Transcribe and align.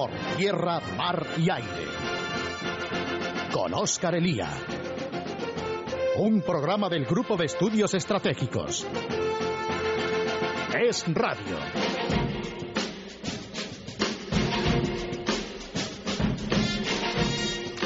por 0.00 0.12
tierra, 0.38 0.80
mar 0.96 1.26
y 1.36 1.50
aire. 1.50 1.84
Con 3.52 3.74
Óscar 3.74 4.14
Elía. 4.14 4.48
Un 6.16 6.40
programa 6.40 6.88
del 6.88 7.04
Grupo 7.04 7.36
de 7.36 7.44
Estudios 7.44 7.92
Estratégicos. 7.92 8.86
Es 10.80 11.04
Radio. 11.12 11.58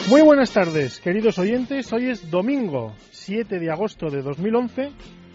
Muy 0.08 0.22
buenas 0.22 0.52
tardes, 0.52 1.00
queridos 1.00 1.36
oyentes. 1.40 1.92
Hoy 1.92 2.10
es 2.10 2.30
domingo 2.30 2.94
7 3.10 3.58
de 3.58 3.72
agosto 3.72 4.08
de 4.08 4.22
2011. 4.22 4.92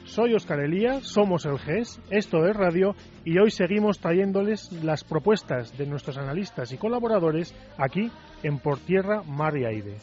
Soy 0.09 0.33
Oscar 0.33 0.59
Elías, 0.59 1.03
somos 1.03 1.45
el 1.45 1.59
GES, 1.59 2.01
esto 2.09 2.43
es 2.47 2.55
Radio 2.55 2.95
y 3.23 3.37
hoy 3.37 3.51
seguimos 3.51 3.99
trayéndoles 3.99 4.71
las 4.83 5.03
propuestas 5.03 5.77
de 5.77 5.85
nuestros 5.85 6.17
analistas 6.17 6.71
y 6.71 6.77
colaboradores 6.77 7.53
aquí 7.77 8.09
en 8.41 8.57
Por 8.57 8.79
Tierra, 8.79 9.21
Mar 9.21 9.55
y 9.55 9.65
Aire. 9.65 9.97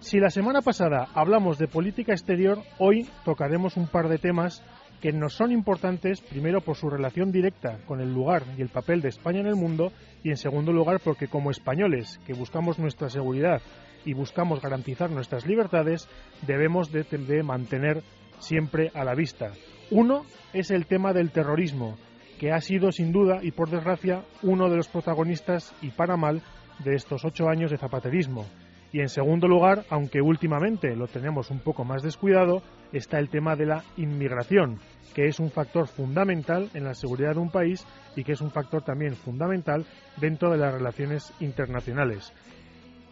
Si 0.00 0.18
la 0.18 0.30
semana 0.30 0.62
pasada 0.62 1.08
hablamos 1.14 1.58
de 1.58 1.68
política 1.68 2.12
exterior, 2.12 2.62
hoy 2.78 3.06
tocaremos 3.22 3.76
un 3.76 3.86
par 3.86 4.08
de 4.08 4.16
temas 4.16 4.64
que 5.02 5.12
nos 5.12 5.34
son 5.34 5.52
importantes, 5.52 6.22
primero 6.22 6.62
por 6.62 6.76
su 6.76 6.88
relación 6.88 7.32
directa 7.32 7.80
con 7.86 8.00
el 8.00 8.14
lugar 8.14 8.44
y 8.56 8.62
el 8.62 8.70
papel 8.70 9.02
de 9.02 9.10
España 9.10 9.40
en 9.40 9.46
el 9.46 9.56
mundo, 9.56 9.92
y 10.22 10.30
en 10.30 10.38
segundo 10.38 10.72
lugar 10.72 11.00
porque 11.04 11.28
como 11.28 11.50
españoles 11.50 12.18
que 12.26 12.32
buscamos 12.32 12.78
nuestra 12.78 13.10
seguridad 13.10 13.60
y 14.04 14.14
buscamos 14.14 14.60
garantizar 14.60 15.10
nuestras 15.10 15.46
libertades, 15.46 16.08
debemos 16.46 16.90
de, 16.92 17.42
mantener 17.42 18.02
siempre 18.38 18.90
a 18.94 19.04
la 19.04 19.14
vista. 19.14 19.52
Uno 19.90 20.24
es 20.52 20.70
el 20.70 20.86
tema 20.86 21.12
del 21.12 21.30
terrorismo, 21.30 21.96
que 22.38 22.52
ha 22.52 22.60
sido 22.60 22.92
sin 22.92 23.12
duda 23.12 23.40
y 23.42 23.52
por 23.52 23.70
desgracia 23.70 24.22
uno 24.42 24.68
de 24.68 24.76
los 24.76 24.88
protagonistas 24.88 25.74
y 25.82 25.90
para 25.90 26.16
mal 26.16 26.42
de 26.84 26.94
estos 26.94 27.24
ocho 27.24 27.48
años 27.48 27.70
de 27.70 27.78
zapaterismo. 27.78 28.46
Y 28.92 29.00
en 29.00 29.08
segundo 29.08 29.48
lugar, 29.48 29.84
aunque 29.90 30.20
últimamente 30.20 30.94
lo 30.94 31.08
tenemos 31.08 31.50
un 31.50 31.58
poco 31.58 31.84
más 31.84 32.02
descuidado, 32.02 32.62
está 32.92 33.18
el 33.18 33.28
tema 33.28 33.56
de 33.56 33.66
la 33.66 33.82
inmigración, 33.96 34.78
que 35.14 35.26
es 35.26 35.40
un 35.40 35.50
factor 35.50 35.88
fundamental 35.88 36.70
en 36.74 36.84
la 36.84 36.94
seguridad 36.94 37.34
de 37.34 37.40
un 37.40 37.50
país 37.50 37.84
y 38.14 38.22
que 38.22 38.32
es 38.32 38.40
un 38.40 38.52
factor 38.52 38.82
también 38.82 39.16
fundamental 39.16 39.84
dentro 40.20 40.50
de 40.50 40.58
las 40.58 40.72
relaciones 40.72 41.32
internacionales. 41.40 42.32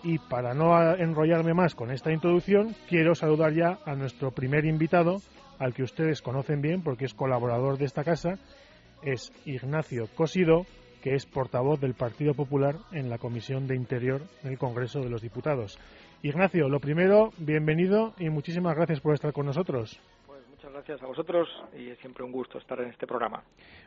Y 0.05 0.19
para 0.19 0.53
no 0.53 0.95
enrollarme 0.97 1.55
más 1.55 1.75
con 1.75 1.91
esta 1.93 2.13
introducción, 2.13 2.75
quiero 2.89 3.15
saludar 3.15 3.53
ya 3.53 3.79
a 3.85 3.95
nuestro 3.95 4.33
primer 4.33 4.65
invitado, 4.65 5.21
al 5.59 5.75
que 5.75 5.85
ustedes 5.85 6.23
conocen 6.23 6.61
bien 6.61 6.83
porque 6.83 7.05
es 7.05 7.15
colaborador 7.15 7.79
de 7.79 7.85
esta 7.85 8.03
casa, 8.03 8.39
es 9.03 9.33
Ignacio 9.45 10.09
Cosido, 10.17 10.67
que 11.03 11.15
es 11.15 11.27
portavoz 11.27 11.81
del 11.81 11.95
Partido 11.95 12.35
Popular 12.35 12.77
en 12.93 13.11
la 13.11 13.19
Comisión 13.19 13.69
de 13.69 13.77
Interior 13.77 14.23
del 14.43 14.59
Congreso 14.59 15.01
de 15.01 15.11
los 15.11 15.23
Diputados. 15.23 15.79
Ignacio, 16.23 16.69
lo 16.69 16.81
primero, 16.81 17.31
bienvenido 17.39 18.15
y 18.19 18.29
muchísimas 18.29 18.75
gracias 18.77 19.01
por 19.01 19.15
estar 19.15 19.33
con 19.33 19.47
nosotros. 19.47 20.01
Pues 20.27 20.41
muchas 20.49 20.73
gracias 20.73 21.03
a 21.03 21.07
vosotros 21.07 21.49
y 21.77 21.91
es 21.91 21.99
siempre 21.99 22.25
un 22.25 22.33
gusto 22.33 22.59
estar 22.59 22.81
en 22.81 22.91
este 22.91 23.07
programa. 23.07 23.43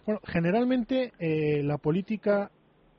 Bueno, 0.05 0.21
generalmente 0.25 1.13
eh, 1.19 1.61
la 1.63 1.77
política 1.77 2.51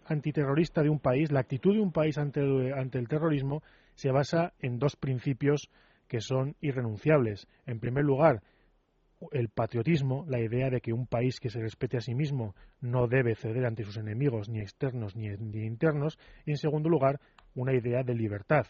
antiterrorista 0.08 0.82
de 0.82 0.90
un 0.90 1.00
país, 1.00 1.30
la 1.30 1.40
actitud 1.40 1.74
de 1.74 1.80
un 1.80 1.92
país 1.92 2.18
ante 2.18 2.40
ante 2.72 2.98
el 2.98 3.08
terrorismo, 3.08 3.62
se 3.94 4.10
basa 4.10 4.52
en 4.60 4.78
dos 4.78 4.96
principios 4.96 5.70
que 6.08 6.20
son 6.20 6.56
irrenunciables. 6.60 7.48
En 7.66 7.80
primer 7.80 8.04
lugar, 8.04 8.42
el 9.32 9.48
patriotismo, 9.48 10.24
la 10.28 10.40
idea 10.40 10.70
de 10.70 10.80
que 10.80 10.92
un 10.92 11.06
país 11.06 11.40
que 11.40 11.48
se 11.48 11.60
respete 11.60 11.96
a 11.96 12.00
sí 12.00 12.14
mismo 12.14 12.54
no 12.80 13.06
debe 13.06 13.34
ceder 13.34 13.64
ante 13.64 13.84
sus 13.84 13.96
enemigos, 13.96 14.48
ni 14.48 14.60
externos 14.60 15.16
ni, 15.16 15.28
internos, 15.64 16.18
y 16.44 16.50
en 16.50 16.58
segundo 16.58 16.88
lugar, 16.88 17.20
una 17.54 17.72
idea 17.72 18.02
de 18.02 18.14
libertad. 18.14 18.66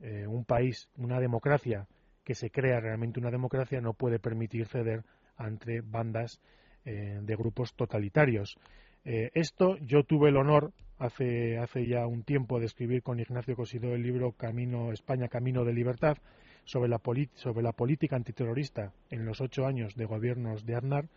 Eh, 0.00 0.26
un 0.26 0.44
país, 0.44 0.88
una 0.96 1.20
democracia 1.20 1.86
que 2.24 2.34
se 2.34 2.50
crea 2.50 2.80
realmente 2.80 3.20
una 3.20 3.30
democracia 3.30 3.80
no 3.80 3.94
puede 3.94 4.18
permitir 4.18 4.66
ceder 4.66 5.04
ante 5.36 5.80
bandas 5.80 6.40
eh, 6.84 7.20
de 7.22 7.36
grupos 7.36 7.74
totalitarios. 7.74 8.58
Eh, 9.08 9.30
esto 9.34 9.76
yo 9.78 10.02
tuve 10.02 10.30
el 10.30 10.36
honor 10.36 10.72
hace, 10.98 11.58
hace 11.58 11.86
ya 11.86 12.08
un 12.08 12.24
tiempo 12.24 12.58
de 12.58 12.66
escribir 12.66 13.04
con 13.04 13.20
Ignacio 13.20 13.54
Cosido 13.54 13.94
el 13.94 14.02
libro 14.02 14.32
Camino 14.32 14.90
España, 14.90 15.28
Camino 15.28 15.64
de 15.64 15.72
Libertad, 15.72 16.16
sobre 16.64 16.88
la, 16.88 17.00
sobre 17.34 17.62
la 17.62 17.70
política 17.70 18.16
antiterrorista 18.16 18.92
en 19.10 19.24
los 19.24 19.40
ocho 19.40 19.64
años 19.64 19.94
de 19.94 20.06
gobiernos 20.06 20.66
de 20.66 20.74
Aznar, 20.74 21.08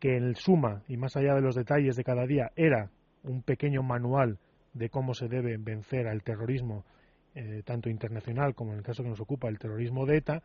que 0.00 0.16
en 0.16 0.34
suma 0.34 0.82
y 0.88 0.96
más 0.96 1.14
allá 1.18 1.34
de 1.34 1.42
los 1.42 1.54
detalles 1.54 1.94
de 1.96 2.04
cada 2.04 2.26
día 2.26 2.52
era 2.56 2.90
un 3.22 3.42
pequeño 3.42 3.82
manual 3.82 4.38
de 4.72 4.88
cómo 4.88 5.12
se 5.12 5.28
debe 5.28 5.58
vencer 5.58 6.08
al 6.08 6.22
terrorismo, 6.22 6.86
eh, 7.34 7.60
tanto 7.66 7.90
internacional 7.90 8.54
como 8.54 8.72
en 8.72 8.78
el 8.78 8.84
caso 8.84 9.02
que 9.02 9.10
nos 9.10 9.20
ocupa 9.20 9.48
el 9.48 9.58
terrorismo 9.58 10.06
de 10.06 10.16
ETA, 10.16 10.42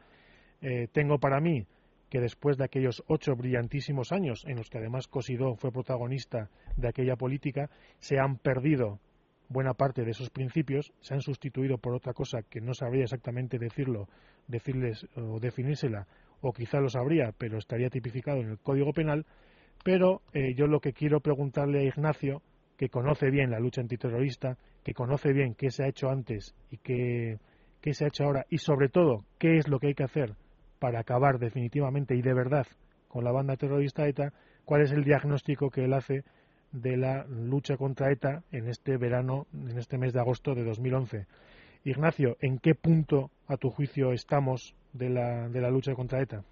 eh, 0.61 0.89
tengo 0.91 1.19
para 1.19 1.39
mí 1.39 1.65
que 2.11 2.19
después 2.19 2.57
de 2.57 2.65
aquellos 2.65 3.01
ocho 3.07 3.37
brillantísimos 3.37 4.11
años 4.11 4.43
en 4.45 4.57
los 4.57 4.69
que 4.69 4.79
además 4.79 5.07
Cosidó 5.07 5.55
fue 5.55 5.71
protagonista 5.71 6.49
de 6.75 6.89
aquella 6.89 7.15
política, 7.15 7.69
se 7.99 8.19
han 8.19 8.37
perdido 8.37 8.99
buena 9.47 9.73
parte 9.73 10.03
de 10.03 10.11
esos 10.11 10.29
principios, 10.29 10.91
se 10.99 11.13
han 11.13 11.21
sustituido 11.21 11.77
por 11.77 11.95
otra 11.95 12.11
cosa 12.13 12.41
que 12.43 12.59
no 12.59 12.73
sabría 12.73 13.03
exactamente 13.03 13.57
decirlo 13.57 14.09
decirles 14.47 15.07
o 15.15 15.39
definírsela, 15.39 16.05
o 16.41 16.51
quizá 16.51 16.81
lo 16.81 16.89
sabría, 16.89 17.31
pero 17.37 17.57
estaría 17.57 17.89
tipificado 17.89 18.41
en 18.41 18.49
el 18.49 18.59
Código 18.59 18.91
Penal. 18.91 19.25
Pero 19.81 20.21
eh, 20.33 20.53
yo 20.53 20.67
lo 20.67 20.81
que 20.81 20.91
quiero 20.91 21.21
preguntarle 21.21 21.79
a 21.79 21.83
Ignacio, 21.83 22.41
que 22.75 22.89
conoce 22.89 23.29
bien 23.29 23.51
la 23.51 23.59
lucha 23.59 23.79
antiterrorista, 23.79 24.57
que 24.83 24.93
conoce 24.93 25.31
bien 25.31 25.55
qué 25.55 25.71
se 25.71 25.85
ha 25.85 25.87
hecho 25.87 26.09
antes 26.09 26.55
y 26.71 26.77
qué, 26.77 27.37
qué 27.79 27.93
se 27.93 28.03
ha 28.03 28.07
hecho 28.09 28.25
ahora, 28.25 28.45
y 28.49 28.57
sobre 28.57 28.89
todo 28.89 29.23
qué 29.39 29.55
es 29.55 29.69
lo 29.69 29.79
que 29.79 29.87
hay 29.87 29.93
que 29.93 30.03
hacer 30.03 30.35
para 30.81 30.99
acabar 30.99 31.37
definitivamente 31.37 32.15
y 32.15 32.23
de 32.23 32.33
verdad 32.33 32.65
con 33.07 33.23
la 33.23 33.31
banda 33.31 33.55
terrorista 33.55 34.07
ETA, 34.07 34.33
cuál 34.65 34.81
es 34.81 34.91
el 34.91 35.03
diagnóstico 35.03 35.69
que 35.69 35.83
él 35.83 35.93
hace 35.93 36.23
de 36.71 36.97
la 36.97 37.23
lucha 37.25 37.77
contra 37.77 38.11
ETA 38.11 38.41
en 38.51 38.67
este 38.67 38.97
verano, 38.97 39.45
en 39.53 39.77
este 39.77 39.99
mes 39.99 40.11
de 40.11 40.21
agosto 40.21 40.55
de 40.55 40.63
2011. 40.63 41.27
Ignacio, 41.83 42.37
¿en 42.41 42.57
qué 42.57 42.73
punto, 42.73 43.29
a 43.47 43.57
tu 43.57 43.69
juicio, 43.69 44.11
estamos 44.11 44.73
de 44.93 45.09
la, 45.09 45.49
de 45.49 45.61
la 45.61 45.69
lucha 45.69 45.93
contra 45.93 46.19
ETA? 46.19 46.43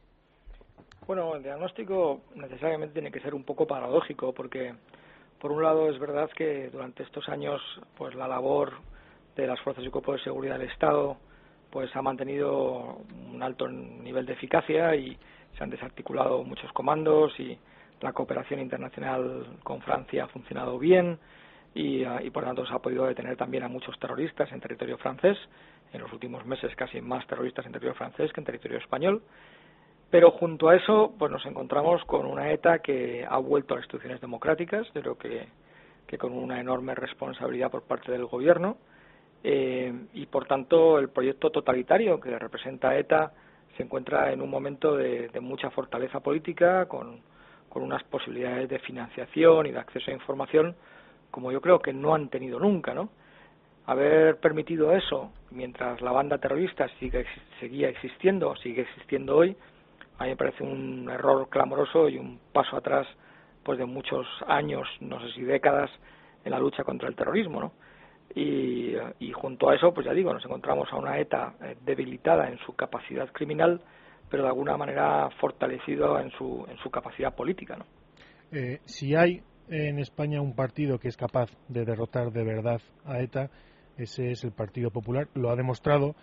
Bueno, 1.08 1.36
el 1.36 1.42
diagnóstico 1.42 2.22
necesariamente 2.36 2.94
tiene 2.94 3.12
que 3.12 3.22
ser 3.22 3.34
un 3.34 3.44
poco 3.44 3.66
paradójico, 3.66 4.32
porque 4.34 4.76
por 5.40 5.52
un 5.52 5.64
lado 5.64 5.90
es 5.90 5.98
verdad 5.98 6.30
que 6.36 6.70
durante 6.70 7.02
estos 7.02 7.28
años, 7.30 7.62
pues 7.98 8.14
la 8.14 8.28
labor 8.28 8.74
de 9.36 9.48
las 9.48 9.60
fuerzas 9.62 9.84
y 9.84 9.90
cuerpos 9.90 10.18
de 10.18 10.24
seguridad 10.26 10.60
del 10.60 10.70
Estado, 10.70 11.18
pues 11.70 11.96
ha 11.96 12.02
mantenido 12.02 12.98
un 13.32 13.42
alto 13.44 13.68
nivel 13.68 14.26
de 14.26 14.34
eficacia 14.34 14.96
y 14.96 15.18
se 15.58 15.64
han 15.64 15.70
desarticulado 15.70 16.44
muchos 16.44 16.72
comandos 16.74 17.40
y 17.40 17.58
la 18.02 18.14
cooperación 18.14 18.60
internacional 18.60 19.46
con 19.64 19.82
Francia 19.82 20.24
ha 20.24 20.28
funcionado 20.28 20.80
bien 20.80 21.20
y, 21.74 22.04
ah, 22.04 22.22
y 22.24 22.30
por 22.30 22.44
tanto 22.44 22.66
se 22.66 22.74
ha 22.74 22.80
podido 22.80 23.06
detener 23.06 23.36
también 23.36 23.64
a 23.64 23.68
muchos 23.68 23.98
terroristas 24.00 24.52
en 24.52 24.60
territorio 24.60 24.98
francés, 24.98 25.38
en 25.94 26.02
los 26.02 26.12
últimos 26.12 26.46
meses 26.46 26.76
casi 26.76 27.02
más 27.02 27.26
terroristas 27.28 27.66
en 27.66 27.72
territorio 27.72 27.96
francés 27.96 28.32
que 28.34 28.42
en 28.42 28.46
territorio 28.46 28.78
español. 28.78 29.22
Pero 30.10 30.32
junto 30.32 30.70
a 30.70 30.76
eso, 30.76 31.14
pues 31.20 31.32
nos 31.32 31.46
encontramos 31.46 32.04
con 32.06 32.26
una 32.26 32.52
ETA 32.52 32.80
que 32.80 33.26
ha 33.30 33.38
vuelto 33.38 33.74
a 33.74 33.78
las 33.78 33.86
instituciones 33.86 34.20
democráticas, 34.22 34.88
yo 34.96 35.02
creo 35.02 35.18
que, 35.18 35.48
que 36.08 36.18
con 36.18 36.34
una 36.34 36.60
enorme 36.60 36.96
responsabilidad 36.96 37.70
por 37.70 37.84
parte 37.84 38.12
del 38.12 38.26
gobierno, 38.26 38.78
eh, 39.44 39.94
y 40.14 40.26
por 40.26 40.46
tanto 40.46 41.00
el 41.00 41.10
proyecto 41.10 41.50
totalitario 41.50 42.20
que 42.20 42.38
representa 42.38 42.98
ETA 42.98 43.32
se 43.78 43.84
encuentra 43.84 44.32
en 44.32 44.42
un 44.42 44.50
momento 44.50 44.96
de, 44.96 45.30
de 45.30 45.40
mucha 45.40 45.70
fortaleza 45.70 46.20
política, 46.20 46.88
con, 46.88 47.22
con 47.70 47.84
unas 47.84 48.04
posibilidades 48.04 48.68
de 48.70 48.80
financiación 48.80 49.68
y 49.68 49.72
de 49.72 49.80
acceso 49.80 50.12
a 50.12 50.14
información 50.14 50.76
como 51.32 51.52
yo 51.52 51.62
creo 51.62 51.80
que 51.80 51.94
no 51.94 52.14
han 52.16 52.30
tenido 52.30 52.60
nunca, 52.60 52.94
¿no? 52.94 53.10
Haber 53.86 54.40
permitido 54.40 54.94
eso 54.94 55.32
mientras 55.52 56.02
la 56.02 56.12
banda 56.12 56.38
terrorista 56.38 56.88
sigue, 57.00 57.26
seguía 57.60 57.90
existiendo, 57.90 58.56
sigue 58.58 58.84
existiendo 58.84 59.36
hoy, 59.36 59.56
a 60.18 60.24
mí 60.24 60.30
me 60.30 60.36
parece 60.36 60.64
un 60.64 61.10
error 61.10 61.50
clamoroso 61.50 62.10
y 62.10 62.18
un 62.18 62.40
paso 62.52 62.76
atrás 62.78 63.08
pues 63.64 63.80
de 63.80 63.86
muchos 63.86 64.28
años, 64.48 64.88
no 65.00 65.20
sé 65.22 65.32
si 65.34 65.42
décadas, 65.42 65.90
en 66.44 66.52
la 66.52 66.60
lucha 66.60 66.84
contra 66.84 67.08
el 67.10 67.16
terrorismo, 67.16 67.60
¿no? 67.60 67.72
Y, 68.36 69.32
junto 69.34 69.70
a 69.70 69.76
eso, 69.76 69.94
pues 69.94 70.06
ya 70.06 70.14
digo, 70.14 70.34
nos 70.34 70.44
encontramos 70.44 70.88
a 70.92 70.98
una 70.98 71.18
ETA 71.18 71.56
eh, 71.64 71.78
debilitada 71.86 72.50
en 72.50 72.58
su 72.60 72.76
capacidad 72.76 73.32
criminal, 73.32 73.82
pero 74.30 74.44
de 74.44 74.50
alguna 74.50 74.78
manera 74.78 75.30
fortalecido 75.40 76.20
en 76.20 76.30
su, 76.32 76.66
en 76.70 76.78
su 76.78 76.90
capacidad 76.90 77.34
política, 77.34 77.78
¿no? 77.78 77.86
Eh, 78.52 78.80
si 78.86 79.16
hay 79.16 79.42
en 79.70 80.00
España 80.00 80.42
un 80.42 80.56
partido 80.56 81.00
que 81.00 81.08
es 81.08 81.18
capaz 81.18 81.50
de 81.68 81.86
derrotar 81.86 82.32
de 82.32 82.44
verdad 82.44 82.82
a 83.06 83.20
ETA, 83.20 83.50
ese 83.98 84.32
es 84.32 84.44
el 84.44 84.52
Partido 84.52 84.92
Popular, 84.92 85.28
lo 85.36 85.50
ha 85.50 85.56
demostrado 85.56 86.16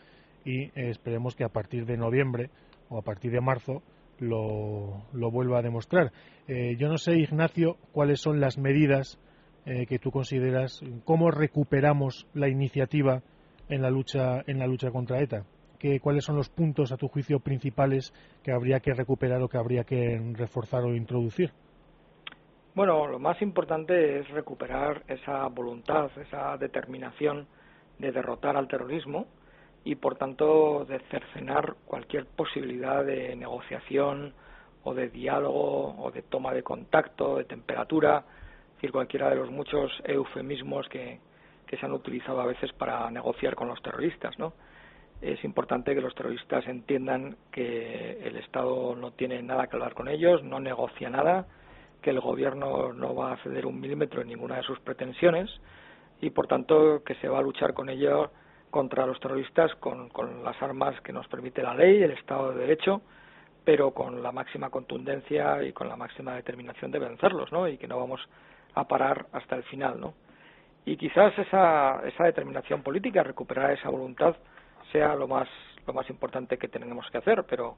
y 0.45 0.65
eh, 0.65 0.91
esperemos 0.91 1.37
que 1.37 1.45
a 1.45 1.49
partir 1.49 1.87
de 1.87 1.97
noviembre 1.97 2.51
o 2.89 2.99
a 2.99 3.03
partir 3.03 3.33
de 3.33 3.41
marzo 3.41 3.83
lo, 4.19 5.05
lo 5.13 5.31
vuelva 5.31 5.59
a 5.59 5.63
demostrar. 5.63 6.13
Eh, 6.49 6.77
yo 6.79 6.89
no 6.89 6.97
sé, 6.97 7.19
Ignacio, 7.19 7.77
cuáles 7.93 8.21
son 8.21 8.41
las 8.41 8.57
medidas 8.59 9.19
eh, 9.67 9.87
que 9.87 9.99
tú 9.99 10.11
consideras, 10.11 10.81
cómo 11.05 11.31
recuperamos 11.31 12.27
la 12.35 12.49
iniciativa 12.49 13.23
en 13.69 13.83
la 13.83 13.91
lucha 13.91 14.43
en 14.47 14.59
la 14.61 14.67
lucha 14.67 14.91
contra 14.91 15.21
ETA. 15.21 15.45
¿Qué, 15.79 16.01
¿Cuáles 16.01 16.25
son 16.25 16.37
los 16.37 16.49
puntos, 16.49 16.93
a 16.93 16.97
tu 16.97 17.09
juicio, 17.09 17.41
principales 17.41 18.13
que 18.43 18.53
habría 18.53 18.81
que 18.81 18.95
recuperar 18.95 19.43
o 19.43 19.49
que 19.49 19.59
habría 19.59 19.85
que 19.85 20.19
reforzar 20.35 20.85
o 20.85 20.95
introducir? 20.95 21.51
Bueno, 22.77 23.07
lo 23.07 23.19
más 23.19 23.41
importante 23.43 24.21
es 24.21 24.29
recuperar 24.29 25.03
esa 25.09 25.47
voluntad, 25.49 26.11
esa 26.19 26.57
determinación 26.59 27.47
de 27.99 28.13
derrotar 28.13 28.57
al 28.57 28.69
terrorismo 28.69 29.27
y, 29.83 29.97
por 29.97 30.17
tanto, 30.17 30.85
de 30.85 31.01
cercenar 31.11 31.75
cualquier 31.87 32.27
posibilidad 32.27 33.05
de 33.05 33.35
negociación 33.35 34.33
o 34.85 34.95
de 34.95 35.09
diálogo 35.09 35.97
o 35.99 36.11
de 36.11 36.23
toma 36.23 36.53
de 36.53 36.63
contacto, 36.63 37.39
de 37.39 37.45
temperatura, 37.45 38.25
decir, 38.77 38.93
cualquiera 38.93 39.31
de 39.31 39.37
los 39.37 39.51
muchos 39.51 39.93
eufemismos 40.05 40.89
que, 40.89 41.19
que 41.67 41.77
se 41.77 41.87
han 41.87 41.93
utilizado 41.93 42.41
a 42.41 42.47
veces 42.47 42.73
para 42.73 43.11
negociar 43.11 43.55
con 43.55 43.69
los 43.69 43.83
terroristas, 43.83 44.39
¿no? 44.39 44.53
Es 45.21 45.43
importante 45.45 45.95
que 45.95 46.01
los 46.01 46.15
terroristas 46.15 46.67
entiendan 46.67 47.37
que 47.51 48.19
el 48.23 48.37
Estado 48.37 48.95
no 48.95 49.13
tiene 49.13 49.43
nada 49.43 49.67
que 49.67 49.77
hablar 49.77 49.95
con 49.95 50.09
ellos, 50.09 50.45
no 50.45 50.61
negocia 50.61 51.09
nada, 51.09 51.47
que 52.03 52.11
el 52.11 52.21
gobierno 52.21 52.93
no 52.93 53.15
va 53.15 53.33
a 53.33 53.37
ceder 53.39 53.65
un 53.65 53.81
milímetro 53.81 54.21
en 54.21 54.29
ninguna 54.29 54.57
de 54.57 54.63
sus 54.63 54.79
pretensiones 54.81 55.51
y, 56.21 56.31
por 56.31 56.47
tanto, 56.47 57.03
que 57.03 57.15
se 57.17 57.29
va 57.29 57.39
a 57.39 57.43
luchar 57.43 57.73
con 57.73 57.89
ellos 57.89 58.31
contra 58.71 59.07
los 59.07 59.19
terroristas 59.21 59.75
con, 59.77 60.11
con 60.11 60.45
las 60.45 60.61
armas 60.63 61.01
que 61.01 61.13
nos 61.13 61.27
permite 61.29 61.63
la 61.63 61.75
ley, 61.75 62.03
el 62.03 62.11
Estado 62.11 62.53
de 62.53 62.59
Derecho, 62.59 63.01
pero 63.65 63.93
con 63.93 64.23
la 64.23 64.33
máxima 64.33 64.69
contundencia 64.69 65.63
y 65.63 65.73
con 65.73 65.89
la 65.89 65.97
máxima 65.97 66.35
determinación 66.35 66.91
de 66.91 66.99
vencerlos, 66.99 67.51
¿no? 67.53 67.67
Y 67.67 67.79
que 67.79 67.89
no 67.89 67.99
vamos 67.99 68.21
a 68.77 68.87
parar 68.87 69.27
hasta 69.33 69.57
el 69.57 69.65
final, 69.65 69.99
¿no? 70.01 70.15
Y 70.85 70.97
quizás 70.97 71.37
esa, 71.39 72.01
esa 72.07 72.25
determinación 72.25 72.83
política, 72.83 73.25
recuperar 73.25 73.73
esa 73.73 73.91
voluntad, 73.91 74.37
sea 74.93 75.17
lo 75.17 75.27
más 75.27 75.49
lo 75.87 75.93
más 75.93 76.09
importante 76.11 76.59
que 76.59 76.69
tenemos 76.69 77.09
que 77.11 77.19
hacer, 77.19 77.45
pero 77.49 77.77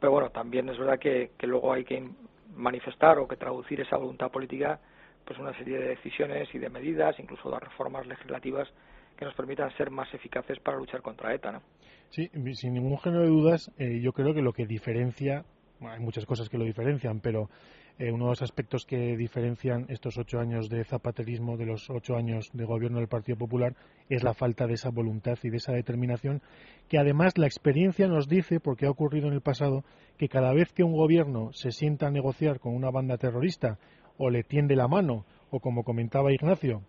pero 0.00 0.10
bueno, 0.12 0.30
también 0.30 0.68
es 0.68 0.78
verdad 0.78 0.98
que, 0.98 1.32
que 1.38 1.46
luego 1.46 1.72
hay 1.72 1.84
que 1.84 2.08
manifestar 2.54 3.18
o 3.18 3.28
que 3.28 3.36
traducir 3.36 3.80
esa 3.80 3.96
voluntad 3.96 4.30
política 4.30 4.80
pues 5.24 5.38
una 5.38 5.56
serie 5.56 5.78
de 5.78 5.88
decisiones 5.88 6.48
y 6.52 6.58
de 6.58 6.68
medidas, 6.68 7.18
incluso 7.18 7.50
de 7.50 7.60
reformas 7.60 8.06
legislativas 8.06 8.68
que 9.16 9.24
nos 9.24 9.34
permitan 9.34 9.70
ser 9.76 9.90
más 9.90 10.12
eficaces 10.14 10.58
para 10.58 10.76
luchar 10.76 11.02
contra 11.02 11.32
ETA. 11.32 11.52
¿no? 11.52 11.62
Sí, 12.10 12.28
sin 12.54 12.74
ningún 12.74 12.98
género 12.98 13.22
de 13.22 13.28
dudas, 13.28 13.70
eh, 13.78 14.00
yo 14.00 14.12
creo 14.12 14.34
que 14.34 14.42
lo 14.42 14.52
que 14.52 14.66
diferencia, 14.66 15.44
hay 15.80 16.00
muchas 16.00 16.26
cosas 16.26 16.48
que 16.48 16.58
lo 16.58 16.64
diferencian, 16.64 17.20
pero 17.20 17.48
eh, 17.98 18.10
uno 18.10 18.24
de 18.24 18.30
los 18.30 18.42
aspectos 18.42 18.86
que 18.86 19.16
diferencian 19.16 19.86
estos 19.88 20.16
ocho 20.18 20.38
años 20.38 20.68
de 20.68 20.84
zapaterismo 20.84 21.56
de 21.56 21.66
los 21.66 21.90
ocho 21.90 22.16
años 22.16 22.50
de 22.52 22.64
gobierno 22.64 22.98
del 22.98 23.08
Partido 23.08 23.36
Popular 23.38 23.74
es 24.08 24.22
la 24.22 24.34
falta 24.34 24.66
de 24.66 24.74
esa 24.74 24.90
voluntad 24.90 25.38
y 25.42 25.50
de 25.50 25.58
esa 25.58 25.72
determinación 25.72 26.42
que 26.88 26.98
además 26.98 27.36
la 27.38 27.46
experiencia 27.46 28.08
nos 28.08 28.28
dice, 28.28 28.60
porque 28.60 28.86
ha 28.86 28.90
ocurrido 28.90 29.28
en 29.28 29.34
el 29.34 29.40
pasado, 29.40 29.84
que 30.18 30.28
cada 30.28 30.52
vez 30.52 30.72
que 30.72 30.84
un 30.84 30.92
gobierno 30.92 31.52
se 31.52 31.70
sienta 31.70 32.06
a 32.06 32.10
negociar 32.10 32.60
con 32.60 32.74
una 32.74 32.90
banda 32.90 33.18
terrorista 33.18 33.78
o 34.16 34.30
le 34.30 34.42
tiende 34.42 34.76
la 34.76 34.88
mano 34.88 35.24
o 35.50 35.60
como 35.60 35.84
comentaba 35.84 36.32
Ignacio, 36.32 36.82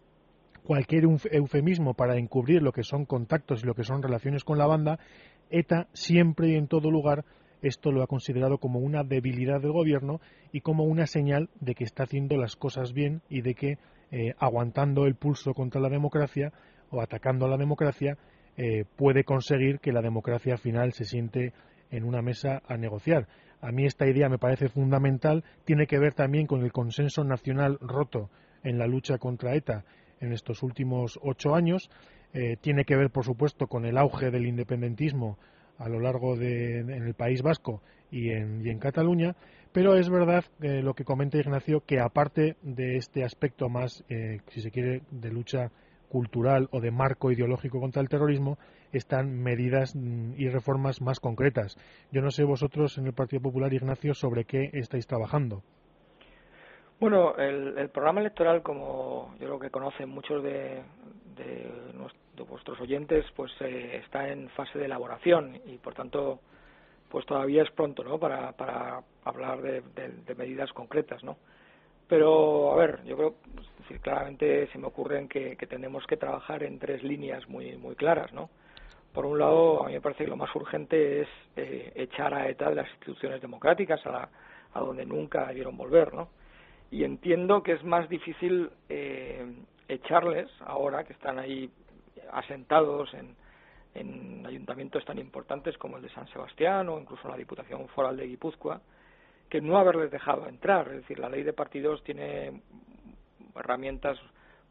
cualquier 0.63 1.03
eufemismo 1.31 1.93
para 1.93 2.17
encubrir 2.17 2.61
lo 2.61 2.71
que 2.71 2.83
son 2.83 3.05
contactos 3.05 3.63
y 3.63 3.65
lo 3.65 3.75
que 3.75 3.83
son 3.83 4.01
relaciones 4.01 4.43
con 4.43 4.57
la 4.57 4.67
banda, 4.67 4.99
ETA 5.49 5.87
siempre 5.93 6.49
y 6.49 6.55
en 6.55 6.67
todo 6.67 6.89
lugar 6.89 7.25
esto 7.63 7.91
lo 7.91 8.03
ha 8.03 8.07
considerado 8.07 8.57
como 8.59 8.79
una 8.79 9.03
debilidad 9.03 9.61
del 9.61 9.71
gobierno 9.71 10.19
y 10.51 10.61
como 10.61 10.83
una 10.83 11.07
señal 11.07 11.49
de 11.59 11.73
que 11.73 11.85
está 11.85 12.03
haciendo 12.03 12.37
las 12.37 12.55
cosas 12.55 12.93
bien 12.93 13.21
y 13.29 13.41
de 13.41 13.55
que 13.55 13.77
eh, 14.11 14.35
aguantando 14.37 15.05
el 15.05 15.15
pulso 15.15 15.53
contra 15.53 15.81
la 15.81 15.89
democracia 15.89 16.51
o 16.91 17.01
atacando 17.01 17.45
a 17.45 17.49
la 17.49 17.57
democracia 17.57 18.17
eh, 18.57 18.85
puede 18.95 19.23
conseguir 19.23 19.79
que 19.79 19.91
la 19.91 20.01
democracia 20.01 20.57
final 20.57 20.93
se 20.93 21.05
siente 21.05 21.53
en 21.89 22.03
una 22.03 22.21
mesa 22.21 22.61
a 22.67 22.77
negociar. 22.77 23.27
A 23.61 23.71
mí 23.71 23.85
esta 23.85 24.07
idea 24.07 24.29
me 24.29 24.37
parece 24.37 24.67
fundamental, 24.67 25.43
tiene 25.63 25.87
que 25.87 25.97
ver 25.97 26.13
también 26.13 26.45
con 26.45 26.63
el 26.63 26.71
consenso 26.71 27.23
nacional 27.23 27.77
roto 27.79 28.29
en 28.63 28.77
la 28.77 28.87
lucha 28.87 29.17
contra 29.17 29.55
ETA 29.55 29.85
en 30.19 30.33
estos 30.33 30.63
últimos 30.63 31.19
ocho 31.21 31.55
años, 31.55 31.89
eh, 32.33 32.57
tiene 32.59 32.85
que 32.85 32.95
ver, 32.95 33.09
por 33.09 33.25
supuesto, 33.25 33.67
con 33.67 33.85
el 33.85 33.97
auge 33.97 34.31
del 34.31 34.47
independentismo 34.47 35.37
a 35.77 35.89
lo 35.89 35.99
largo 35.99 36.35
de 36.35 36.79
en 36.79 36.91
el 36.91 37.13
País 37.13 37.41
Vasco 37.41 37.81
y 38.11 38.29
en, 38.31 38.65
y 38.65 38.69
en 38.69 38.79
Cataluña, 38.79 39.35
pero 39.73 39.95
es 39.95 40.09
verdad 40.09 40.45
eh, 40.61 40.81
lo 40.83 40.93
que 40.93 41.03
comenta 41.03 41.39
Ignacio 41.39 41.81
que 41.85 41.99
aparte 41.99 42.57
de 42.61 42.97
este 42.97 43.23
aspecto 43.23 43.69
más, 43.69 44.05
eh, 44.07 44.39
si 44.47 44.61
se 44.61 44.71
quiere, 44.71 45.01
de 45.09 45.31
lucha 45.31 45.71
cultural 46.09 46.69
o 46.71 46.79
de 46.79 46.91
marco 46.91 47.31
ideológico 47.31 47.79
contra 47.79 48.01
el 48.01 48.07
terrorismo, 48.07 48.59
están 48.91 49.41
medidas 49.41 49.95
mm, 49.95 50.33
y 50.37 50.47
reformas 50.47 51.01
más 51.01 51.19
concretas. 51.19 51.75
Yo 52.11 52.21
no 52.21 52.29
sé 52.29 52.43
vosotros 52.43 52.99
en 52.99 53.07
el 53.07 53.13
Partido 53.13 53.41
Popular, 53.41 53.73
Ignacio, 53.73 54.13
sobre 54.13 54.45
qué 54.45 54.69
estáis 54.73 55.07
trabajando. 55.07 55.63
Bueno, 56.99 57.35
el, 57.35 57.89
programa 57.89 58.21
electoral, 58.21 58.61
como 58.61 59.33
yo 59.39 59.47
creo 59.47 59.59
que 59.59 59.69
conocen 59.71 60.07
muchos 60.07 60.43
de, 60.43 60.83
de, 61.35 61.69
de 62.35 62.43
vuestros 62.43 62.79
oyentes, 62.79 63.25
pues 63.35 63.51
eh, 63.61 64.01
está 64.03 64.29
en 64.29 64.49
fase 64.49 64.79
de 64.79 64.85
elaboración 64.85 65.59
y, 65.65 65.77
por 65.77 65.93
tanto, 65.93 66.39
pues 67.09 67.25
todavía 67.25 67.63
es 67.63 67.71
pronto, 67.71 68.03
¿no? 68.03 68.19
Para, 68.19 68.53
para 68.53 69.03
hablar 69.23 69.61
de, 69.61 69.81
de, 69.81 70.35
medidas 70.35 70.71
concretas, 70.73 71.23
¿no? 71.23 71.37
Pero, 72.07 72.73
a 72.73 72.75
ver, 72.75 73.03
yo 73.05 73.15
creo, 73.15 73.35
pues, 73.55 74.01
claramente 74.01 74.67
se 74.67 74.77
me 74.77 74.87
ocurre 74.87 75.27
que, 75.27 75.55
que 75.55 75.67
tenemos 75.67 76.05
que 76.07 76.17
trabajar 76.17 76.63
en 76.63 76.79
tres 76.79 77.03
líneas 77.03 77.47
muy, 77.47 77.77
muy 77.77 77.95
claras, 77.95 78.33
¿no? 78.33 78.49
Por 79.13 79.27
un 79.27 79.37
lado, 79.37 79.83
a 79.83 79.87
mí 79.87 79.93
me 79.93 80.01
parece 80.01 80.23
que 80.23 80.29
lo 80.29 80.35
más 80.35 80.53
urgente 80.55 81.21
es 81.21 81.27
eh, 81.55 81.91
echar 81.95 82.33
a 82.33 82.49
ETA 82.49 82.69
de 82.69 82.75
las 82.75 82.89
instituciones 82.89 83.41
democráticas 83.41 84.03
a, 84.07 84.11
la, 84.11 84.29
a 84.73 84.79
donde 84.79 85.05
nunca 85.05 85.45
debieron 85.45 85.77
volver, 85.77 86.13
¿no? 86.13 86.29
Y 86.89 87.03
entiendo 87.03 87.61
que 87.61 87.73
es 87.73 87.83
más 87.83 88.09
difícil 88.09 88.71
eh, 88.89 89.45
echarles 89.87 90.49
ahora 90.61 91.03
que 91.03 91.13
están 91.13 91.37
ahí 91.37 91.69
asentados 92.31 93.13
en, 93.13 93.35
en 93.95 94.45
ayuntamientos 94.45 95.05
tan 95.05 95.19
importantes 95.19 95.77
como 95.77 95.97
el 95.97 96.03
de 96.03 96.09
San 96.09 96.27
Sebastián 96.27 96.89
o 96.89 96.99
incluso 96.99 97.27
la 97.27 97.37
Diputación 97.37 97.87
Foral 97.89 98.17
de 98.17 98.27
Guipúzcoa, 98.27 98.81
que 99.49 99.61
no 99.61 99.77
haberles 99.77 100.11
dejado 100.11 100.47
entrar. 100.47 100.87
Es 100.87 101.01
decir, 101.01 101.19
la 101.19 101.29
ley 101.29 101.43
de 101.43 101.53
partidos 101.53 102.03
tiene 102.03 102.61
herramientas 103.55 104.17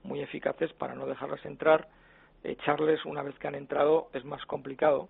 muy 0.02 0.21
eficaces 0.21 0.73
para 0.73 0.94
no 0.94 1.06
dejarles 1.06 1.44
entrar. 1.44 1.88
Echarles 2.42 3.04
una 3.04 3.23
vez 3.23 3.38
que 3.38 3.47
han 3.47 3.54
entrado 3.54 4.09
es 4.12 4.25
más 4.25 4.44
complicado, 4.47 5.09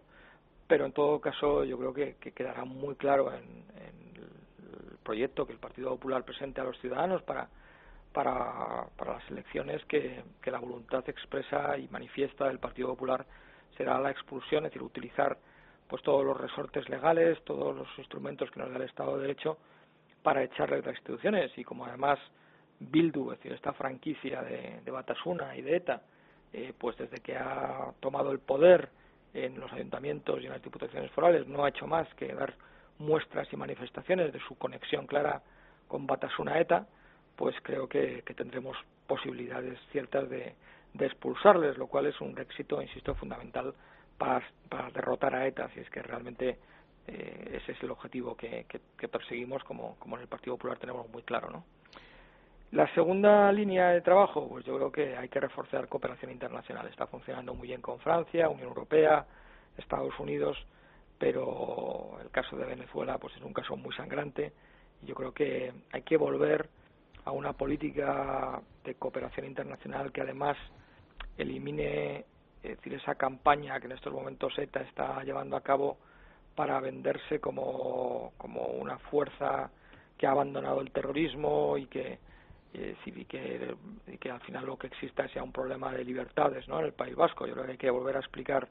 pero 0.66 0.84
en 0.84 0.92
todo 0.92 1.20
caso 1.20 1.64
yo 1.64 1.78
creo 1.78 1.94
que, 1.94 2.16
que 2.20 2.32
quedará 2.32 2.64
muy 2.64 2.94
claro 2.96 3.32
en, 3.32 3.44
en, 3.76 4.02
el 4.16 4.98
proyecto 5.02 5.46
que 5.46 5.52
el 5.52 5.58
Partido 5.58 5.90
Popular 5.90 6.24
presente 6.24 6.60
a 6.60 6.64
los 6.64 6.78
ciudadanos 6.80 7.22
para 7.22 7.48
para, 8.12 8.86
para 8.96 9.14
las 9.14 9.30
elecciones 9.30 9.84
que, 9.86 10.22
la 10.46 10.58
voluntad 10.58 11.08
expresa 11.08 11.76
y 11.78 11.88
manifiesta 11.88 12.46
del 12.46 12.58
Partido 12.58 12.88
Popular 12.88 13.24
será 13.76 13.98
la 13.98 14.10
expulsión, 14.10 14.64
es 14.64 14.70
decir, 14.70 14.82
utilizar 14.82 15.38
pues 15.88 16.02
todos 16.02 16.24
los 16.24 16.38
resortes 16.38 16.88
legales, 16.88 17.42
todos 17.44 17.74
los 17.74 17.88
instrumentos 17.98 18.50
que 18.50 18.60
nos 18.60 18.70
da 18.70 18.76
el 18.76 18.82
Estado 18.82 19.16
de 19.16 19.22
Derecho 19.22 19.58
para 20.22 20.42
echarle 20.42 20.80
las 20.80 20.94
instituciones. 20.94 21.50
Y 21.56 21.64
como 21.64 21.84
además 21.86 22.18
Bildu, 22.80 23.32
es 23.32 23.38
decir, 23.38 23.52
esta 23.52 23.72
franquicia 23.72 24.42
de, 24.42 24.80
de 24.84 24.90
Batasuna 24.90 25.56
y 25.56 25.62
de 25.62 25.76
ETA, 25.76 26.02
eh, 26.52 26.72
pues 26.78 26.96
desde 26.98 27.18
que 27.18 27.36
ha 27.36 27.92
tomado 28.00 28.30
el 28.30 28.38
poder 28.38 28.90
en 29.34 29.58
los 29.58 29.72
ayuntamientos 29.72 30.40
y 30.42 30.46
en 30.46 30.52
las 30.52 30.62
diputaciones 30.62 31.10
forales 31.12 31.46
no 31.46 31.64
ha 31.64 31.70
hecho 31.70 31.86
más 31.86 32.06
que 32.14 32.34
dar 32.34 32.54
muestras 32.98 33.50
y 33.52 33.56
manifestaciones 33.56 34.32
de 34.32 34.40
su 34.40 34.56
conexión 34.56 35.06
clara 35.06 35.42
con 35.88 36.06
Batasuna 36.06 36.60
ETA, 36.60 36.86
pues 37.36 37.54
creo 37.62 37.88
que, 37.88 38.22
que 38.24 38.34
tendremos 38.34 38.76
posibilidades 39.06 39.78
ciertas 39.90 40.28
de, 40.28 40.54
expulsarles, 40.98 41.78
lo 41.78 41.86
cual 41.86 42.06
es 42.06 42.20
un 42.20 42.38
éxito, 42.38 42.80
insisto, 42.82 43.14
fundamental 43.14 43.74
para, 44.18 44.42
para 44.68 44.90
derrotar 44.90 45.34
a 45.34 45.46
ETA, 45.46 45.70
si 45.70 45.80
es 45.80 45.88
que 45.90 46.02
realmente 46.02 46.58
eh, 47.06 47.58
ese 47.60 47.72
es 47.72 47.82
el 47.82 47.90
objetivo 47.90 48.36
que, 48.36 48.66
perseguimos, 49.10 49.64
como, 49.64 49.96
como 49.98 50.16
en 50.16 50.22
el 50.22 50.28
Partido 50.28 50.56
Popular 50.56 50.78
tenemos 50.78 51.08
muy 51.08 51.22
claro, 51.22 51.50
¿no? 51.50 51.64
La 52.72 52.92
segunda 52.94 53.52
línea 53.52 53.88
de 53.90 54.00
trabajo, 54.00 54.48
pues 54.48 54.64
yo 54.64 54.76
creo 54.76 54.92
que 54.92 55.16
hay 55.16 55.28
que 55.28 55.40
reforzar 55.40 55.88
cooperación 55.88 56.30
internacional. 56.30 56.86
Está 56.86 57.06
funcionando 57.06 57.52
muy 57.54 57.68
bien 57.68 57.82
con 57.82 57.98
Francia, 57.98 58.48
Unión 58.48 58.68
Europea, 58.68 59.26
Estados 59.76 60.18
Unidos, 60.18 60.56
pero 61.18 62.18
el 62.22 62.30
caso 62.30 62.56
de 62.56 62.64
Venezuela 62.64 63.18
pues 63.18 63.36
es 63.36 63.42
un 63.42 63.52
caso 63.52 63.76
muy 63.76 63.94
sangrante 63.94 64.52
yo 65.02 65.14
creo 65.14 65.32
que 65.32 65.72
hay 65.92 66.02
que 66.02 66.16
volver 66.16 66.68
a 67.24 67.30
una 67.30 67.52
política 67.52 68.60
de 68.84 68.94
cooperación 68.94 69.46
internacional 69.46 70.12
que 70.12 70.22
además 70.22 70.56
elimine 71.36 72.24
decir, 72.62 72.94
esa 72.94 73.14
campaña 73.14 73.78
que 73.80 73.86
en 73.86 73.92
estos 73.92 74.12
momentos 74.12 74.56
ETA 74.58 74.80
está 74.80 75.22
llevando 75.24 75.56
a 75.56 75.62
cabo 75.62 75.98
para 76.54 76.80
venderse 76.80 77.40
como, 77.40 78.32
como 78.36 78.62
una 78.62 78.98
fuerza 78.98 79.70
que 80.18 80.26
ha 80.26 80.32
abandonado 80.32 80.80
el 80.80 80.90
terrorismo 80.90 81.76
y 81.76 81.86
que 81.86 82.18
que, 82.72 83.76
y 84.06 84.18
que 84.18 84.30
al 84.30 84.40
final 84.40 84.66
lo 84.66 84.78
que 84.78 84.86
exista 84.86 85.28
sea 85.28 85.42
un 85.42 85.52
problema 85.52 85.92
de 85.92 86.04
libertades 86.04 86.66
¿no? 86.68 86.78
en 86.78 86.86
el 86.86 86.92
País 86.92 87.14
Vasco. 87.14 87.46
Yo 87.46 87.52
creo 87.52 87.66
que 87.66 87.72
hay 87.72 87.78
que 87.78 87.90
volver 87.90 88.16
a 88.16 88.20
explicar 88.20 88.68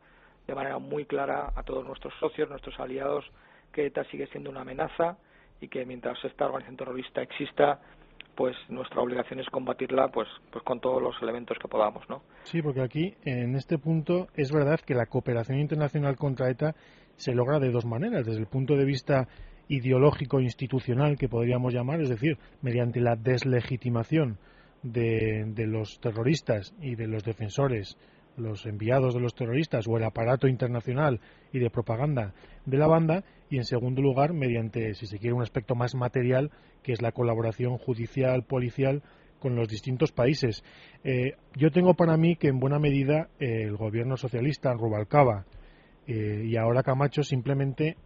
de 0.47 0.55
manera 0.55 0.79
muy 0.79 1.05
clara 1.05 1.51
a 1.55 1.63
todos 1.63 1.85
nuestros 1.85 2.13
socios, 2.19 2.49
nuestros 2.49 2.79
aliados, 2.79 3.25
que 3.71 3.85
ETA 3.85 4.03
sigue 4.05 4.27
siendo 4.27 4.49
una 4.49 4.61
amenaza 4.61 5.17
y 5.59 5.67
que 5.67 5.85
mientras 5.85 6.23
esta 6.25 6.45
organización 6.45 6.77
terrorista 6.77 7.21
exista, 7.21 7.79
pues 8.41 8.57
nuestra 8.69 9.03
obligación 9.03 9.39
es 9.39 9.47
combatirla 9.51 10.07
pues 10.07 10.27
pues 10.51 10.63
con 10.63 10.79
todos 10.79 10.99
los 10.99 11.13
elementos 11.21 11.59
que 11.61 11.67
podamos, 11.67 12.09
¿no? 12.09 12.23
Sí, 12.45 12.59
porque 12.63 12.81
aquí 12.81 13.13
en 13.23 13.55
este 13.55 13.77
punto 13.77 14.29
es 14.33 14.51
verdad 14.51 14.79
que 14.79 14.95
la 14.95 15.05
cooperación 15.05 15.59
internacional 15.59 16.15
contra 16.15 16.49
ETA 16.49 16.73
se 17.17 17.35
logra 17.35 17.59
de 17.59 17.69
dos 17.69 17.85
maneras, 17.85 18.25
desde 18.25 18.39
el 18.39 18.47
punto 18.47 18.75
de 18.75 18.85
vista 18.85 19.27
ideológico 19.67 20.39
institucional 20.39 21.19
que 21.19 21.29
podríamos 21.29 21.71
llamar, 21.71 22.01
es 22.01 22.09
decir, 22.09 22.39
mediante 22.63 22.99
la 22.99 23.15
deslegitimación 23.15 24.39
de, 24.81 25.45
de 25.45 25.67
los 25.67 25.99
terroristas 25.99 26.73
y 26.81 26.95
de 26.95 27.05
los 27.05 27.23
defensores 27.23 27.95
los 28.41 28.65
enviados 28.65 29.13
de 29.13 29.21
los 29.21 29.35
terroristas 29.35 29.87
o 29.87 29.97
el 29.97 30.03
aparato 30.03 30.47
internacional 30.47 31.19
y 31.53 31.59
de 31.59 31.69
propaganda 31.69 32.33
de 32.65 32.77
la 32.77 32.87
banda 32.87 33.23
y 33.49 33.57
en 33.57 33.65
segundo 33.65 34.01
lugar 34.01 34.33
mediante 34.33 34.93
si 34.93 35.07
se 35.07 35.19
quiere 35.19 35.33
un 35.33 35.41
aspecto 35.41 35.75
más 35.75 35.95
material 35.95 36.51
que 36.83 36.93
es 36.93 37.01
la 37.01 37.11
colaboración 37.11 37.77
judicial 37.77 38.43
policial 38.43 39.03
con 39.41 39.55
los 39.55 39.67
distintos 39.67 40.11
países. 40.11 40.63
Eh, 41.03 41.33
yo 41.55 41.71
tengo 41.71 41.95
para 41.95 42.15
mí 42.15 42.35
que 42.37 42.47
en 42.47 42.59
buena 42.59 42.79
medida 42.79 43.29
eh, 43.39 43.63
el 43.63 43.75
gobierno 43.75 44.15
socialista 44.15 44.71
Rubalcaba 44.73 45.45
eh, 46.07 46.43
y 46.45 46.55
ahora 46.55 46.83
Camacho 46.83 47.23
simplemente 47.23 47.97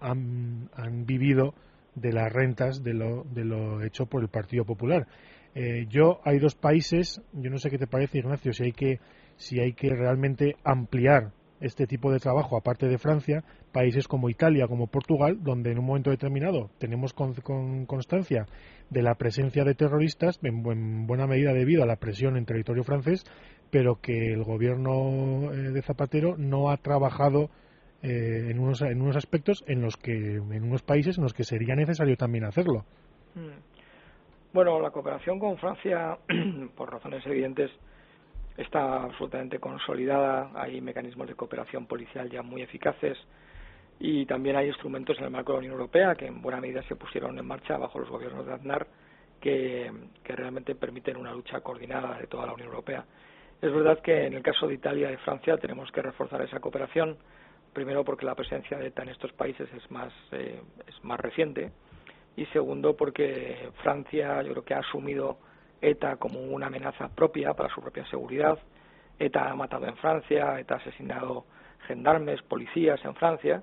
han, 0.00 0.70
han, 0.74 1.04
vivido 1.04 1.54
de 1.94 2.12
las 2.12 2.32
rentas 2.32 2.82
de 2.82 2.94
lo, 2.94 3.24
de 3.24 3.44
lo 3.44 3.84
hecho 3.84 4.06
por 4.06 4.22
el 4.22 4.28
Partido 4.28 4.64
Popular. 4.64 5.06
Yo 5.88 6.20
hay 6.24 6.38
dos 6.38 6.54
países 6.54 7.20
yo 7.34 7.50
no 7.50 7.58
sé 7.58 7.68
qué 7.68 7.78
te 7.78 7.86
parece 7.86 8.18
Ignacio 8.18 8.52
si 8.52 8.64
hay 8.64 8.72
que 8.72 9.00
si 9.38 9.60
hay 9.60 9.72
que 9.72 9.88
realmente 9.88 10.56
ampliar 10.64 11.30
este 11.60 11.86
tipo 11.86 12.12
de 12.12 12.18
trabajo, 12.18 12.56
aparte 12.56 12.86
de 12.86 12.98
Francia, 12.98 13.42
países 13.72 14.06
como 14.06 14.28
Italia, 14.28 14.66
como 14.68 14.86
Portugal, 14.86 15.38
donde 15.40 15.72
en 15.72 15.78
un 15.78 15.86
momento 15.86 16.10
determinado 16.10 16.70
tenemos 16.78 17.12
con, 17.12 17.86
constancia 17.86 18.46
de 18.90 19.02
la 19.02 19.14
presencia 19.14 19.64
de 19.64 19.74
terroristas, 19.74 20.38
en, 20.42 21.06
buena 21.06 21.26
medida 21.26 21.52
debido 21.52 21.82
a 21.82 21.86
la 21.86 21.96
presión 21.96 22.36
en 22.36 22.44
territorio 22.44 22.84
francés, 22.84 23.24
pero 23.70 23.96
que 24.00 24.32
el 24.32 24.44
gobierno 24.44 25.52
eh, 25.52 25.70
de 25.70 25.82
Zapatero 25.82 26.36
no 26.36 26.70
ha 26.70 26.76
trabajado 26.76 27.50
eh, 28.02 28.48
en, 28.50 28.58
unos, 28.58 28.80
en 28.82 29.00
unos 29.00 29.16
aspectos 29.16 29.64
en 29.66 29.82
los 29.82 29.96
que, 29.96 30.36
en 30.36 30.62
unos 30.62 30.82
países 30.82 31.18
en 31.18 31.24
los 31.24 31.34
que 31.34 31.44
sería 31.44 31.74
necesario 31.74 32.16
también 32.16 32.44
hacerlo. 32.44 32.84
Mm. 33.34 33.78
Bueno, 34.52 34.80
la 34.80 34.90
cooperación 34.90 35.38
con 35.38 35.58
Francia, 35.58 36.16
por 36.76 36.90
razones 36.90 37.24
evidentes, 37.26 37.70
está 38.58 39.04
absolutamente 39.04 39.60
consolidada, 39.60 40.50
hay 40.54 40.80
mecanismos 40.80 41.28
de 41.28 41.34
cooperación 41.34 41.86
policial 41.86 42.28
ya 42.28 42.42
muy 42.42 42.60
eficaces 42.62 43.16
y 44.00 44.26
también 44.26 44.56
hay 44.56 44.66
instrumentos 44.66 45.16
en 45.18 45.24
el 45.24 45.30
marco 45.30 45.52
de 45.52 45.56
la 45.56 45.58
Unión 45.60 45.72
Europea 45.74 46.14
que 46.16 46.26
en 46.26 46.42
buena 46.42 46.60
medida 46.60 46.82
se 46.82 46.96
pusieron 46.96 47.38
en 47.38 47.46
marcha 47.46 47.78
bajo 47.78 48.00
los 48.00 48.08
gobiernos 48.10 48.44
de 48.46 48.52
Aznar 48.54 48.86
que, 49.40 49.90
realmente 50.24 50.74
permiten 50.74 51.16
una 51.16 51.32
lucha 51.32 51.60
coordinada 51.60 52.18
de 52.18 52.26
toda 52.26 52.46
la 52.46 52.52
Unión 52.52 52.68
Europea. 52.68 53.04
Es 53.62 53.72
verdad 53.72 54.00
que 54.00 54.26
en 54.26 54.34
el 54.34 54.42
caso 54.42 54.66
de 54.66 54.74
Italia 54.74 55.10
y 55.12 55.16
Francia 55.18 55.56
tenemos 55.56 55.90
que 55.92 56.02
reforzar 56.02 56.42
esa 56.42 56.60
cooperación, 56.60 57.16
primero 57.72 58.04
porque 58.04 58.26
la 58.26 58.34
presencia 58.34 58.76
de 58.76 58.88
ETA 58.88 59.02
en 59.04 59.08
estos 59.10 59.32
países 59.32 59.68
es 59.72 59.90
más, 59.90 60.12
eh, 60.32 60.60
es 60.86 61.04
más 61.04 61.18
reciente 61.20 61.70
y 62.36 62.44
segundo 62.46 62.96
porque 62.96 63.70
Francia 63.82 64.42
yo 64.42 64.50
creo 64.52 64.64
que 64.64 64.74
ha 64.74 64.78
asumido 64.80 65.38
ETA 65.80 66.16
como 66.16 66.40
una 66.40 66.66
amenaza 66.66 67.08
propia 67.08 67.54
para 67.54 67.68
su 67.68 67.80
propia 67.80 68.06
seguridad. 68.06 68.58
ETA 69.18 69.50
ha 69.50 69.54
matado 69.54 69.86
en 69.86 69.96
Francia, 69.96 70.58
ETA 70.60 70.74
ha 70.74 70.78
asesinado 70.78 71.44
gendarmes, 71.86 72.42
policías 72.42 73.04
en 73.04 73.14
Francia 73.14 73.62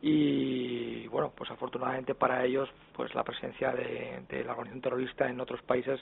y 0.00 1.06
bueno, 1.08 1.32
pues 1.36 1.50
afortunadamente 1.50 2.14
para 2.14 2.44
ellos 2.44 2.68
pues 2.94 3.14
la 3.14 3.24
presencia 3.24 3.72
de, 3.72 4.44
la 4.44 4.52
organización 4.52 4.80
terrorista 4.80 5.28
en 5.28 5.40
otros 5.40 5.60
países 5.62 6.00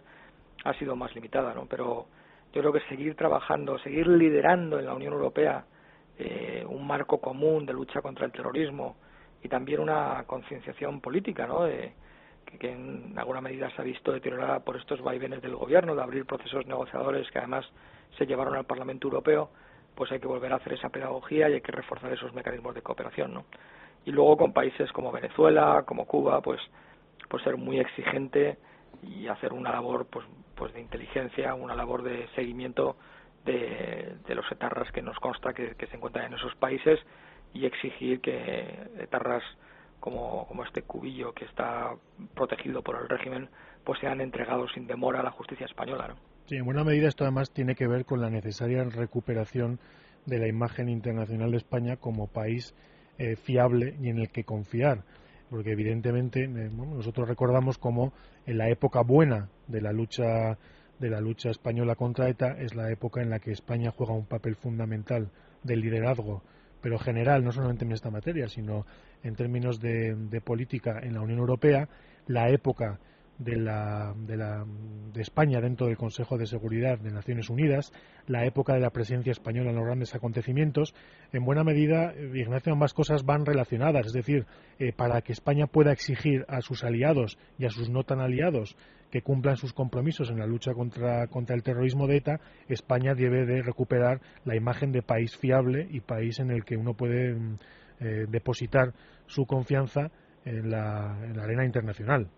ha 0.64 0.74
sido 0.74 0.96
más 0.96 1.14
limitada, 1.14 1.54
¿no? 1.54 1.66
Pero 1.66 2.06
yo 2.52 2.60
creo 2.60 2.72
que 2.72 2.80
seguir 2.88 3.14
trabajando, 3.14 3.78
seguir 3.78 4.06
liderando 4.06 4.78
en 4.78 4.86
la 4.86 4.94
Unión 4.94 5.12
Europea 5.12 5.64
eh, 6.18 6.64
un 6.68 6.86
marco 6.86 7.20
común 7.20 7.66
de 7.66 7.72
lucha 7.72 8.00
contra 8.00 8.26
el 8.26 8.32
terrorismo 8.32 8.96
y 9.42 9.48
también 9.48 9.80
una 9.80 10.24
concienciación 10.26 11.00
política, 11.00 11.46
¿no? 11.46 11.64
De, 11.64 11.94
que, 12.46 12.72
en 12.72 13.14
alguna 13.18 13.40
medida 13.40 13.70
se 13.70 13.82
ha 13.82 13.84
visto 13.84 14.12
deteriorada 14.12 14.60
por 14.60 14.76
estos 14.76 15.02
vaivenes 15.02 15.42
del 15.42 15.56
gobierno, 15.56 15.94
de 15.94 16.02
abrir 16.02 16.24
procesos 16.24 16.66
negociadores 16.66 17.30
que 17.30 17.38
además 17.38 17.66
se 18.16 18.26
llevaron 18.26 18.54
al 18.54 18.64
Parlamento 18.64 19.08
Europeo, 19.08 19.50
pues 19.94 20.12
hay 20.12 20.20
que 20.20 20.26
volver 20.26 20.52
a 20.52 20.56
hacer 20.56 20.74
esa 20.74 20.90
pedagogía 20.90 21.48
y 21.48 21.54
hay 21.54 21.60
que 21.60 21.72
reforzar 21.72 22.12
esos 22.12 22.32
mecanismos 22.34 22.74
de 22.74 22.82
cooperación, 22.82 23.34
¿no? 23.34 23.44
Y 24.04 24.12
luego 24.12 24.36
con 24.36 24.52
países 24.52 24.92
como 24.92 25.10
Venezuela, 25.10 25.84
como 25.86 26.06
Cuba, 26.06 26.40
pues, 26.40 26.60
pues 27.28 27.42
ser 27.42 27.56
muy 27.56 27.80
exigente 27.80 28.58
y 29.02 29.26
hacer 29.26 29.52
una 29.52 29.72
labor 29.72 30.06
pues, 30.06 30.24
pues 30.54 30.72
de 30.72 30.80
inteligencia, 30.80 31.54
una 31.54 31.74
labor 31.74 32.02
de 32.02 32.28
seguimiento 32.34 32.96
de, 33.44 34.16
de 34.26 34.34
los 34.34 34.50
etarras 34.50 34.90
que 34.92 35.02
nos 35.02 35.18
consta 35.18 35.52
que, 35.52 35.74
que 35.74 35.86
se 35.86 35.96
encuentran 35.96 36.26
en 36.26 36.34
esos 36.34 36.54
países 36.56 37.00
y 37.52 37.64
exigir 37.66 38.20
que 38.20 38.88
etarras 38.98 39.42
como, 40.06 40.46
como 40.46 40.62
este 40.62 40.82
cubillo 40.82 41.32
que 41.32 41.46
está 41.46 41.96
protegido 42.36 42.80
por 42.80 42.94
el 42.94 43.08
régimen, 43.08 43.48
pues 43.82 43.98
sean 43.98 44.20
entregados 44.20 44.70
sin 44.72 44.86
demora 44.86 45.18
a 45.18 45.24
la 45.24 45.32
justicia 45.32 45.66
española. 45.66 46.06
¿no? 46.06 46.14
Sí, 46.44 46.54
en 46.54 46.64
buena 46.64 46.84
medida 46.84 47.08
esto 47.08 47.24
además 47.24 47.50
tiene 47.50 47.74
que 47.74 47.88
ver 47.88 48.04
con 48.04 48.20
la 48.20 48.30
necesaria 48.30 48.84
recuperación 48.84 49.80
de 50.24 50.38
la 50.38 50.46
imagen 50.46 50.88
internacional 50.88 51.50
de 51.50 51.56
España 51.56 51.96
como 51.96 52.28
país 52.28 52.72
eh, 53.18 53.34
fiable 53.34 53.96
y 54.00 54.08
en 54.08 54.18
el 54.18 54.30
que 54.30 54.44
confiar 54.44 55.02
porque 55.50 55.72
evidentemente 55.72 56.44
eh, 56.44 56.48
nosotros 56.48 57.28
recordamos 57.28 57.76
como 57.76 58.12
en 58.46 58.58
la 58.58 58.68
época 58.68 59.02
buena 59.02 59.48
de 59.66 59.80
la 59.80 59.92
lucha 59.92 60.56
de 61.00 61.10
la 61.10 61.20
lucha 61.20 61.50
española 61.50 61.96
contra 61.96 62.28
ETA 62.28 62.56
es 62.60 62.76
la 62.76 62.90
época 62.92 63.22
en 63.22 63.30
la 63.30 63.40
que 63.40 63.50
España 63.50 63.90
juega 63.90 64.14
un 64.14 64.26
papel 64.26 64.54
fundamental 64.54 65.30
de 65.62 65.76
liderazgo 65.76 66.42
pero 66.86 67.00
general, 67.00 67.42
no 67.42 67.50
solamente 67.50 67.84
en 67.84 67.90
esta 67.90 68.12
materia, 68.12 68.46
sino 68.46 68.86
en 69.24 69.34
términos 69.34 69.80
de, 69.80 70.40
política 70.44 71.00
en 71.02 71.14
la 71.14 71.20
Unión 71.20 71.40
Europea, 71.40 71.88
la 72.28 72.48
época 72.48 73.00
de, 73.40 73.56
la, 73.56 74.14
de, 74.16 74.36
la, 74.36 74.64
de, 75.12 75.20
España 75.20 75.60
dentro 75.60 75.88
del 75.88 75.96
Consejo 75.96 76.38
de 76.38 76.46
Seguridad 76.46 77.00
de 77.00 77.10
Naciones 77.10 77.50
Unidas, 77.50 77.92
la 78.28 78.46
época 78.46 78.74
de 78.74 78.78
la 78.78 78.90
presencia 78.90 79.32
española 79.32 79.70
en 79.70 79.76
los 79.78 79.84
grandes 79.84 80.14
acontecimientos, 80.14 80.94
en 81.32 81.44
buena 81.44 81.64
medida, 81.64 82.14
Ignacio, 82.14 82.72
ambas 82.72 82.94
cosas 82.94 83.24
van 83.24 83.46
relacionadas. 83.46 84.06
Es 84.06 84.12
decir, 84.12 84.46
eh, 84.78 84.92
para 84.92 85.22
que 85.22 85.32
España 85.32 85.66
pueda 85.66 85.90
exigir 85.90 86.44
a 86.46 86.60
sus 86.60 86.84
aliados 86.84 87.36
y 87.58 87.64
a 87.66 87.70
sus 87.70 87.90
no 87.90 88.04
tan 88.04 88.20
aliados 88.20 88.76
que 89.10 89.22
cumplan 89.22 89.56
sus 89.56 89.72
compromisos 89.72 90.30
en 90.30 90.38
la 90.38 90.46
lucha 90.46 90.74
contra, 90.74 91.26
contra 91.28 91.54
el 91.54 91.62
terrorismo 91.62 92.06
de 92.06 92.16
ETA, 92.16 92.40
España 92.68 93.14
debe 93.14 93.46
de 93.46 93.62
recuperar 93.62 94.20
la 94.44 94.56
imagen 94.56 94.92
de 94.92 95.02
país 95.02 95.36
fiable 95.36 95.86
y 95.90 96.00
país 96.00 96.38
en 96.40 96.50
el 96.50 96.64
que 96.64 96.76
uno 96.76 96.94
puede 96.94 97.34
mm, 97.34 97.58
eh, 98.00 98.26
depositar 98.28 98.92
su 99.26 99.46
confianza 99.46 100.10
en 100.44 100.70
la, 100.70 101.18
en 101.24 101.36
la 101.36 101.44
arena 101.44 101.64
internacional. 101.64 102.28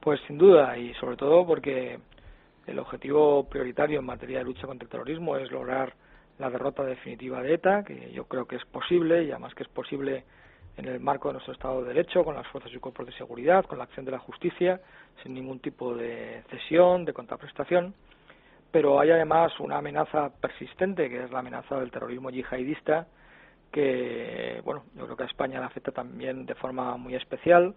Pues 0.00 0.20
sin 0.26 0.38
duda, 0.38 0.76
y 0.78 0.94
sobre 0.94 1.16
todo 1.16 1.46
porque 1.46 1.98
el 2.66 2.78
objetivo 2.78 3.44
prioritario 3.48 3.98
en 3.98 4.06
materia 4.06 4.38
de 4.38 4.44
lucha 4.44 4.66
contra 4.66 4.84
el 4.84 4.90
terrorismo 4.90 5.36
es 5.36 5.50
lograr 5.50 5.94
la 6.38 6.48
derrota 6.48 6.84
definitiva 6.84 7.42
de 7.42 7.54
ETA, 7.54 7.84
que 7.84 8.10
yo 8.12 8.24
creo 8.24 8.46
que 8.46 8.56
es 8.56 8.64
posible, 8.64 9.24
y 9.24 9.30
además 9.30 9.54
que 9.54 9.62
es 9.62 9.68
posible 9.68 10.24
en 10.76 10.86
el 10.86 11.00
marco 11.00 11.28
de 11.28 11.34
nuestro 11.34 11.52
Estado 11.52 11.82
de 11.82 11.88
Derecho, 11.88 12.24
con 12.24 12.34
las 12.34 12.46
fuerzas 12.48 12.72
y 12.72 12.78
cuerpos 12.78 13.06
de 13.06 13.12
seguridad, 13.12 13.64
con 13.66 13.78
la 13.78 13.84
acción 13.84 14.04
de 14.04 14.12
la 14.12 14.18
justicia, 14.18 14.80
sin 15.22 15.34
ningún 15.34 15.60
tipo 15.60 15.94
de 15.94 16.42
cesión, 16.50 17.04
de 17.04 17.12
contraprestación. 17.12 17.94
Pero 18.70 19.00
hay 19.00 19.10
además 19.10 19.58
una 19.60 19.78
amenaza 19.78 20.30
persistente, 20.40 21.08
que 21.08 21.24
es 21.24 21.30
la 21.30 21.40
amenaza 21.40 21.78
del 21.78 21.90
terrorismo 21.90 22.30
yihadista, 22.30 23.06
que, 23.72 24.60
bueno, 24.64 24.84
yo 24.94 25.04
creo 25.04 25.16
que 25.16 25.22
a 25.24 25.26
España 25.26 25.60
le 25.60 25.66
afecta 25.66 25.92
también 25.92 26.46
de 26.46 26.54
forma 26.54 26.96
muy 26.96 27.14
especial, 27.14 27.74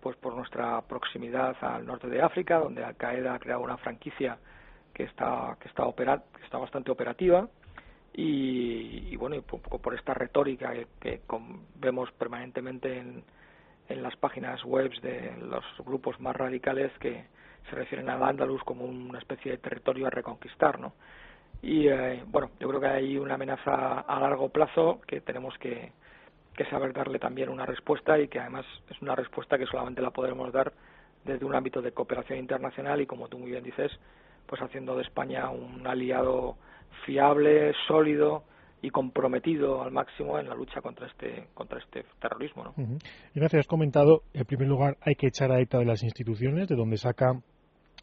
pues 0.00 0.16
por 0.16 0.34
nuestra 0.34 0.80
proximidad 0.82 1.56
al 1.60 1.84
norte 1.84 2.08
de 2.08 2.22
África, 2.22 2.58
donde 2.58 2.84
Al 2.84 2.96
Qaeda 2.96 3.34
ha 3.34 3.38
creado 3.38 3.62
una 3.62 3.76
franquicia 3.78 4.38
que 4.94 5.04
está 5.04 5.56
que 5.60 5.68
está 5.68 5.84
que 6.36 6.44
está 6.44 6.58
bastante 6.58 6.90
operativa 6.90 7.48
y, 8.12 9.16
bueno 9.16 9.36
y 9.36 9.40
poco 9.40 9.78
por 9.78 9.94
esta 9.94 10.14
retórica 10.14 10.72
que, 11.00 11.20
vemos 11.76 12.10
permanentemente 12.12 12.98
en, 12.98 13.24
en 13.88 14.02
las 14.02 14.16
páginas 14.16 14.62
web 14.64 14.90
de 15.00 15.36
los 15.38 15.64
grupos 15.84 16.20
más 16.20 16.36
radicales 16.36 16.92
que 16.98 17.24
se 17.68 17.76
refieren 17.76 18.08
al 18.08 18.22
Andalus 18.22 18.62
como 18.64 18.84
una 18.84 19.18
especie 19.18 19.52
de 19.52 19.58
territorio 19.58 20.06
a 20.06 20.10
reconquistar, 20.10 20.78
¿no? 20.78 20.94
Y 21.60 21.88
eh, 21.88 22.22
bueno, 22.26 22.50
yo 22.60 22.68
creo 22.68 22.80
que 22.80 22.86
hay 22.86 23.18
una 23.18 23.34
amenaza 23.34 24.00
a 24.00 24.20
largo 24.20 24.48
plazo 24.48 25.00
que 25.06 25.20
tenemos 25.20 25.56
que, 25.58 25.92
que 26.54 26.64
saber 26.66 26.92
darle 26.92 27.18
también 27.18 27.48
una 27.48 27.66
respuesta 27.66 28.18
y 28.18 28.28
que 28.28 28.38
además 28.38 28.64
es 28.90 29.00
una 29.02 29.16
respuesta 29.16 29.58
que 29.58 29.66
solamente 29.66 30.00
la 30.00 30.10
podremos 30.10 30.52
dar 30.52 30.72
desde 31.24 31.44
un 31.44 31.54
ámbito 31.54 31.82
de 31.82 31.92
cooperación 31.92 32.38
internacional 32.38 33.00
y, 33.00 33.06
como 33.06 33.28
tú 33.28 33.38
muy 33.38 33.50
bien 33.50 33.64
dices, 33.64 33.90
pues 34.46 34.62
haciendo 34.62 34.96
de 34.96 35.02
España 35.02 35.50
un 35.50 35.86
aliado 35.86 36.56
fiable, 37.04 37.72
sólido 37.86 38.44
y 38.80 38.90
comprometido 38.90 39.82
al 39.82 39.90
máximo 39.90 40.38
en 40.38 40.48
la 40.48 40.54
lucha 40.54 40.80
contra 40.80 41.06
este 41.06 41.48
contra 41.54 41.78
este 41.78 42.04
terrorismo. 42.20 42.64
¿no? 42.64 43.48
Has 43.58 43.66
comentado, 43.66 44.22
en 44.32 44.44
primer 44.44 44.68
lugar, 44.68 44.96
hay 45.00 45.14
que 45.14 45.28
echar 45.28 45.50
a 45.50 45.60
ETA 45.60 45.78
de 45.78 45.84
las 45.84 46.02
instituciones, 46.02 46.68
de 46.68 46.76
donde 46.76 46.96
saca 46.96 47.40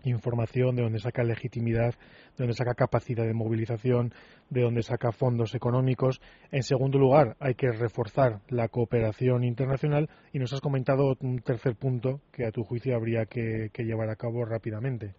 información, 0.10 0.75
de 0.75 0.84
donde 0.84 1.00
saca 1.00 1.24
legitimidad, 1.24 1.94
de 1.94 2.38
donde 2.38 2.54
saca 2.54 2.74
capacidad 2.74 3.25
de 3.25 3.34
movilización, 3.34 4.13
de 4.50 4.62
donde 4.62 4.84
saca 4.84 5.12
fondos 5.12 5.56
económicos. 5.56 6.22
En 6.51 6.63
segundo 6.63 7.00
lugar, 7.00 7.36
hay 7.39 7.56
que 7.56 7.72
reforzar 7.72 8.42
la 8.50 8.68
cooperación 8.68 9.44
internacional 9.44 10.10
y 10.32 10.39
nos 10.39 10.54
has 10.54 10.62
comentado 10.62 11.15
un 11.20 11.39
tercer 11.39 11.75
punto 11.75 12.22
que 12.32 12.46
a 12.46 12.51
tu 12.51 12.63
juicio 12.63 12.96
habría 12.96 13.25
que, 13.25 13.70
llevar 13.77 14.10
a 14.10 14.15
cabo 14.15 14.46
rápidamente. 14.46 15.13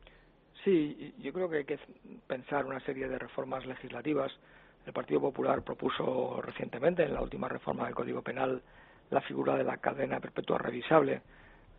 Sí, 0.67 1.15
yo 1.19 1.33
creo 1.33 1.49
que 1.49 1.59
hay 1.59 1.65
que 1.65 1.79
pensar 2.27 2.67
una 2.67 2.81
serie 2.81 3.07
de 3.07 3.21
reformas 3.21 3.65
legislativas. 3.67 4.33
El 4.85 4.93
Partido 4.93 5.21
Popular 5.21 5.63
propuso 5.63 6.43
recientemente, 6.43 7.05
en 7.05 7.15
la 7.15 7.23
última 7.23 7.49
reforma 7.49 7.85
del 7.85 7.95
Código 7.95 8.21
Penal, 8.21 8.61
la 9.11 9.21
figura 9.21 9.55
de 9.55 9.63
la 9.63 9.77
cadena 9.77 10.19
perpetua 10.19 10.59
revisable. 10.59 11.23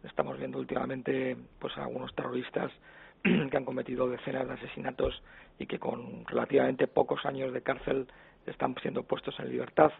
Estamos 0.05 0.37
viendo 0.37 0.57
últimamente 0.57 1.35
pues 1.59 1.77
algunos 1.77 2.15
terroristas 2.15 2.71
que 3.23 3.57
han 3.57 3.65
cometido 3.65 4.07
decenas 4.07 4.47
de 4.47 4.53
asesinatos 4.53 5.21
y 5.59 5.65
que 5.65 5.79
con 5.79 6.25
relativamente 6.25 6.87
pocos 6.87 7.25
años 7.25 7.51
de 7.51 7.63
cárcel 7.63 8.07
están 8.45 8.73
siendo 8.81 9.03
puestos 9.03 9.37
en 9.41 9.49
libertad. 9.49 9.91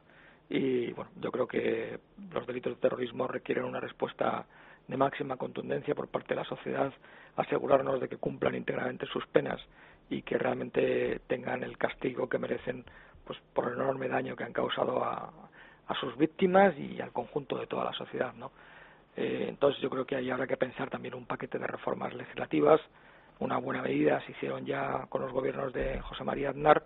Y 0.49 0.93
bueno, 0.93 1.11
yo 1.19 1.29
creo 1.33 1.45
que 1.45 1.99
los 2.31 2.47
delitos 2.47 2.75
de 2.75 2.79
terrorismo 2.79 3.27
requieren 3.27 3.65
una 3.65 3.81
respuesta 3.81 4.45
de 4.87 4.97
máxima 4.97 5.37
contundencia 5.37 5.95
por 5.95 6.07
parte 6.07 6.29
de 6.29 6.41
la 6.41 6.45
sociedad, 6.45 6.91
asegurarnos 7.35 7.99
de 7.99 8.07
que 8.07 8.17
cumplan 8.17 8.55
íntegramente 8.55 9.05
sus 9.07 9.25
penas 9.27 9.59
y 10.09 10.21
que 10.21 10.37
realmente 10.37 11.21
tengan 11.27 11.63
el 11.63 11.77
castigo 11.77 12.29
que 12.29 12.39
merecen 12.39 12.85
pues 13.25 13.39
por 13.53 13.67
el 13.67 13.73
enorme 13.73 14.07
daño 14.07 14.35
que 14.35 14.43
han 14.43 14.53
causado 14.53 15.03
a, 15.03 15.31
sus 15.99 16.17
víctimas 16.17 16.77
y 16.77 16.99
al 16.99 17.13
conjunto 17.13 17.57
de 17.57 17.65
toda 17.65 17.85
la 17.85 17.93
sociedad, 17.93 18.33
¿no? 18.33 18.51
Eh, 19.15 19.45
entonces 19.47 19.81
yo 19.81 19.89
creo 19.89 20.05
que 20.05 20.15
ahí 20.15 20.29
habrá 20.29 20.45
que 20.45 20.57
pensar 20.57 20.89
también 20.89 21.15
un 21.15 21.25
paquete 21.25 21.57
de 21.57 21.65
reformas 21.65 22.13
legislativas 22.13 22.81
una 23.39 23.57
buena 23.57 23.81
medida 23.81 24.21
se 24.21 24.31
hicieron 24.31 24.65
ya 24.65 25.05
con 25.09 25.21
los 25.21 25.31
gobiernos 25.31 25.71
de 25.73 25.99
José 26.01 26.23
María 26.23 26.49
Aznar, 26.49 26.83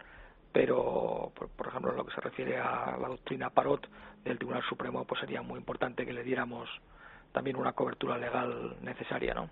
pero, 0.52 1.32
por, 1.56 1.68
ejemplo, 1.68 1.92
en 1.92 1.98
lo 1.98 2.06
que 2.06 2.14
se 2.14 2.20
refiere 2.20 2.58
a 2.58 2.98
la 3.00 3.08
doctrina 3.08 3.50
Parot 3.50 3.88
del 4.24 4.38
Tribunal 4.38 4.64
Supremo, 4.68 5.06
pues 5.06 5.22
sería 5.22 5.42
muy 5.42 5.58
importante 5.58 6.06
que 6.06 6.12
le 6.12 6.24
diéramos 6.24 6.70
también 7.32 7.58
una 7.58 7.74
cobertura 7.74 8.18
legal 8.18 8.78
necesaria, 8.82 9.34
¿no? 9.34 9.50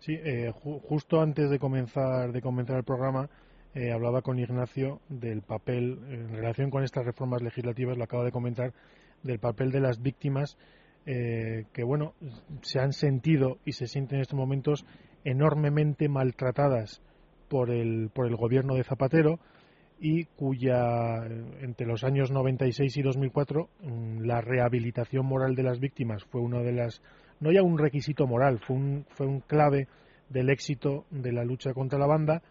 Sí, 0.00 0.14
eh, 0.14 0.52
justo 0.88 1.20
antes 1.20 1.50
de 1.50 1.58
comenzar, 1.58 2.32
de 2.32 2.40
comenzar 2.40 2.78
el 2.78 2.84
programa, 2.84 3.28
eh, 3.74 3.92
hablaba 3.92 4.22
con 4.22 4.38
Ignacio 4.38 5.00
del 5.08 5.42
papel, 5.42 5.98
en 6.08 6.30
relación 6.30 6.70
con 6.70 6.82
estas 6.82 7.04
reformas 7.04 7.42
legislativas, 7.42 7.98
lo 7.98 8.04
acabo 8.04 8.24
de 8.24 8.32
comentar, 8.32 8.72
del 9.22 9.38
papel 9.38 9.70
de 9.70 9.80
las 9.80 10.00
víctimas 10.00 10.56
eh, 11.06 11.66
que, 11.72 11.84
bueno, 11.84 12.14
se 12.62 12.80
han 12.80 12.92
sentido 12.92 13.58
y 13.64 13.72
se 13.72 13.86
sienten 13.86 14.16
en 14.16 14.22
estos 14.22 14.38
momentos 14.38 14.86
enormemente 15.24 16.08
maltratadas 16.08 17.02
por 17.48 17.70
el, 17.70 18.10
por 18.12 18.26
el 18.26 18.36
gobierno 18.36 18.74
de 18.74 18.84
Zapatero 18.84 19.38
y 19.98 20.24
cuya, 20.24 21.26
entre 21.60 21.86
los 21.86 22.04
años 22.04 22.30
96 22.30 22.96
y 22.96 23.02
2004, 23.02 23.68
mm, 23.82 23.99
la 24.22 24.40
rehabilitación 24.40 25.26
moral 25.26 25.54
de 25.54 25.62
las 25.62 25.80
víctimas 25.80 26.24
fue 26.24 26.40
una 26.40 26.60
de 26.60 26.72
las, 26.72 27.02
no 27.40 27.52
ya 27.52 27.62
un 27.62 27.78
requisito 27.78 28.26
moral, 28.26 28.60
fue 28.60 28.76
un, 28.76 29.06
fue 29.10 29.26
un 29.26 29.40
clave 29.40 29.88
del 30.28 30.50
éxito 30.50 31.04
de 31.10 31.32
la 31.32 31.44
lucha 31.44 31.74
contra 31.74 31.98
la 31.98 32.06
banda. 32.06 32.42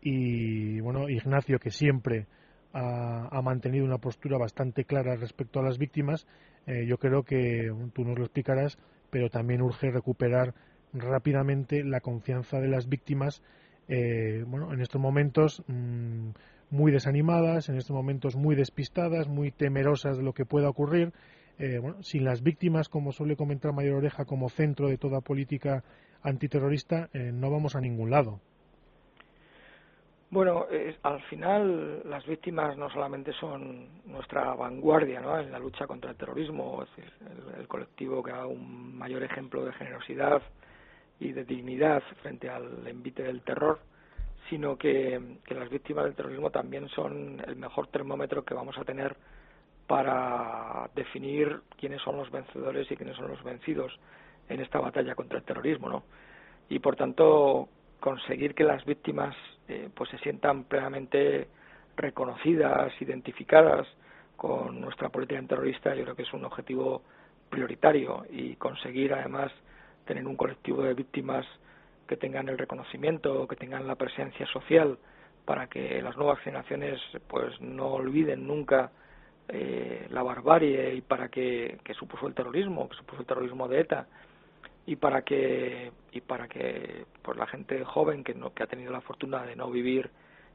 Y, 0.00 0.80
bueno, 0.80 1.08
Ignacio, 1.08 1.58
que 1.58 1.70
siempre 1.70 2.26
ha, 2.72 3.40
mantenido 3.42 3.84
una 3.84 3.98
postura 3.98 4.38
bastante 4.38 4.84
clara 4.84 5.16
respecto 5.16 5.60
a 5.60 5.62
las 5.62 5.78
víctimas, 5.78 6.26
eh, 6.66 6.86
yo 6.86 6.98
creo 6.98 7.22
que 7.22 7.72
tú 7.92 8.04
nos 8.04 8.18
lo 8.18 8.24
explicarás, 8.24 8.78
pero 9.10 9.30
también 9.30 9.62
urge 9.62 9.90
recuperar 9.90 10.54
rápidamente 10.92 11.82
la 11.82 12.00
confianza 12.00 12.60
de 12.60 12.68
las 12.68 12.88
víctimas, 12.88 13.42
eh, 13.88 14.44
bueno, 14.46 14.72
en 14.72 14.80
estos 14.80 15.00
momentos 15.00 15.62
mm, 15.66 16.30
muy 16.70 16.92
desanimadas, 16.92 17.68
en 17.68 17.76
estos 17.76 17.94
momentos 17.94 18.36
muy 18.36 18.54
despistadas, 18.54 19.28
muy 19.28 19.50
temerosas 19.50 20.16
de 20.16 20.22
lo 20.22 20.32
que 20.32 20.44
pueda 20.44 20.68
ocurrir. 20.68 21.12
Eh, 21.58 21.78
bueno, 21.78 22.02
sin 22.02 22.24
las 22.24 22.42
víctimas, 22.42 22.88
como 22.88 23.12
suele 23.12 23.36
comentar 23.36 23.72
Mayor 23.72 23.96
Oreja, 23.96 24.24
como 24.24 24.48
centro 24.48 24.88
de 24.88 24.98
toda 24.98 25.20
política 25.20 25.82
antiterrorista, 26.22 27.08
eh, 27.12 27.32
no 27.32 27.50
vamos 27.50 27.74
a 27.74 27.80
ningún 27.80 28.10
lado. 28.10 28.40
Bueno, 30.30 30.66
al 31.02 31.22
final 31.22 32.02
las 32.08 32.26
víctimas 32.26 32.76
no 32.76 32.90
solamente 32.90 33.32
son 33.32 34.02
nuestra 34.04 34.54
vanguardia 34.54 35.20
¿no? 35.20 35.40
en 35.40 35.50
la 35.50 35.58
lucha 35.58 35.86
contra 35.86 36.10
el 36.10 36.16
terrorismo, 36.18 36.82
es 36.82 36.96
decir, 36.96 37.12
el, 37.58 37.66
colectivo 37.66 38.22
que 38.22 38.32
da 38.32 38.46
un 38.46 38.98
mayor 38.98 39.22
ejemplo 39.22 39.64
de 39.64 39.72
generosidad, 39.72 40.42
y 41.20 41.32
de 41.32 41.44
dignidad 41.44 42.02
frente 42.22 42.48
al 42.48 42.86
envite 42.86 43.22
del 43.22 43.42
terror, 43.42 43.80
sino 44.48 44.76
que, 44.76 45.20
las 45.48 45.70
víctimas 45.70 46.04
del 46.04 46.14
terrorismo 46.14 46.50
también 46.50 46.88
son 46.88 47.42
el 47.46 47.56
mejor 47.56 47.88
termómetro 47.88 48.44
que 48.44 48.54
vamos 48.54 48.76
a 48.78 48.84
tener 48.84 49.16
para 49.86 50.90
definir 50.94 51.60
quiénes 51.78 52.02
son 52.02 52.16
los 52.16 52.30
vencedores 52.30 52.90
y 52.90 52.96
quiénes 52.96 53.16
son 53.16 53.28
los 53.28 53.42
vencidos 53.42 53.98
en 54.48 54.60
esta 54.60 54.80
batalla 54.80 55.14
contra 55.14 55.38
el 55.38 55.44
terrorismo, 55.44 55.88
¿no? 55.88 56.04
Y 56.68 56.78
por 56.78 56.96
tanto 56.96 57.68
conseguir 58.00 58.54
que 58.54 58.64
las 58.64 58.84
víctimas 58.84 59.34
eh, 59.68 59.88
pues 59.94 60.10
se 60.10 60.18
sientan 60.18 60.64
plenamente 60.64 61.48
reconocidas, 61.96 62.92
identificadas 63.00 63.86
con 64.36 64.80
nuestra 64.80 65.08
política 65.08 65.42
terrorista, 65.42 65.94
yo 65.94 66.04
creo 66.04 66.16
que 66.16 66.22
es 66.22 66.32
un 66.32 66.44
objetivo 66.44 67.02
prioritario 67.50 68.24
y 68.30 68.54
conseguir 68.56 69.12
además 69.14 69.50
tener 70.04 70.26
un 70.26 70.36
colectivo 70.36 70.82
de 70.82 70.94
víctimas 70.94 71.44
que 72.08 72.16
tengan 72.16 72.48
el 72.48 72.58
reconocimiento, 72.58 73.46
que 73.46 73.56
tengan 73.56 73.86
la 73.86 73.94
presencia 73.94 74.46
social, 74.46 74.98
para 75.44 75.68
que 75.68 76.02
las 76.02 76.16
nuevas 76.16 76.40
generaciones 76.40 77.00
pues 77.28 77.60
no 77.60 77.86
olviden 77.88 78.46
nunca 78.46 78.90
eh, 79.48 80.06
la 80.10 80.22
barbarie 80.22 80.94
y 80.94 81.00
para 81.00 81.28
que, 81.28 81.78
que, 81.84 81.94
supuso 81.94 82.26
el 82.26 82.34
terrorismo, 82.34 82.88
que 82.88 82.96
supuso 82.96 83.20
el 83.20 83.26
terrorismo 83.26 83.66
de 83.68 83.80
ETA 83.80 84.06
y 84.84 84.96
para 84.96 85.22
que 85.22 85.90
y 86.12 86.20
para 86.20 86.48
que 86.48 87.06
pues 87.22 87.38
la 87.38 87.46
gente 87.46 87.84
joven 87.84 88.24
que 88.24 88.34
no 88.34 88.52
que 88.52 88.62
ha 88.62 88.66
tenido 88.66 88.92
la 88.92 89.00
fortuna 89.00 89.44
de 89.44 89.56
no 89.56 89.70
vivir 89.70 90.10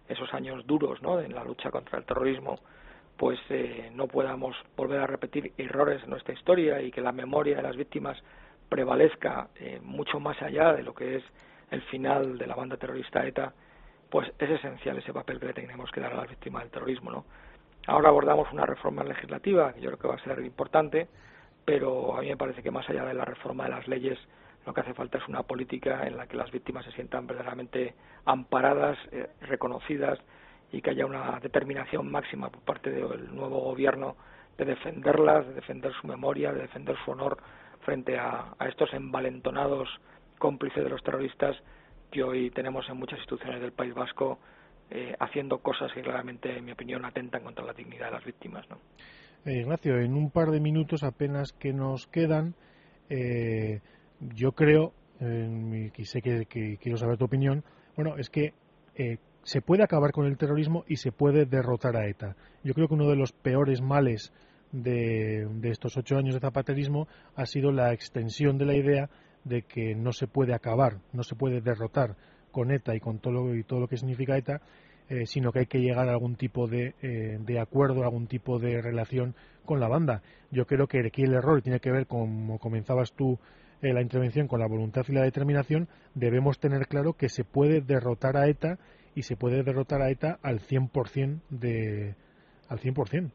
esos 0.07 0.31
años 0.33 0.65
duros 0.67 1.01
¿no? 1.01 1.19
en 1.19 1.33
la 1.33 1.43
lucha 1.43 1.71
contra 1.71 1.99
el 1.99 2.05
terrorismo 2.05 2.59
pues 3.17 3.39
eh, 3.49 3.91
no 3.93 4.07
podamos 4.07 4.55
volver 4.75 4.99
a 5.01 5.07
repetir 5.07 5.53
errores 5.57 6.03
en 6.03 6.09
nuestra 6.09 6.33
historia 6.33 6.81
y 6.81 6.91
que 6.91 7.01
la 7.01 7.11
memoria 7.11 7.57
de 7.57 7.63
las 7.63 7.75
víctimas 7.75 8.17
prevalezca 8.69 9.49
eh, 9.55 9.79
mucho 9.83 10.19
más 10.19 10.41
allá 10.41 10.73
de 10.73 10.83
lo 10.83 10.93
que 10.93 11.17
es 11.17 11.23
el 11.71 11.81
final 11.83 12.37
de 12.37 12.47
la 12.47 12.55
banda 12.55 12.77
terrorista 12.77 13.25
ETA, 13.25 13.53
pues 14.09 14.31
es 14.37 14.49
esencial 14.49 14.97
ese 14.97 15.13
papel 15.13 15.39
que 15.39 15.47
le 15.47 15.53
tenemos 15.53 15.91
que 15.91 15.99
dar 15.99 16.13
a 16.13 16.17
las 16.17 16.29
víctimas 16.29 16.63
del 16.63 16.71
terrorismo, 16.71 17.11
¿no? 17.11 17.25
Ahora 17.87 18.09
abordamos 18.09 18.51
una 18.53 18.65
reforma 18.65 19.03
legislativa 19.03 19.73
que 19.73 19.81
yo 19.81 19.89
creo 19.89 19.99
que 19.99 20.07
va 20.07 20.15
a 20.15 20.23
ser 20.23 20.39
importante, 20.45 21.07
pero 21.65 22.15
a 22.15 22.21
mí 22.21 22.29
me 22.29 22.37
parece 22.37 22.61
que 22.63 22.71
más 22.71 22.89
allá 22.89 23.05
de 23.05 23.13
la 23.13 23.25
reforma 23.25 23.65
de 23.65 23.71
las 23.71 23.87
leyes, 23.87 24.17
lo 24.65 24.73
que 24.73 24.81
hace 24.81 24.93
falta 24.93 25.17
es 25.17 25.27
una 25.27 25.43
política 25.43 26.05
en 26.07 26.15
la 26.15 26.27
que 26.27 26.37
las 26.37 26.51
víctimas 26.51 26.85
se 26.85 26.91
sientan 26.91 27.27
verdaderamente 27.27 27.95
amparadas, 28.25 28.97
eh, 29.11 29.27
reconocidas 29.41 30.19
y 30.71 30.81
que 30.81 30.91
haya 30.91 31.05
una 31.05 31.39
determinación 31.41 32.09
máxima 32.09 32.49
por 32.49 32.61
parte 32.61 32.89
del 32.89 33.35
nuevo 33.35 33.59
gobierno 33.59 34.15
de 34.57 34.65
defenderlas, 34.65 35.47
de 35.47 35.55
defender 35.55 35.91
su 35.99 36.07
memoria, 36.07 36.53
de 36.53 36.61
defender 36.61 36.95
su 37.03 37.11
honor 37.11 37.37
frente 37.83 38.17
a, 38.17 38.55
estos 38.67 38.93
envalentonados 38.93 39.89
cómplices 40.39 40.83
de 40.83 40.89
los 40.89 41.03
terroristas 41.03 41.55
que 42.11 42.23
hoy 42.23 42.51
tenemos 42.51 42.87
en 42.89 42.97
muchas 42.97 43.19
instituciones 43.19 43.61
del 43.61 43.71
País 43.71 43.93
Vasco 43.93 44.39
eh, 44.89 45.15
haciendo 45.19 45.59
cosas 45.59 45.91
que 45.93 46.01
claramente, 46.01 46.57
en 46.57 46.65
mi 46.65 46.71
opinión, 46.71 47.05
atentan 47.05 47.43
contra 47.43 47.65
la 47.65 47.73
dignidad 47.73 48.07
de 48.07 48.11
las 48.11 48.25
víctimas. 48.25 48.69
¿no? 48.69 48.77
Eh, 49.45 49.61
Ignacio, 49.61 49.99
en 49.99 50.13
un 50.13 50.29
par 50.29 50.51
de 50.51 50.59
minutos 50.59 51.03
apenas 51.03 51.53
que 51.53 51.73
nos 51.73 52.07
quedan, 52.07 52.55
eh, 53.09 53.81
yo 54.19 54.51
creo, 54.51 54.93
y 55.19 56.05
sé 56.05 56.21
que, 56.21 56.45
que, 56.45 56.77
quiero 56.77 56.97
saber 56.97 57.17
tu 57.17 57.25
opinión, 57.25 57.63
bueno, 57.95 58.17
es 58.17 58.29
que 58.29 58.53
se 59.43 59.61
puede 59.61 59.83
acabar 59.83 60.11
con 60.11 60.25
el 60.25 60.37
terrorismo 60.37 60.83
y 60.87 60.97
se 60.97 61.11
puede 61.11 61.45
derrotar 61.45 61.95
a 61.95 62.07
ETA. 62.07 62.35
Yo 62.63 62.73
creo 62.73 62.87
que 62.87 62.93
uno 62.93 63.09
de 63.09 63.15
los 63.15 63.31
peores 63.31 63.81
males 63.81 64.33
de, 64.73 65.47
estos 65.63 65.95
ocho 65.95 66.17
años 66.17 66.33
de 66.33 66.41
zapaterismo 66.41 67.07
ha 67.35 67.45
sido 67.45 67.71
la 67.71 67.93
extensión 67.93 68.57
de 68.57 68.65
la 68.65 68.75
idea 68.75 69.09
de 69.45 69.61
que 69.61 69.95
no 69.95 70.11
se 70.11 70.27
puede 70.27 70.53
acabar, 70.53 70.97
no 71.13 71.23
se 71.23 71.35
puede 71.35 71.61
derrotar 71.61 72.15
con 72.51 72.71
ETA 72.71 72.95
y 72.95 72.99
con 72.99 73.19
todo 73.19 73.33
lo, 73.33 73.55
y 73.55 73.63
todo 73.63 73.79
lo 73.79 73.87
que 73.87 73.97
significa 73.97 74.37
ETA, 74.37 74.61
eh, 75.09 75.25
sino 75.25 75.51
que 75.51 75.59
hay 75.59 75.65
que 75.67 75.79
llegar 75.79 76.09
a 76.09 76.13
algún 76.13 76.35
tipo 76.35 76.67
de, 76.67 76.95
eh, 77.01 77.37
de 77.39 77.59
acuerdo, 77.59 78.01
a 78.01 78.05
algún 78.05 78.27
tipo 78.27 78.59
de 78.59 78.81
relación 78.81 79.35
con 79.65 79.79
la 79.79 79.87
banda. 79.87 80.21
Yo 80.51 80.65
creo 80.65 80.87
que 80.87 81.05
aquí 81.05 81.23
el 81.23 81.33
error 81.33 81.61
tiene 81.61 81.79
que 81.79 81.91
ver, 81.91 82.07
como 82.07 82.57
comenzabas 82.59 83.13
tú 83.13 83.39
la 83.81 84.01
intervención 84.01 84.47
con 84.47 84.61
la 84.61 84.67
voluntad 84.67 85.03
y 85.09 85.11
la 85.11 85.23
determinación, 85.23 85.89
debemos 86.15 86.57
tener 86.57 86.87
claro 86.87 87.13
que 87.13 87.27
se 87.27 87.43
puede 87.43 87.81
derrotar 87.81 88.37
a 88.37 88.47
ETA 88.47 88.79
y 89.13 89.23
se 89.23 89.35
puede 89.35 89.61
derrotar 89.61 90.01
a 90.01 90.09
ETA 90.09 90.39
al 90.41 90.61
100% 90.61 91.41
de 91.49 92.15
al 92.69 92.79
100%. 92.79 93.31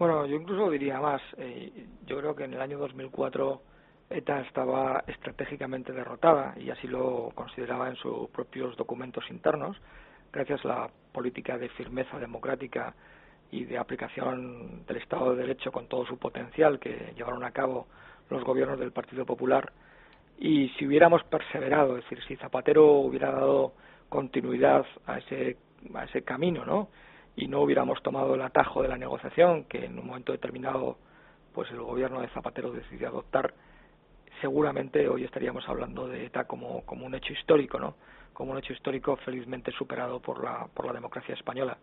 Bueno, 0.00 0.24
yo 0.24 0.36
incluso 0.36 0.70
diría 0.70 0.98
más. 0.98 1.20
Eh, 1.36 1.86
yo 2.06 2.16
creo 2.16 2.34
que 2.34 2.44
en 2.44 2.54
el 2.54 2.60
año 2.62 2.78
2004 2.78 3.60
ETA 4.08 4.40
estaba 4.40 5.04
estratégicamente 5.06 5.92
derrotada 5.92 6.54
y 6.56 6.70
así 6.70 6.88
lo 6.88 7.30
consideraba 7.34 7.86
en 7.90 7.96
sus 7.96 8.30
propios 8.30 8.74
documentos 8.78 9.22
internos, 9.28 9.76
gracias 10.32 10.64
a 10.64 10.68
la 10.68 10.90
política 11.12 11.58
de 11.58 11.68
firmeza 11.68 12.18
democrática 12.18 12.94
y 13.50 13.66
de 13.66 13.76
aplicación 13.76 14.86
del 14.86 14.96
Estado 14.96 15.34
de 15.34 15.42
Derecho 15.42 15.70
con 15.70 15.86
todo 15.86 16.06
su 16.06 16.16
potencial 16.16 16.78
que 16.78 17.12
llevaron 17.14 17.44
a 17.44 17.50
cabo 17.50 17.86
los 18.30 18.42
gobiernos 18.42 18.80
del 18.80 18.92
Partido 18.92 19.26
Popular. 19.26 19.70
Y 20.38 20.70
si 20.78 20.86
hubiéramos 20.86 21.22
perseverado, 21.24 21.98
es 21.98 22.04
decir, 22.04 22.24
si 22.26 22.36
Zapatero 22.36 22.86
hubiera 22.92 23.32
dado 23.32 23.74
continuidad 24.08 24.86
a 25.04 25.18
ese, 25.18 25.58
a 25.94 26.04
ese 26.04 26.22
camino, 26.22 26.64
¿no? 26.64 26.88
Y 27.36 27.48
no 27.48 27.60
hubiéramos 27.60 28.02
tomado 28.02 28.34
el 28.34 28.42
atajo 28.42 28.82
de 28.82 28.88
la 28.88 28.98
negociación 28.98 29.64
que 29.64 29.84
en 29.84 29.98
un 29.98 30.06
momento 30.06 30.32
determinado 30.32 30.98
pues 31.54 31.70
el 31.70 31.80
gobierno 31.80 32.20
de 32.20 32.28
Zapatero 32.28 32.70
decidió 32.70 33.08
adoptar, 33.08 33.52
seguramente 34.40 35.08
hoy 35.08 35.24
estaríamos 35.24 35.68
hablando 35.68 36.06
de 36.06 36.26
ETA 36.26 36.44
como, 36.44 36.84
un 36.88 37.14
hecho 37.14 37.32
histórico, 37.32 37.78
¿no? 37.78 37.96
Como 38.32 38.52
un 38.52 38.58
hecho 38.58 38.72
histórico 38.72 39.16
felizmente 39.16 39.72
superado 39.72 40.20
por 40.20 40.42
la, 40.42 40.68
por 40.72 40.86
la 40.86 40.92
democracia 40.92 41.34
española. 41.34 41.76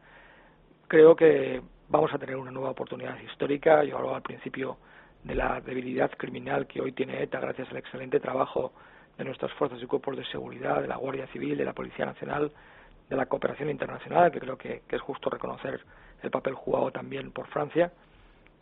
Creo 0.88 1.16
que 1.16 1.62
vamos 1.90 2.14
a 2.14 2.18
tener 2.18 2.38
una 2.38 2.52
nueva 2.52 2.72
oportunidad 2.72 3.20
histórica. 3.20 3.84
Yo 3.84 3.98
hablaba 3.98 4.18
al 4.18 4.24
principio 4.24 4.78
de 5.24 5.36
la 5.36 5.60
debilidad 5.60 6.12
criminal 6.12 6.66
que 6.68 6.82
hoy 6.82 6.94
tiene 6.94 7.22
ETA 7.22 7.40
gracias 7.40 7.70
al 7.70 7.78
excelente 7.78 8.20
trabajo 8.20 8.72
de 9.18 9.26
nuestras 9.26 9.52
fuerzas 9.54 9.82
y 9.82 9.86
cuerpos 9.86 10.16
de 10.16 10.26
seguridad, 10.26 10.82
de 10.82 10.88
la 10.88 10.96
Guardia 10.96 11.28
Civil, 11.28 11.58
de 11.58 11.66
la 11.66 11.74
Policía 11.74 12.06
Nacional, 12.06 12.52
de 13.10 13.16
la 13.16 13.26
cooperación 13.26 13.70
internacional, 13.70 14.32
que 14.32 14.40
creo 14.40 14.58
que, 14.58 14.82
es 14.90 15.02
justo 15.02 15.30
reconocer 15.30 15.82
el 16.22 16.32
papel 16.32 16.54
jugado 16.54 16.92
también 16.92 17.32
por 17.32 17.48
Francia. 17.48 17.92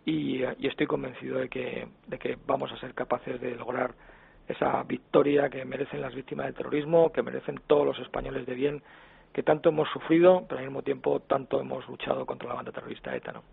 Y, 0.06 0.44
estoy 0.44 0.88
convencido 0.88 1.40
de 1.40 1.50
que, 1.50 1.88
de 2.08 2.20
que 2.20 2.38
vamos 2.46 2.72
a 2.72 2.78
ser 2.78 2.94
capaces 2.94 3.42
de 3.42 3.56
lograr 3.56 3.96
esa 4.48 4.84
victoria 4.84 5.50
que 5.50 5.66
merecen 5.66 6.02
las 6.02 6.14
víctimas 6.14 6.46
del 6.46 6.56
terrorismo, 6.56 7.12
que 7.12 7.24
merecen 7.24 7.60
todos 7.66 7.86
los 7.86 8.00
españoles 8.00 8.46
de 8.46 8.54
bien, 8.54 8.84
que 9.34 9.42
tanto 9.42 9.70
hemos 9.70 9.90
sufrido, 9.90 10.46
pero 10.48 10.60
al 10.60 10.66
mismo 10.68 10.84
tiempo 10.84 11.20
tanto 11.22 11.60
hemos 11.60 11.88
luchado 11.88 12.26
contra 12.26 12.50
la 12.50 12.56
banda 12.56 12.72
terrorista 12.72 13.16
ETA. 13.16 13.32
¿no? 13.34 13.44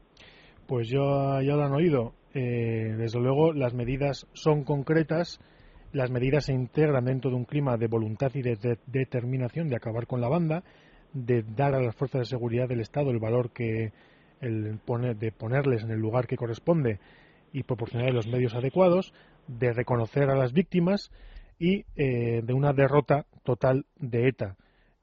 Pues 0.67 0.89
yo, 0.89 1.41
ya 1.41 1.57
lo 1.57 1.65
han 1.65 1.73
oído. 1.73 2.13
Eh, 2.35 2.95
desde 2.97 3.21
luego, 3.21 3.53
las 3.53 3.75
medidas 3.75 4.27
son 4.33 4.65
concretas 4.65 5.41
las 5.93 6.11
medidas 6.11 6.47
se 6.47 6.53
integran 6.53 7.05
dentro 7.05 7.31
de 7.31 7.37
un 7.37 7.45
clima 7.45 7.77
de 7.77 7.87
voluntad 7.87 8.31
y 8.35 8.43
de, 8.43 8.79
determinación 8.87 9.69
de 9.69 9.77
acabar 9.77 10.07
con 10.07 10.21
la 10.21 10.29
banda, 10.29 10.65
de 11.13 11.43
dar 11.43 11.75
a 11.75 11.83
las 11.83 11.95
fuerzas 11.95 12.21
de 12.21 12.27
seguridad 12.27 12.69
del 12.69 12.81
Estado 12.81 13.11
el 13.11 13.19
valor 13.19 13.51
que 13.51 13.93
el 14.41 14.81
de 15.19 15.33
ponerles 15.33 15.85
en 15.85 15.91
el 15.91 16.01
lugar 16.01 16.27
que 16.27 16.37
corresponde 16.37 16.99
y 17.53 17.63
proporcionar 17.63 18.13
los 18.13 18.27
medios 18.27 18.55
adecuados, 18.55 19.13
de 19.47 19.73
reconocer 19.73 20.31
a 20.31 20.37
las 20.37 20.53
víctimas 20.53 21.11
y 21.59 21.85
eh, 21.97 22.41
de 22.43 22.53
una 22.53 22.73
derrota 22.73 23.27
total 23.45 23.87
de 23.99 24.29
ETA. 24.29 24.57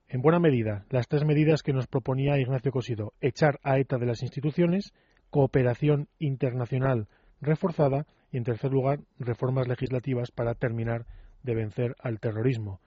En 0.08 0.22
buena 0.22 0.40
medida, 0.40 0.86
las 0.90 1.08
tres 1.08 1.24
medidas 1.24 1.62
que 1.62 1.72
nos 1.72 1.88
proponía 1.88 2.40
Ignacio 2.40 2.72
Cosido, 2.72 3.14
echar 3.22 3.60
a 3.64 3.78
ETA 3.78 3.98
de 3.98 4.08
las 4.08 4.24
instituciones, 4.24 4.94
cooperación 5.30 6.08
internacional 6.18 7.08
reforzada 7.42 8.06
y, 8.32 8.38
en 8.38 8.44
tercer 8.44 8.72
lugar, 8.72 9.00
reformas 9.18 9.68
legislativas 9.68 10.32
para 10.32 10.56
terminar 10.56 11.06
de 11.44 11.56
vencer 11.56 11.96
al 12.00 12.20
terrorismo. 12.20 12.80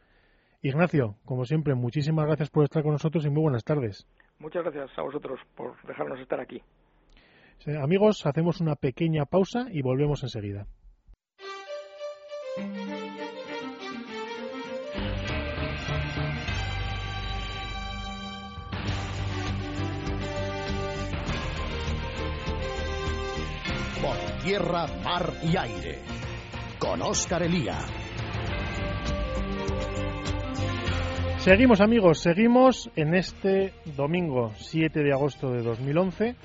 Ignacio, 0.61 1.17
como 1.25 1.45
siempre, 1.45 1.75
muchísimas 1.75 2.27
gracias 2.27 2.51
por 2.51 2.65
estar 2.65 2.83
con 2.83 2.93
nosotros 2.93 3.27
y 3.27 3.31
muy 3.31 3.43
buenas 3.43 3.65
tardes. 3.65 4.07
Muchas 4.38 4.62
gracias 4.62 4.91
a 4.97 5.03
vosotros 5.03 5.41
por 5.57 5.75
dejarnos 5.87 6.21
estar 6.21 6.41
aquí. 6.41 6.62
amigos, 7.81 8.27
hacemos 8.27 8.61
una 8.61 8.77
pequeña 8.77 9.25
pausa 9.25 9.67
y 9.71 9.83
volvemos 9.83 10.23
enseguida. 10.23 10.67
Tierra, 24.43 24.87
mar 25.05 25.33
y 25.43 25.57
aire. 25.57 25.99
Con 26.79 27.01
Óscar 27.01 27.45
Elía. 27.45 27.79
Seguimos 31.39 31.81
amigos, 31.81 32.21
seguimos 32.21 32.91
en 32.97 33.15
este 33.15 33.73
domingo 33.97 34.53
7 34.57 35.03
de 35.03 35.13
agosto 35.13 35.51
de 35.51 35.63
2011 35.63 36.37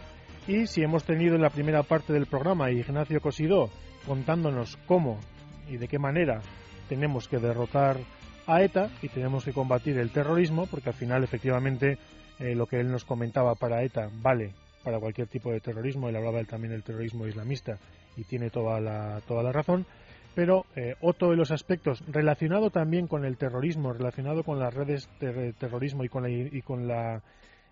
y 0.48 0.68
si 0.68 0.82
hemos 0.84 1.04
tenido 1.04 1.36
en 1.36 1.42
la 1.42 1.50
primera 1.50 1.84
parte 1.84 2.14
del 2.14 2.28
programa 2.28 2.72
Ignacio 2.72 3.20
Cosidó 3.20 3.70
contándonos 4.06 4.78
cómo 4.86 5.20
y 5.68 5.78
de 5.78 5.88
qué 5.88 6.00
manera 6.00 6.42
tenemos 6.90 7.28
que 7.28 7.38
derrotar 7.38 7.98
a 8.46 8.62
ETA 8.62 8.90
y 9.02 9.10
tenemos 9.10 9.44
que 9.44 9.54
combatir 9.54 9.98
el 9.98 10.12
terrorismo, 10.12 10.68
porque 10.68 10.90
al 10.90 10.96
final 10.96 11.24
efectivamente 11.24 11.98
eh, 12.40 12.56
lo 12.56 12.66
que 12.68 12.80
él 12.80 12.92
nos 12.92 13.06
comentaba 13.06 13.56
para 13.56 13.84
ETA 13.84 14.10
vale 14.22 14.54
para 14.88 15.02
cualquier 15.02 15.28
tipo 15.28 15.52
de 15.52 15.60
terrorismo. 15.60 16.08
Él 16.08 16.16
hablaba 16.16 16.42
también 16.46 16.72
del 16.72 16.82
terrorismo 16.82 17.28
islamista 17.28 17.78
y 18.16 18.24
tiene 18.24 18.50
toda 18.50 18.80
la, 18.80 19.20
toda 19.28 19.44
la 19.44 19.52
razón. 19.52 19.86
Pero 20.34 20.66
eh, 20.78 20.96
otro 21.02 21.30
de 21.32 21.36
los 21.36 21.52
aspectos 21.52 22.02
relacionado 22.08 22.70
también 22.70 23.06
con 23.06 23.26
el 23.26 23.36
terrorismo, 23.36 23.92
relacionado 23.92 24.44
con 24.44 24.60
las 24.60 24.74
redes 24.74 25.10
de 25.20 25.52
terrorismo 25.60 26.06
y 26.06 26.08
con, 26.08 26.24
la, 26.24 26.30
y, 26.30 26.62
con 26.62 26.88
la, 26.88 27.22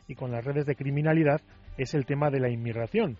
y 0.09 0.15
con 0.15 0.29
las 0.29 0.43
redes 0.43 0.65
de 0.65 0.75
criminalidad, 0.75 1.39
es 1.77 1.93
el 1.93 2.05
tema 2.05 2.29
de 2.29 2.41
la 2.41 2.49
inmigración, 2.49 3.17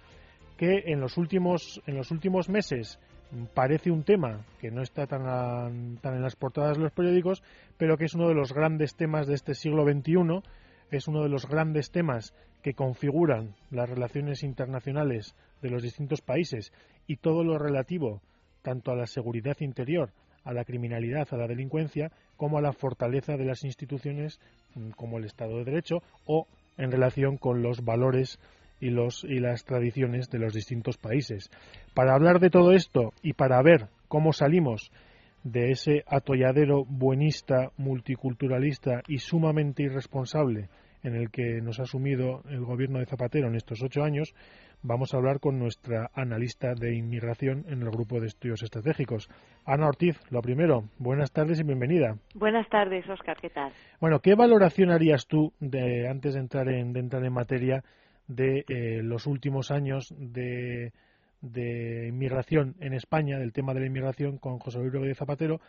que 0.58 0.84
en 0.88 1.00
los 1.00 1.18
últimos, 1.18 1.82
en 1.88 1.96
los 1.96 2.12
últimos 2.12 2.50
meses 2.50 3.00
parece 3.54 3.92
un 3.92 4.04
tema 4.04 4.42
que 4.60 4.72
no 4.72 4.82
está 4.82 5.08
tan, 5.08 6.00
tan 6.02 6.16
en 6.16 6.22
las 6.22 6.36
portadas 6.36 6.76
de 6.76 6.84
los 6.84 6.92
periódicos, 6.92 7.44
pero 7.78 7.96
que 7.96 8.06
es 8.06 8.14
uno 8.14 8.28
de 8.28 8.36
los 8.36 8.52
grandes 8.52 8.96
temas 8.96 9.26
de 9.26 9.36
este 9.36 9.54
siglo 9.54 9.86
XXI, 9.86 10.42
es 10.92 11.08
uno 11.08 11.24
de 11.24 11.30
los 11.30 11.48
grandes 11.48 11.92
temas 11.92 12.34
que 12.62 12.74
configuran 12.74 13.56
las 13.72 13.90
relaciones 13.90 14.44
internacionales 14.44 15.36
de 15.62 15.70
los 15.70 15.84
distintos 15.84 16.22
países 16.22 16.74
y 17.08 17.18
todo 17.18 17.44
lo 17.44 17.58
relativo 17.58 18.22
tanto 18.62 18.92
a 18.92 18.96
la 18.96 19.06
seguridad 19.06 19.58
interior, 19.60 20.10
a 20.44 20.52
la 20.52 20.66
criminalidad, 20.66 21.28
a 21.32 21.38
la 21.38 21.48
delincuencia, 21.48 22.12
como 22.38 22.58
a 22.58 22.62
la 22.62 22.74
fortaleza 22.74 23.38
de 23.38 23.46
las 23.46 23.64
instituciones 23.64 24.40
mm, 24.74 24.92
como 24.92 25.18
el 25.20 25.26
Estado 25.26 25.58
de 25.58 25.66
Derecho 25.66 26.02
o 26.26 26.48
en 26.78 26.92
relación 26.92 27.38
con 27.38 27.62
los 27.62 27.86
valores 27.86 28.40
y, 28.80 28.90
los, 28.90 29.24
y 29.24 29.40
las 29.40 29.64
tradiciones 29.64 30.30
de 30.30 30.40
los 30.40 30.54
distintos 30.54 30.98
países. 30.98 31.50
Para 31.94 32.14
hablar 32.14 32.40
de 32.40 32.50
todo 32.50 32.72
esto 32.72 33.14
y 33.22 33.34
para 33.34 33.62
ver 33.62 33.88
cómo 34.08 34.34
salimos 34.34 34.92
de 35.46 35.70
ese 35.70 36.04
atolladero 36.08 36.86
buenista, 36.86 37.70
multiculturalista 37.78 39.04
y 39.08 39.20
sumamente 39.20 39.84
irresponsable 39.84 40.70
en 41.04 41.14
el 41.16 41.30
que 41.30 41.62
nos 41.62 41.80
ha 41.80 41.86
sumido 41.86 42.42
el 42.50 42.66
gobierno 42.66 42.98
de 42.98 43.06
Zapatero 43.06 43.48
en 43.48 43.56
estos 43.56 43.84
ocho 43.84 44.04
años, 44.04 44.34
vamos 44.82 45.14
a 45.14 45.18
hablar 45.18 45.40
con 45.40 45.60
nuestra 45.60 46.10
analista 46.16 46.74
de 46.74 46.96
inmigración 46.96 47.64
en 47.70 47.84
el 47.84 47.92
grupo 47.92 48.20
de 48.20 48.26
estudios 48.26 48.64
estratégicos. 48.64 49.30
Ana 49.66 49.88
Ortiz, 49.88 50.20
lo 50.32 50.42
primero, 50.42 50.86
buenas 50.98 51.32
tardes 51.32 51.60
y 51.60 51.64
bienvenida. 51.64 52.18
Buenas 52.34 52.68
tardes, 52.70 53.08
Oscar, 53.08 53.38
¿qué 53.40 53.52
tal? 53.52 53.72
Bueno, 54.02 54.22
¿qué 54.22 54.34
valoración 54.34 54.90
harías 54.90 55.28
tú, 55.28 55.54
de, 55.60 56.10
antes 56.10 56.34
de 56.34 56.40
entrar 56.40 56.70
en, 56.70 56.98
entrar 56.98 57.24
en 57.24 57.34
materia, 57.34 57.84
de 58.28 58.66
eh, 58.68 59.04
los 59.04 59.28
últimos 59.28 59.70
años 59.70 60.12
de, 60.18 60.92
de 61.42 62.08
inmigración 62.08 62.76
en 62.80 62.94
España, 62.94 63.38
del 63.38 63.54
tema 63.54 63.74
de 63.74 63.82
la 63.82 63.88
inmigración 63.88 64.38
con 64.38 64.60
José 64.60 64.80
Luis 64.80 64.94
Rodríguez 64.94 65.18
Zapatero? 65.18 65.60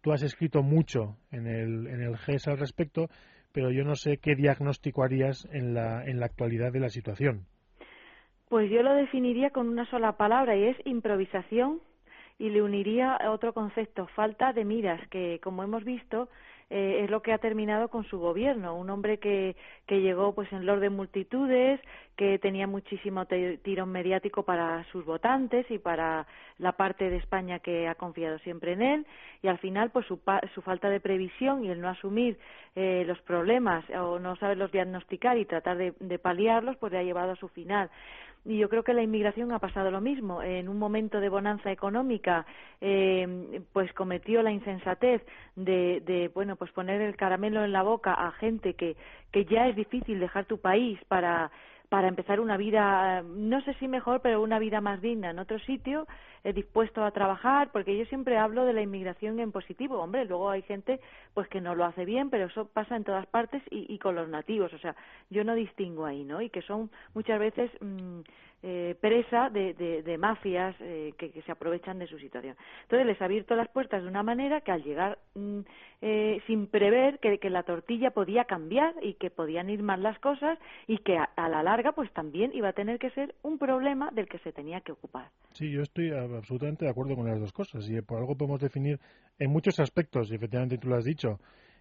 Tú 0.00 0.12
has 0.12 0.22
escrito 0.22 0.62
mucho 0.62 1.16
en 1.30 1.46
el, 1.46 1.86
en 1.86 2.02
el 2.02 2.16
GES 2.18 2.48
al 2.48 2.58
respecto 2.58 3.08
pero 3.52 3.70
yo 3.70 3.84
no 3.84 3.94
sé 3.94 4.18
qué 4.18 4.34
diagnóstico 4.34 5.02
harías 5.02 5.46
en 5.52 5.74
la, 5.74 6.04
en 6.04 6.20
la 6.20 6.26
actualidad 6.26 6.72
de 6.72 6.80
la 6.80 6.88
situación. 6.88 7.46
Pues 8.48 8.70
yo 8.70 8.82
lo 8.82 8.94
definiría 8.94 9.50
con 9.50 9.68
una 9.68 9.88
sola 9.90 10.12
palabra 10.12 10.56
y 10.56 10.64
es 10.64 10.76
improvisación 10.84 11.80
y 12.38 12.50
le 12.50 12.62
uniría 12.62 13.18
otro 13.28 13.52
concepto, 13.52 14.06
falta 14.16 14.52
de 14.52 14.64
miras, 14.64 15.06
que 15.08 15.40
como 15.42 15.62
hemos 15.62 15.84
visto 15.84 16.28
eh, 16.70 17.00
es 17.02 17.10
lo 17.10 17.20
que 17.20 17.32
ha 17.32 17.38
terminado 17.38 17.88
con 17.88 18.04
su 18.04 18.18
gobierno. 18.18 18.76
Un 18.76 18.90
hombre 18.90 19.18
que, 19.18 19.56
que 19.86 20.00
llegó 20.00 20.34
pues 20.34 20.52
en 20.52 20.64
lord 20.64 20.80
de 20.80 20.88
multitudes, 20.88 21.80
que 22.16 22.38
tenía 22.38 22.66
muchísimo 22.66 23.26
tirón 23.26 23.90
mediático 23.90 24.44
para 24.44 24.84
sus 24.92 25.04
votantes 25.04 25.68
y 25.70 25.78
para 25.78 26.26
la 26.58 26.72
parte 26.72 27.10
de 27.10 27.16
España 27.16 27.58
que 27.58 27.88
ha 27.88 27.94
confiado 27.94 28.38
siempre 28.40 28.72
en 28.72 28.82
él 28.82 29.06
y 29.42 29.48
al 29.48 29.58
final 29.58 29.90
pues 29.90 30.06
su, 30.06 30.20
su 30.54 30.62
falta 30.62 30.90
de 30.90 31.00
previsión 31.00 31.64
y 31.64 31.70
el 31.70 31.80
no 31.80 31.88
asumir 31.88 32.38
eh, 32.76 33.04
los 33.06 33.18
problemas 33.22 33.84
o 33.90 34.18
no 34.18 34.36
saberlos 34.36 34.70
diagnosticar 34.70 35.38
y 35.38 35.46
tratar 35.46 35.78
de, 35.78 35.94
de 35.98 36.18
paliarlos 36.18 36.76
pues 36.76 36.92
le 36.92 36.98
ha 36.98 37.02
llevado 37.02 37.32
a 37.32 37.36
su 37.36 37.48
final 37.48 37.90
y 38.44 38.58
yo 38.58 38.68
creo 38.68 38.82
que 38.82 38.94
la 38.94 39.02
inmigración 39.02 39.52
ha 39.52 39.58
pasado 39.58 39.90
lo 39.90 40.00
mismo. 40.00 40.42
En 40.42 40.68
un 40.68 40.78
momento 40.78 41.20
de 41.20 41.28
bonanza 41.28 41.70
económica, 41.70 42.46
eh, 42.80 43.60
pues 43.72 43.92
cometió 43.92 44.42
la 44.42 44.50
insensatez 44.50 45.22
de, 45.56 46.02
de, 46.06 46.28
bueno, 46.28 46.56
pues 46.56 46.70
poner 46.72 47.00
el 47.02 47.16
caramelo 47.16 47.64
en 47.64 47.72
la 47.72 47.82
boca 47.82 48.14
a 48.14 48.32
gente 48.32 48.74
que, 48.74 48.96
que 49.30 49.44
ya 49.44 49.68
es 49.68 49.76
difícil 49.76 50.20
dejar 50.20 50.46
tu 50.46 50.58
país 50.58 50.98
para 51.08 51.50
para 51.90 52.06
empezar 52.06 52.38
una 52.38 52.56
vida, 52.56 53.20
no 53.22 53.60
sé 53.62 53.74
si 53.74 53.88
mejor, 53.88 54.20
pero 54.22 54.40
una 54.40 54.60
vida 54.60 54.80
más 54.80 55.02
digna 55.02 55.30
en 55.30 55.40
otro 55.40 55.58
sitio, 55.58 56.06
eh, 56.44 56.52
dispuesto 56.52 57.04
a 57.04 57.10
trabajar, 57.10 57.70
porque 57.72 57.98
yo 57.98 58.04
siempre 58.04 58.38
hablo 58.38 58.64
de 58.64 58.72
la 58.72 58.80
inmigración 58.80 59.40
en 59.40 59.50
positivo. 59.50 59.98
Hombre, 59.98 60.24
luego 60.24 60.50
hay 60.50 60.62
gente 60.62 61.00
pues 61.34 61.48
que 61.48 61.60
no 61.60 61.74
lo 61.74 61.84
hace 61.84 62.04
bien, 62.04 62.30
pero 62.30 62.46
eso 62.46 62.66
pasa 62.66 62.94
en 62.94 63.02
todas 63.02 63.26
partes 63.26 63.60
y, 63.70 63.92
y 63.92 63.98
con 63.98 64.14
los 64.14 64.28
nativos. 64.28 64.72
O 64.72 64.78
sea, 64.78 64.94
yo 65.30 65.42
no 65.42 65.56
distingo 65.56 66.06
ahí, 66.06 66.22
¿no? 66.22 66.40
Y 66.40 66.48
que 66.48 66.62
son 66.62 66.90
muchas 67.12 67.40
veces 67.40 67.72
mmm, 67.80 68.20
eh, 68.62 68.94
presa 69.00 69.48
de, 69.48 69.72
de, 69.74 70.18
mafias 70.18 70.76
eh, 70.80 71.12
que, 71.16 71.30
se 71.42 71.52
aprovechan 71.52 71.98
de 71.98 72.06
su 72.06 72.18
situación. 72.18 72.56
Entonces 72.82 73.06
les 73.06 73.20
ha 73.22 73.24
abierto 73.24 73.56
las 73.56 73.68
puertas 73.68 74.02
de 74.02 74.08
una 74.08 74.22
manera 74.22 74.60
que 74.60 74.72
al 74.72 74.82
llegar 74.82 75.18
mm, 75.34 75.60
eh, 76.02 76.40
sin 76.46 76.66
prever 76.66 77.18
que, 77.20 77.38
la 77.50 77.62
tortilla 77.62 78.10
podía 78.10 78.44
cambiar 78.44 78.94
y 79.02 79.14
que 79.14 79.30
podían 79.30 79.70
ir 79.70 79.82
mal 79.82 80.02
las 80.02 80.18
cosas 80.18 80.58
y 80.86 80.98
que 80.98 81.16
a, 81.16 81.48
la 81.48 81.62
larga 81.62 81.92
pues 81.92 82.12
también 82.12 82.50
iba 82.54 82.68
a 82.68 82.72
tener 82.72 82.98
que 82.98 83.10
ser 83.10 83.34
un 83.42 83.58
problema 83.58 84.10
del 84.12 84.28
que 84.28 84.38
se 84.38 84.52
tenía 84.52 84.80
que 84.82 84.92
ocupar. 84.92 85.30
Sí, 85.52 85.70
yo 85.70 85.82
estoy 85.82 86.10
absolutamente 86.10 86.84
de 86.84 86.90
acuerdo 86.90 87.16
con 87.16 87.26
las 87.26 87.40
dos 87.40 87.52
cosas 87.52 87.88
y 87.88 88.00
por 88.02 88.18
algo 88.18 88.36
podemos 88.36 88.60
definir 88.60 88.98
en 89.38 89.50
muchos 89.50 89.80
aspectos, 89.80 90.30
y 90.30 90.34
efectivamente 90.34 90.78
tú 90.78 90.88
lo 90.88 90.96
has 90.96 91.04
dicho, 91.04 91.40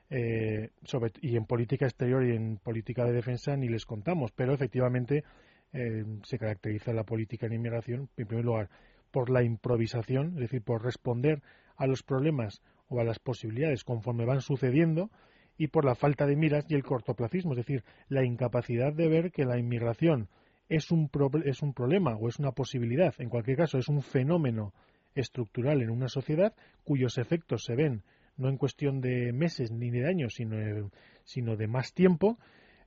eh, 0.10 0.70
sobre, 0.84 1.12
y 1.22 1.36
en 1.36 1.46
política 1.46 1.86
exterior 1.86 2.26
y 2.26 2.36
en 2.36 2.58
política 2.58 3.06
de 3.06 3.12
defensa 3.12 3.56
ni 3.56 3.68
les 3.68 3.86
contamos, 3.86 4.32
pero 4.32 4.54
efectivamente 4.54 5.24
eh, 5.74 6.04
se 6.24 6.38
caracteriza 6.38 6.94
la 6.94 7.04
política 7.04 7.48
en 7.48 7.54
inmigración, 7.54 8.10
en 8.18 8.28
primer 8.28 8.46
lugar, 8.46 8.70
por 9.12 9.30
la 9.30 9.44
improvisación, 9.44 10.34
es 10.36 10.42
decir, 10.42 10.62
por 10.62 10.84
responder 10.84 11.42
a 11.76 11.88
los 11.88 12.04
problemas 12.04 12.62
o 12.88 13.00
a 13.00 13.04
las 13.04 13.20
posibilidades 13.20 13.84
conforme 13.84 14.26
van 14.26 14.42
sucediendo, 14.42 15.10
y 15.58 15.68
por 15.68 15.84
la 15.84 15.96
falta 15.96 16.26
de 16.26 16.38
miras 16.38 16.66
y 16.70 16.76
el 16.76 16.84
cortoplacismo, 16.84 17.52
es 17.52 17.58
decir, 17.58 17.84
la 18.08 18.24
incapacidad 18.24 18.94
de 18.94 19.10
ver 19.10 19.32
que 19.32 19.44
la 19.44 19.60
inmigración 19.60 20.30
es 20.70 20.90
un, 20.90 21.10
pro 21.10 21.30
es 21.44 21.62
un 21.62 21.74
problema 21.74 22.16
o 22.16 22.30
es 22.30 22.40
una 22.40 22.54
posibilidad, 22.54 23.14
en 23.18 23.30
cualquier 23.30 23.58
caso 23.58 23.78
es 23.78 23.90
un 23.90 24.02
fenómeno 24.02 24.74
estructural 25.16 25.82
en 25.82 25.90
una 25.90 26.08
sociedad 26.08 26.54
cuyos 26.86 27.18
efectos 27.18 27.64
se 27.66 27.76
ven 27.76 28.04
no 28.40 28.48
en 28.48 28.58
cuestión 28.58 29.02
de 29.02 29.34
meses 29.34 29.70
ni 29.70 29.92
de 29.92 30.08
años, 30.08 30.36
sino, 30.36 30.90
sino 31.26 31.58
de 31.58 31.68
más 31.68 31.94
tiempo, 31.94 32.40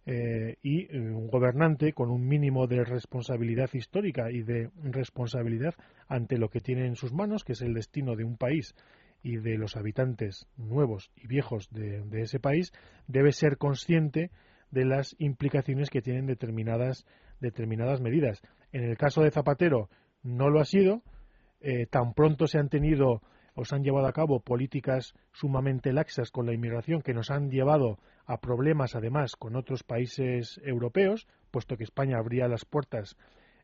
eh, 0.04 0.56
y 0.62 0.94
eh, 0.94 0.98
un 0.98 1.28
gobernante 1.28 1.92
con 1.92 2.10
un 2.10 2.26
mínimo 2.26 2.66
de 2.66 2.84
responsabilidad 2.84 3.70
histórica 3.72 4.32
y 4.32 4.42
de 4.42 4.68
responsabilidad 4.82 5.74
ante 6.08 6.38
lo 6.38 6.48
que 6.48 6.60
tiene 6.60 6.86
en 6.86 6.96
sus 6.96 7.12
manos, 7.12 7.44
que 7.44 7.52
es 7.52 7.62
el 7.62 7.74
destino 7.74 8.16
de 8.16 8.24
un 8.24 8.36
país 8.36 8.74
y 9.22 9.36
de 9.36 9.56
los 9.56 9.76
habitantes 9.76 10.48
nuevos 10.56 11.12
y 11.16 11.28
viejos 11.28 11.68
de, 11.70 12.02
ese 12.20 12.40
país, 12.40 12.72
debe 13.06 13.30
ser 13.30 13.56
consciente 13.56 14.32
de 14.72 14.84
las 14.84 15.14
implicaciones 15.20 15.88
que 15.88 16.02
tienen 16.02 16.26
determinadas, 16.26 17.06
determinadas 17.40 18.00
medidas. 18.00 18.42
En 18.72 18.82
el 18.82 18.96
caso 18.96 19.22
de 19.22 19.30
Zapatero 19.30 19.88
no 20.24 20.50
lo 20.50 20.60
ha 20.60 20.64
sido, 20.64 21.02
eh, 21.60 21.86
tan 21.86 22.14
pronto 22.14 22.48
se 22.48 22.58
han 22.58 22.68
tenido 22.68 23.22
o 23.54 23.64
se 23.64 23.74
han 23.74 23.84
llevado 23.84 24.06
a 24.06 24.12
cabo 24.12 24.40
políticas 24.40 25.14
sumamente 25.32 25.92
laxas 25.92 26.30
con 26.30 26.46
la 26.46 26.52
inmigración 26.52 27.02
que 27.02 27.14
nos 27.14 27.30
han 27.30 27.50
llevado 27.50 27.98
a 28.26 28.40
problemas 28.40 28.94
además 28.94 29.36
con 29.36 29.56
otros 29.56 29.82
países 29.82 30.60
europeos, 30.64 31.26
puesto 31.50 31.76
que 31.76 31.84
España 31.84 32.18
abría 32.18 32.48
las 32.48 32.64
puertas 32.64 33.16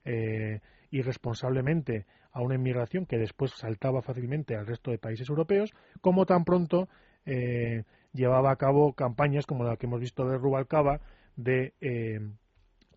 eh, 0.05 0.61
irresponsablemente 0.91 2.07
a 2.33 2.43
una 2.43 2.55
inmigración 2.55 3.07
que 3.07 3.19
después 3.19 3.53
saltaba 3.53 4.03
fácilmente 4.03 4.57
al 4.57 4.67
resto 4.67 4.91
de 4.91 4.99
países 4.99 5.29
europeos, 5.29 5.73
como 6.01 6.27
tan 6.27 6.45
pronto 6.45 6.89
eh, 7.25 7.85
llevaba 8.13 8.51
a 8.51 8.57
cabo 8.57 8.93
campañas 8.93 9.47
como 9.47 9.65
la 9.65 9.77
que 9.77 9.87
hemos 9.87 10.01
visto 10.01 10.27
de 10.27 10.39
Rubalcaba 10.39 11.01
de 11.37 11.75
eh, 11.81 12.21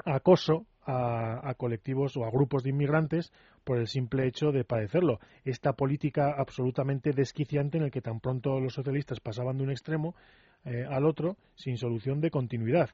acoso 0.06 0.66
a, 0.86 1.54
colectivos 1.58 2.18
o 2.18 2.26
a 2.26 2.32
grupos 2.32 2.64
de 2.64 2.70
inmigrantes 2.70 3.32
por 3.64 3.78
el 3.78 3.88
simple 3.88 4.28
hecho 4.28 4.52
de 4.52 4.64
padecerlo. 4.64 5.20
Esta 5.44 5.74
política 5.74 6.34
absolutamente 6.38 7.12
desquiciante 7.12 7.78
en 7.78 7.84
el 7.84 7.92
que 7.92 8.02
tan 8.02 8.20
pronto 8.20 8.60
los 8.60 8.74
socialistas 8.74 9.20
pasaban 9.20 9.58
de 9.58 9.64
un 9.64 9.72
extremo 9.72 10.16
eh, 10.66 10.86
al 10.90 11.06
otro 11.06 11.38
sin 11.56 11.78
solución 11.78 12.22
de 12.22 12.32
continuidad. 12.32 12.90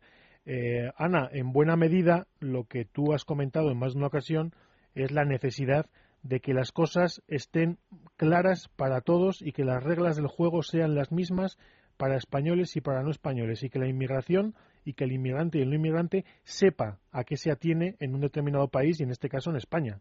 Eh, 0.46 0.90
Ana, 0.98 1.30
en 1.32 1.52
buena 1.52 1.76
medida 1.76 2.28
lo 2.40 2.66
que 2.66 2.86
tú 2.86 3.14
has 3.14 3.26
comentado 3.26 3.72
en 3.72 3.78
más 3.78 3.94
de 3.94 4.00
una 4.00 4.08
ocasión 4.08 4.54
es 4.96 5.12
la 5.12 5.26
necesidad 5.26 5.88
de 6.24 6.40
que 6.40 6.54
las 6.54 6.72
cosas 6.72 7.22
estén 7.28 7.78
claras 8.16 8.70
para 8.76 9.02
todos 9.02 9.42
y 9.42 9.52
que 9.52 9.64
las 9.64 9.84
reglas 9.84 10.16
del 10.16 10.28
juego 10.28 10.64
sean 10.64 10.96
las 10.96 11.12
mismas 11.12 11.58
para 11.98 12.16
españoles 12.16 12.76
y 12.76 12.82
para 12.82 13.04
no 13.04 13.12
españoles 13.12 13.64
y 13.64 13.70
que 13.70 13.80
la 13.80 13.88
inmigración 13.88 14.56
y 14.88 14.94
que 14.94 15.04
el 15.04 15.12
inmigrante 15.12 15.58
y 15.58 15.62
el 15.62 15.70
no 15.70 15.76
inmigrante 15.76 16.24
sepa 16.44 16.98
a 17.12 17.26
qué 17.26 17.36
se 17.36 17.52
atiene 17.52 17.96
en 18.00 18.16
un 18.16 18.22
determinado 18.22 18.70
país 18.70 19.00
y 19.00 19.04
en 19.04 19.12
este 19.12 19.28
caso 19.28 19.50
en 19.50 19.58
España. 19.58 20.00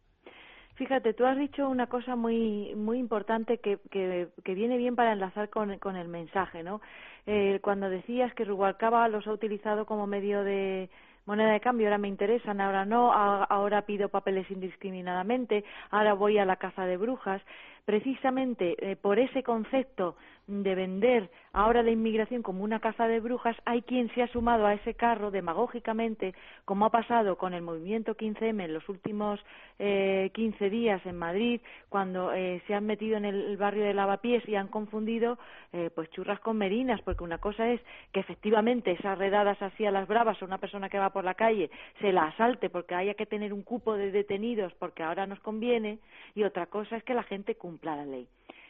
Fíjate, 0.77 1.13
tú 1.13 1.25
has 1.27 1.37
dicho 1.37 1.69
una 1.69 1.89
cosa 1.89 2.15
muy 2.15 2.75
muy 2.77 2.99
importante 2.99 3.59
que, 3.59 3.79
que, 3.91 4.29
que 4.45 4.55
viene 4.55 4.77
bien 4.77 4.95
para 4.95 5.13
enlazar 5.13 5.49
con, 5.49 5.77
con 5.79 5.97
el 5.97 6.07
mensaje, 6.07 6.63
¿no? 6.63 6.81
Eh, 7.27 7.59
cuando 7.63 7.91
decías 7.91 8.33
que 8.35 8.45
Rubalcaba 8.45 9.09
los 9.09 9.27
ha 9.27 9.33
utilizado 9.33 9.87
como 9.87 10.07
medio 10.07 10.45
de 10.45 10.89
moneda 11.25 11.51
de 11.51 11.61
cambio, 11.61 11.89
ahora 11.89 11.99
me 11.99 12.09
interesan, 12.09 12.61
ahora 12.61 12.85
no, 12.85 13.13
ahora 13.13 13.83
pido 13.83 14.09
papeles 14.09 14.49
indiscriminadamente, 14.51 15.65
ahora 15.91 16.15
voy 16.15 16.39
a 16.39 16.45
la 16.45 16.57
caza 16.57 16.87
de 16.87 16.97
brujas. 16.97 17.43
Precisamente 17.85 18.77
eh, 18.79 18.97
por 18.97 19.19
ese 19.19 19.43
concepto 19.43 20.17
de 20.47 20.75
vender 20.75 21.31
ahora 21.53 21.83
la 21.83 21.91
inmigración 21.91 22.43
como 22.43 22.63
una 22.63 22.81
caza 22.81 23.09
de 23.09 23.19
brujas, 23.19 23.57
hay 23.65 23.83
quien 23.83 24.13
se 24.15 24.23
ha 24.23 24.29
sumado 24.29 24.67
a 24.67 24.75
ese 24.75 24.95
carro 24.95 25.31
demagógicamente, 25.31 26.35
como 26.65 26.87
ha 26.87 26.91
pasado 26.91 27.37
con 27.37 27.55
el 27.55 27.63
movimiento 27.63 28.17
15M 28.17 28.65
en 28.65 28.75
los 28.75 28.89
últimos 28.89 29.41
eh, 29.79 30.31
15 30.35 30.71
días 30.71 31.05
en 31.05 31.17
Madrid, 31.17 31.61
cuando 31.89 32.33
eh, 32.33 32.63
se 32.67 32.75
han 32.75 32.87
metido 32.87 33.17
en 33.17 33.25
el 33.25 33.57
barrio 33.57 33.85
de 33.85 33.95
Lavapiés 33.95 34.49
y 34.49 34.55
han 34.55 34.69
confundido 34.69 35.39
eh, 35.73 35.91
pues 35.95 36.11
churras 36.11 36.41
con 36.41 36.59
merinas, 36.59 37.01
porque 37.03 37.25
una 37.25 37.39
cosa 37.39 37.69
es 37.71 37.81
que 38.13 38.21
efectivamente 38.21 38.93
esas 38.93 39.19
redadas 39.19 39.61
así 39.63 39.85
a 39.85 39.91
las 39.91 40.07
bravas 40.07 40.41
a 40.41 40.45
una 40.45 40.59
persona 40.59 40.89
que 40.89 40.99
va 40.99 41.11
por 41.11 41.25
la 41.25 41.35
calle 41.35 41.71
se 42.01 42.13
la 42.13 42.27
asalte 42.27 42.71
porque 42.71 42.95
haya 42.95 43.15
que 43.15 43.27
tener 43.27 43.53
un 43.53 43.63
cupo 43.63 43.95
de 43.95 44.11
detenidos 44.11 44.73
porque 44.75 45.03
ahora 45.03 45.27
nos 45.27 45.41
conviene, 45.41 45.99
y 46.35 46.45
otra 46.45 46.67
cosa 46.67 46.97
es 46.97 47.05
que 47.05 47.15
la 47.15 47.23
gente 47.23 47.55
cumpla 47.57 47.97
la 47.97 48.05
ley. 48.05 48.29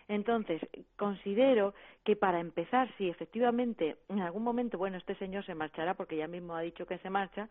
Entonces, 0.09 0.63
considero 0.97 1.75
que 2.05 2.15
para 2.15 2.41
empezar, 2.41 2.89
si 2.97 3.09
efectivamente 3.09 3.97
en 4.09 4.21
algún 4.21 4.45
momento, 4.45 4.79
bueno, 4.79 4.97
este 4.97 5.17
señor 5.17 5.45
se 5.45 5.55
marchará 5.55 5.95
porque 5.95 6.17
ya 6.17 6.29
mismo 6.29 6.55
ha 6.55 6.61
dicho 6.61 6.87
que 6.87 6.99
se 6.99 7.11
marcha, 7.11 7.49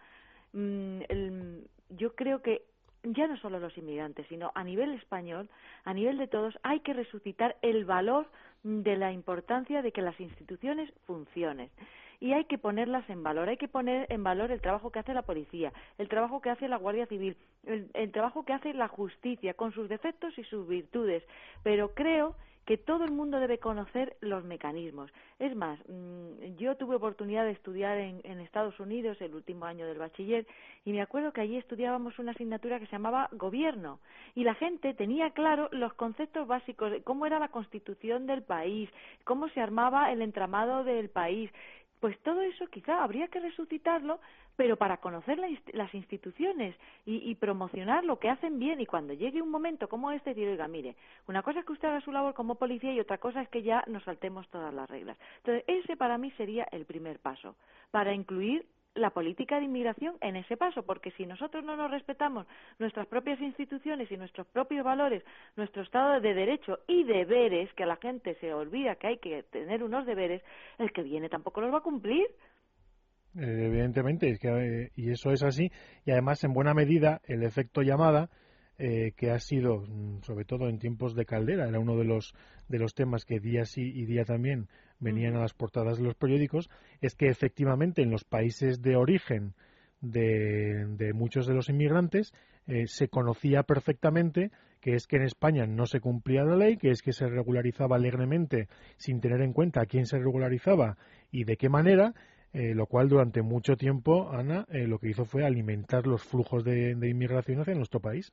mmm, 0.54 1.02
el, 1.10 1.68
yo 1.90 2.16
creo 2.16 2.42
que 2.42 2.64
ya 3.04 3.28
no 3.28 3.38
solo 3.38 3.60
los 3.60 3.78
inmigrantes, 3.78 4.26
sino 4.28 4.52
a 4.56 4.64
nivel 4.64 4.94
español, 4.94 5.50
a 5.84 5.94
nivel 5.94 6.18
de 6.18 6.28
todos, 6.28 6.58
hay 6.64 6.80
que 6.80 6.94
resucitar 6.94 7.56
el 7.62 7.86
valor 7.86 8.28
de 8.64 8.98
la 8.98 9.12
importancia 9.12 9.82
de 9.82 9.92
que 9.92 10.02
las 10.02 10.20
instituciones 10.20 10.92
funcionen 11.06 11.70
y 12.20 12.34
hay 12.34 12.46
que 12.46 12.58
ponerlas 12.58 13.10
en 13.10 13.24
valor. 13.24 13.50
Hay 13.50 13.58
que 13.58 13.68
poner 13.68 14.08
en 14.10 14.24
valor 14.24 14.52
el 14.52 14.62
trabajo 14.62 14.92
que 14.92 15.00
hace 15.00 15.14
la 15.14 15.22
policía, 15.22 15.74
el 15.98 16.10
trabajo 16.10 16.42
que 16.42 16.50
hace 16.50 16.68
la 16.68 16.78
Guardia 16.78 17.06
Civil, 17.08 17.38
el, 17.66 17.90
el 17.94 18.12
trabajo 18.12 18.46
que 18.46 18.54
hace 18.54 18.74
la 18.74 18.88
justicia, 18.88 19.54
con 19.54 19.74
sus 19.74 19.90
defectos 19.90 20.38
y 20.38 20.44
sus 20.44 20.68
virtudes. 20.68 21.24
Pero 21.64 21.94
creo 21.94 22.36
que 22.66 22.78
todo 22.78 23.06
el 23.06 23.12
mundo 23.12 23.40
debe 23.40 23.60
conocer 23.60 24.18
los 24.22 24.44
mecanismos. 24.44 25.12
Es 25.38 25.56
más, 25.56 25.80
mmm, 25.88 26.56
yo 26.58 26.76
tuve 26.76 26.96
oportunidad 26.96 27.46
de 27.46 27.52
estudiar 27.52 27.98
en, 27.98 28.22
en, 28.24 28.40
Estados 28.40 28.80
Unidos 28.80 29.22
el 29.22 29.36
último 29.36 29.66
año 29.66 29.86
del 29.86 30.00
bachiller 30.00 30.48
y 30.84 30.92
me 30.92 31.02
acuerdo 31.02 31.32
que 31.32 31.42
allí 31.42 31.58
estudiábamos 31.58 32.18
una 32.18 32.32
asignatura 32.32 32.80
que 32.80 32.88
se 32.88 32.94
llamaba 32.94 33.30
gobierno 33.34 34.00
y 34.34 34.44
la 34.44 34.56
gente 34.56 34.94
tenía 34.96 35.30
claro 35.32 35.70
los 35.72 35.94
conceptos 35.94 36.48
básicos 36.48 36.92
de 36.92 37.04
cómo 37.04 37.26
era 37.28 37.38
la 37.38 37.50
constitución 37.50 38.26
del 38.26 38.42
país, 38.42 38.90
cómo 39.26 39.48
se 39.50 39.62
armaba 39.62 40.12
el 40.12 40.22
entramado 40.22 40.84
del 40.84 41.10
país 41.10 41.52
pues 42.00 42.20
todo 42.20 42.42
eso 42.42 42.68
quizá 42.68 43.04
habría 43.04 43.28
que 43.28 43.40
resucitarlo, 43.40 44.20
pero 44.56 44.78
para 44.78 44.98
conocer 44.98 45.38
la, 45.38 45.50
las 45.74 45.94
instituciones 45.94 46.76
y, 47.06 47.30
y, 47.30 47.36
promocionar 47.36 48.04
lo 48.04 48.20
que 48.20 48.30
hacen 48.30 48.60
bien 48.60 48.80
y 48.80 48.86
cuando 48.86 49.14
llegue 49.14 49.42
un 49.42 49.50
momento 49.50 49.90
como 49.90 50.12
este, 50.12 50.32
decir, 50.32 50.48
oiga, 50.48 50.68
mire, 50.68 50.96
una 51.28 51.42
cosa 51.42 51.60
es 51.60 51.66
que 51.66 51.74
usted 51.74 51.88
haga 51.88 52.02
su 52.02 52.12
labor 52.12 52.34
como 52.34 52.56
policía 52.56 52.94
y 52.94 53.00
otra 53.00 53.18
cosa 53.18 53.42
es 53.42 53.50
que 53.50 53.64
ya 53.64 53.84
nos 53.88 54.04
saltemos 54.04 54.48
todas 54.50 54.74
las 54.74 54.90
reglas. 54.90 55.18
Entonces, 55.38 55.64
ese 55.68 55.98
para 55.98 56.18
mí 56.18 56.32
sería 56.32 56.68
el 56.72 56.86
primer 56.86 57.20
paso, 57.20 57.56
para 57.92 58.14
incluir 58.14 58.66
la 58.96 59.12
política 59.12 59.58
de 59.60 59.66
inmigración 59.66 60.16
en 60.22 60.38
ese 60.38 60.58
paso, 60.58 60.84
porque 60.84 61.12
si 61.12 61.26
nosotros 61.26 61.64
no 61.64 61.76
nos 61.76 61.92
respetamos 61.92 62.48
nuestras 62.80 63.08
propias 63.08 63.40
instituciones 63.42 64.10
y 64.12 64.18
nuestros 64.18 64.48
propios 64.48 64.84
valores, 64.84 65.24
nuestro 65.56 65.84
Estado 65.84 66.20
de 66.22 66.34
Derecho 66.34 66.80
y 66.88 67.04
deberes, 67.04 67.72
que 67.74 67.84
a 67.84 67.88
la 67.88 67.98
gente 67.98 68.36
se 68.40 68.54
olvida 68.54 68.96
que 68.96 69.08
hay 69.08 69.18
que 69.18 69.44
tener 69.44 69.84
unos 69.84 70.06
deberes, 70.06 70.42
el 70.80 70.92
que 70.92 71.04
viene 71.04 71.30
tampoco 71.30 71.62
los 71.62 71.74
va 71.74 71.80
a 71.80 71.82
cumplir. 71.82 72.26
Evidentemente, 73.38 74.38
que, 74.40 74.92
y 74.96 75.12
eso 75.12 75.32
es 75.32 75.44
así, 75.44 75.70
y 76.06 76.12
además 76.12 76.44
en 76.46 76.54
buena 76.54 76.74
medida 76.74 77.22
el 77.26 77.44
efecto 77.44 77.82
llamada 77.82 78.30
eh, 78.78 79.12
que 79.16 79.32
ha 79.32 79.40
sido, 79.40 79.86
mm, 79.88 80.22
sobre 80.24 80.46
todo 80.46 80.70
en 80.70 80.80
tiempos 80.80 81.16
de 81.16 81.26
Caldera, 81.26 81.68
era 81.68 81.80
uno 81.80 81.98
de 81.98 82.06
los, 82.06 82.34
de 82.70 82.80
los 82.80 82.94
temas 82.94 83.26
que 83.26 83.40
día 83.40 83.66
sí 83.66 83.82
y 83.82 84.06
día 84.06 84.24
también 84.26 84.68
venían 85.00 85.36
a 85.36 85.42
las 85.42 85.54
portadas 85.54 85.98
de 85.98 86.04
los 86.04 86.16
periódicos, 86.16 86.70
es 87.02 87.16
que 87.16 87.28
efectivamente 87.28 88.02
en 88.02 88.12
los 88.12 88.24
países 88.24 88.82
de 88.82 88.96
origen 88.96 89.54
de, 90.02 90.86
de 90.98 91.14
muchos 91.14 91.48
de 91.48 91.54
los 91.54 91.70
inmigrantes 91.70 92.34
eh, 92.68 92.88
se 92.88 93.10
conocía 93.10 93.64
perfectamente 93.64 94.52
que 94.82 94.94
es 94.94 95.08
que 95.08 95.16
en 95.16 95.24
España 95.24 95.66
no 95.66 95.88
se 95.88 96.00
cumplía 96.00 96.44
la 96.44 96.56
ley, 96.56 96.78
que 96.78 96.92
es 96.92 97.02
que 97.02 97.12
se 97.12 97.28
regularizaba 97.28 97.96
alegremente 97.96 98.68
sin 98.98 99.20
tener 99.20 99.42
en 99.42 99.52
cuenta 99.52 99.82
a 99.82 99.86
quién 99.88 100.06
se 100.06 100.20
regularizaba 100.20 100.98
y 101.32 101.44
de 101.44 101.58
qué 101.58 101.70
manera, 101.70 102.14
eh, 102.54 102.76
lo 102.76 102.86
cual 102.86 103.10
durante 103.10 103.42
mucho 103.42 103.78
tiempo, 103.78 104.32
Ana, 104.32 104.66
eh, 104.70 104.86
lo 104.86 105.00
que 105.00 105.10
hizo 105.10 105.26
fue 105.26 105.44
alimentar 105.44 106.06
los 106.06 106.24
flujos 106.24 106.64
de, 106.64 106.92
inmigración 106.92 107.62
hacia 107.62 107.74
nuestro 107.74 108.00
país. 108.00 108.32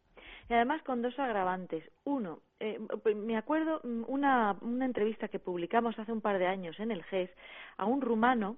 Y 0.48 0.54
además 0.54 0.82
con 0.82 1.02
dos 1.02 1.18
agravantes. 1.18 1.84
Uno, 2.04 2.40
eh, 2.60 2.78
pues 3.02 3.16
me 3.16 3.36
acuerdo 3.36 3.80
mm, 3.84 4.04
una, 4.08 4.56
una 4.60 4.84
entrevista 4.84 5.28
que 5.28 5.38
publicamos 5.38 5.98
hace 5.98 6.12
un 6.12 6.20
par 6.20 6.38
de 6.38 6.46
años 6.46 6.78
en 6.80 6.90
el 6.90 7.02
GES 7.04 7.30
a 7.76 7.84
un 7.84 8.00
rumano 8.00 8.56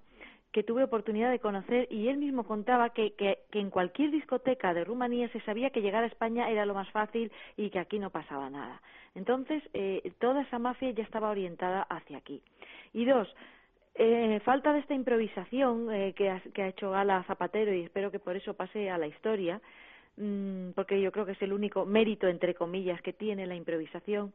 que 0.55 0.63
tuve 0.63 0.85
oportunidad 0.85 1.33
de 1.33 1.41
conocer 1.41 1.89
y 1.91 2.07
él 2.07 2.17
mismo 2.17 2.45
contaba 2.45 2.91
que, 2.91 3.15
que, 3.15 3.39
en 3.53 3.71
cualquier 3.71 4.13
discoteca 4.13 4.73
de 4.73 4.85
Rumanía 4.85 5.29
se 5.31 5.41
sabía 5.41 5.71
que 5.71 5.83
llegar 5.83 6.05
a 6.05 6.07
España 6.07 6.49
era 6.49 6.65
lo 6.65 6.75
más 6.75 6.89
fácil 6.93 7.33
y 7.57 7.71
que 7.71 7.81
aquí 7.81 7.99
no 7.99 8.11
pasaba 8.11 8.49
nada. 8.51 8.81
Entonces, 9.17 9.65
eh, 9.73 10.13
toda 10.21 10.43
esa 10.43 10.61
mafia 10.61 10.93
ya 10.93 11.03
estaba 11.03 11.31
orientada 11.31 11.83
hacia 11.83 12.19
aquí. 12.19 12.41
Y 12.93 13.05
dos, 13.05 13.35
eh, 13.97 14.41
falta 14.45 14.73
de 14.73 14.79
esta 14.79 14.95
improvisación 14.95 15.93
eh, 15.93 16.15
que, 16.15 16.31
ha, 16.31 16.41
que, 16.53 16.63
ha, 16.63 16.69
hecho 16.69 16.93
Gala 16.93 17.25
Zapatero 17.25 17.75
y 17.75 17.83
espero 17.83 18.13
que 18.13 18.21
por 18.21 18.37
eso 18.37 18.55
pase 18.55 18.91
a 18.91 18.99
la 18.99 19.09
historia, 19.09 19.61
mmm, 20.17 20.71
porque 20.75 21.01
yo 21.01 21.13
creo 21.13 21.27
que 21.27 21.33
es 21.33 21.43
el 21.43 21.53
único 21.53 21.85
mérito, 21.85 22.27
entre 22.29 22.55
comillas, 22.55 23.01
que 23.03 23.13
tiene 23.13 23.47
la 23.47 23.55
improvisación, 23.55 24.33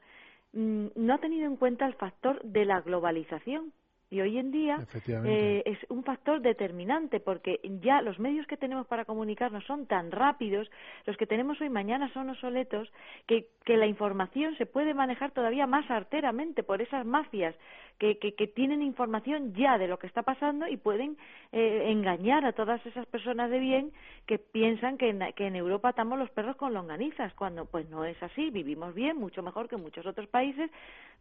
mmm, 0.54 0.88
no 0.96 1.14
ha 1.14 1.18
tenido 1.20 1.46
en 1.46 1.58
cuenta 1.58 1.86
el 1.86 1.94
factor 1.96 2.42
de 2.44 2.66
la 2.66 2.82
globalización. 2.82 3.74
Y 4.12 4.22
hoy 4.22 4.40
en 4.40 4.52
día 4.52 4.88
eh, 5.24 5.62
es 5.68 5.78
un 5.90 6.04
factor 6.04 6.42
determinante 6.42 7.20
porque 7.20 7.60
ya 7.80 8.02
los 8.02 8.18
medios 8.18 8.48
que 8.48 8.58
tenemos 8.58 8.88
para 8.88 9.06
comunicarnos 9.06 9.64
son 9.66 9.86
tan 9.86 10.10
rápidos, 10.10 10.68
los 11.06 11.16
que 11.16 11.28
tenemos 11.28 11.62
hoy 11.62 11.70
mañana 11.70 12.12
son 12.12 12.28
obsoletos, 12.32 12.92
que, 13.28 13.50
que 13.66 13.78
la 13.78 13.86
información 13.86 14.58
se 14.58 14.66
puede 14.66 14.96
manejar 14.96 15.30
todavía 15.30 15.68
más 15.68 15.90
arteramente 15.92 16.64
por 16.64 16.82
esas 16.82 17.06
mafias 17.06 17.54
que, 18.00 18.18
que, 18.18 18.34
que, 18.34 18.48
tienen 18.48 18.82
información 18.82 19.54
ya 19.54 19.78
de 19.78 19.88
lo 19.88 20.00
que 20.00 20.08
está 20.08 20.24
pasando 20.24 20.68
y 20.68 20.78
pueden 20.78 21.18
eh, 21.52 21.84
engañar 21.88 22.46
a 22.46 22.54
todas 22.54 22.84
esas 22.86 23.06
personas 23.08 23.52
de 23.52 23.60
bien 23.60 23.92
que 24.26 24.40
piensan 24.40 24.98
que 24.98 25.10
en, 25.10 25.20
que 25.36 25.48
en 25.48 25.56
Europa 25.56 25.90
atamos 25.90 26.18
los 26.18 26.30
perros 26.32 26.56
con 26.56 26.74
longanizas, 26.74 27.34
cuando 27.34 27.66
pues 27.66 27.90
no 27.90 28.06
es 28.06 28.22
así, 28.24 28.50
vivimos 28.50 28.96
bien, 28.96 29.18
mucho 29.18 29.44
mejor 29.44 29.68
que 29.68 29.78
muchos 29.78 30.06
otros 30.06 30.28
países, 30.28 30.72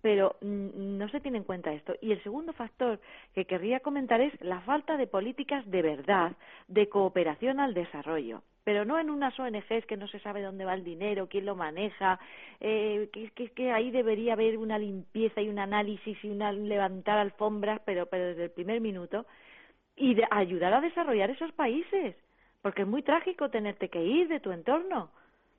pero 0.01 0.37
mm, 0.41 0.97
no 0.99 1.09
se 1.09 1.21
tiene 1.21 1.39
en 1.39 1.45
cuenta 1.45 1.73
esto. 1.73 1.95
Y 2.01 2.13
el 2.13 2.23
segundo 2.23 2.53
factor 2.53 3.01
que 3.35 3.45
querría 3.45 3.81
comentar 3.81 4.21
es 4.21 4.33
la 4.41 4.61
falta 4.61 4.97
de 4.97 5.07
políticas 5.07 5.69
de 5.69 5.83
verdad, 5.83 6.33
de 6.69 6.89
cooperación 6.89 7.61
al 7.61 7.75
desarrollo 7.75 8.43
pero 8.69 8.85
no 8.85 9.01
en 9.01 9.09
unas 9.09 9.33
ONGs 9.41 9.87
que 9.87 9.97
no 9.97 10.09
se 10.09 10.21
sabe 10.21 10.43
dónde 10.43 10.67
va 10.67 10.75
el 10.75 10.85
dinero, 10.85 11.27
quién 11.27 11.47
lo 11.47 11.57
maneja, 11.57 12.21
eh, 12.61 13.09
que, 13.55 13.73
ahí 13.73 13.91
debería 13.91 14.35
haber 14.35 14.59
una 14.59 14.77
limpieza 14.77 15.41
y 15.41 15.49
un 15.49 15.59
análisis 15.59 16.23
y 16.23 16.29
una 16.29 16.53
levantar 16.53 17.17
alfombras, 17.17 17.81
pero, 17.87 18.05
pero 18.11 18.27
desde 18.27 18.45
el 18.45 18.51
primer 18.51 18.83
minuto, 18.83 19.25
y 19.97 20.15
de 20.15 20.25
ayudar 20.31 20.75
a 20.75 20.83
desarrollar 20.83 21.31
esos 21.31 21.51
países, 21.53 22.15
porque 22.61 22.83
es 22.83 22.89
muy 22.89 23.03
trágico 23.03 23.49
tenerte 23.49 23.89
que 23.89 24.05
ir 24.05 24.29
de 24.29 24.39
tu 24.39 24.53
entorno. 24.53 25.13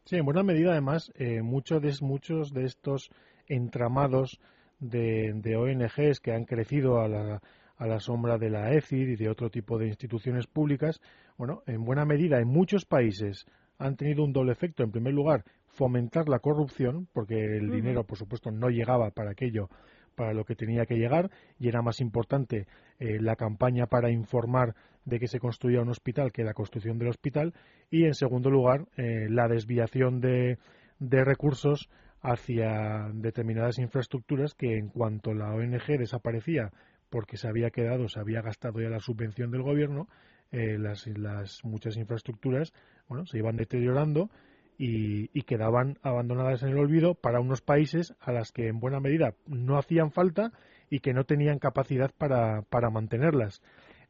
Sí, 0.03 0.17
en 0.17 0.25
buena 0.25 0.43
medida, 0.43 0.73
además, 0.73 1.11
eh, 1.17 1.41
muchos, 1.41 1.81
de, 1.81 1.91
muchos 2.05 2.53
de 2.53 2.65
estos 2.65 3.09
entramados 3.47 4.39
de, 4.79 5.33
de 5.33 5.55
ONGs 5.55 6.19
que 6.19 6.31
han 6.31 6.45
crecido 6.45 7.01
a 7.01 7.07
la, 7.07 7.41
a 7.79 7.87
la 7.87 7.99
sombra 7.99 8.37
de 8.37 8.49
la 8.49 8.73
EFID 8.73 9.09
y 9.09 9.15
de 9.15 9.29
otro 9.29 9.49
tipo 9.49 9.79
de 9.79 9.87
instituciones 9.87 10.47
públicas, 10.47 11.01
bueno, 11.37 11.63
en 11.65 11.85
buena 11.85 12.05
medida 12.05 12.39
en 12.39 12.47
muchos 12.47 12.85
países 12.85 13.45
han 13.77 13.95
tenido 13.95 14.25
un 14.25 14.33
doble 14.33 14.51
efecto. 14.51 14.83
En 14.83 14.91
primer 14.91 15.13
lugar, 15.13 15.45
fomentar 15.67 16.27
la 16.27 16.39
corrupción, 16.39 17.07
porque 17.13 17.35
el 17.35 17.71
dinero, 17.71 18.03
por 18.03 18.17
supuesto, 18.17 18.51
no 18.51 18.69
llegaba 18.69 19.11
para 19.11 19.31
aquello 19.31 19.69
para 20.15 20.33
lo 20.33 20.43
que 20.43 20.55
tenía 20.55 20.85
que 20.85 20.97
llegar 20.97 21.31
y 21.57 21.69
era 21.69 21.81
más 21.81 22.01
importante 22.01 22.67
eh, 22.99 23.21
la 23.21 23.37
campaña 23.37 23.87
para 23.87 24.11
informar 24.11 24.75
de 25.05 25.17
que 25.17 25.29
se 25.29 25.39
construía 25.39 25.81
un 25.81 25.87
hospital 25.87 26.33
que 26.33 26.43
la 26.43 26.53
construcción 26.53 26.97
del 26.97 27.07
hospital 27.07 27.53
y 27.89 28.03
en 28.03 28.13
segundo 28.13 28.49
lugar 28.49 28.85
eh, 28.97 29.27
la 29.29 29.47
desviación 29.47 30.19
de, 30.19 30.57
de 30.99 31.23
recursos 31.23 31.89
hacia 32.21 33.09
determinadas 33.13 33.79
infraestructuras 33.79 34.53
que 34.55 34.77
en 34.77 34.89
cuanto 34.89 35.33
la 35.33 35.53
ONG 35.53 35.97
desaparecía 35.97 36.73
porque 37.09 37.37
se 37.37 37.47
había 37.47 37.71
quedado, 37.71 38.07
se 38.07 38.19
había 38.19 38.41
gastado 38.41 38.81
ya 38.81 38.89
la 38.89 38.99
subvención 38.99 39.51
del 39.51 39.63
gobierno, 39.63 40.07
eh, 40.51 40.77
las, 40.77 41.05
las, 41.07 41.63
muchas 41.63 41.97
infraestructuras 41.97 42.73
bueno, 43.07 43.25
se 43.25 43.37
iban 43.37 43.55
deteriorando 43.55 44.29
y, 44.77 45.27
quedaban 45.43 45.97
abandonadas 46.03 46.63
en 46.63 46.69
el 46.69 46.77
olvido 46.77 47.15
para 47.15 47.39
unos 47.39 47.61
países 47.61 48.13
a 48.19 48.31
las 48.31 48.51
que 48.51 48.67
en 48.67 48.79
buena 48.79 48.99
medida 48.99 49.33
no 49.47 49.77
hacían 49.77 50.11
falta 50.11 50.51
y 50.89 50.99
que 50.99 51.13
no 51.13 51.23
tenían 51.23 51.59
capacidad 51.59 52.11
para, 52.17 52.61
para 52.61 52.89
mantenerlas. 52.89 53.61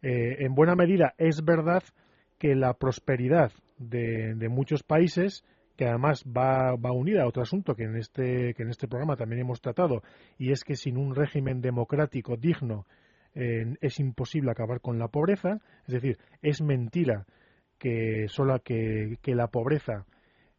Eh, 0.01 0.37
en 0.39 0.53
buena 0.55 0.75
medida 0.75 1.15
es 1.17 1.43
verdad 1.43 1.83
que 2.37 2.55
la 2.55 2.73
prosperidad 2.73 3.51
de 3.77 4.49
muchos 4.49 4.83
países 4.83 5.43
que 5.79 5.87
además 5.87 6.25
va, 6.25 6.75
va, 6.75 6.91
unida 6.91 7.23
a 7.23 7.27
otro 7.27 7.41
asunto 7.41 7.73
que 7.73 7.83
en, 7.83 7.95
este, 7.95 8.53
que 8.53 8.63
en 8.63 8.69
este 8.69 8.89
programa 8.89 9.15
también 9.15 9.39
hemos 9.39 9.61
tratado, 9.61 10.03
y 10.37 10.51
es 10.51 10.65
que 10.65 10.75
sin 10.75 10.97
un 10.97 11.15
régimen 11.15 11.61
democrático 11.61 12.35
digno 12.35 12.85
eh, 13.33 13.77
es 13.79 13.97
imposible 14.01 14.51
acabar 14.51 14.81
con 14.81 14.99
la 14.99 15.07
pobreza, 15.07 15.61
es 15.87 15.93
decir, 15.93 16.17
es 16.41 16.61
mentira 16.61 17.25
que 17.77 18.25
solo 18.27 18.59
que, 18.59 19.19
que 19.21 19.35
la 19.35 19.47
pobreza 19.47 20.05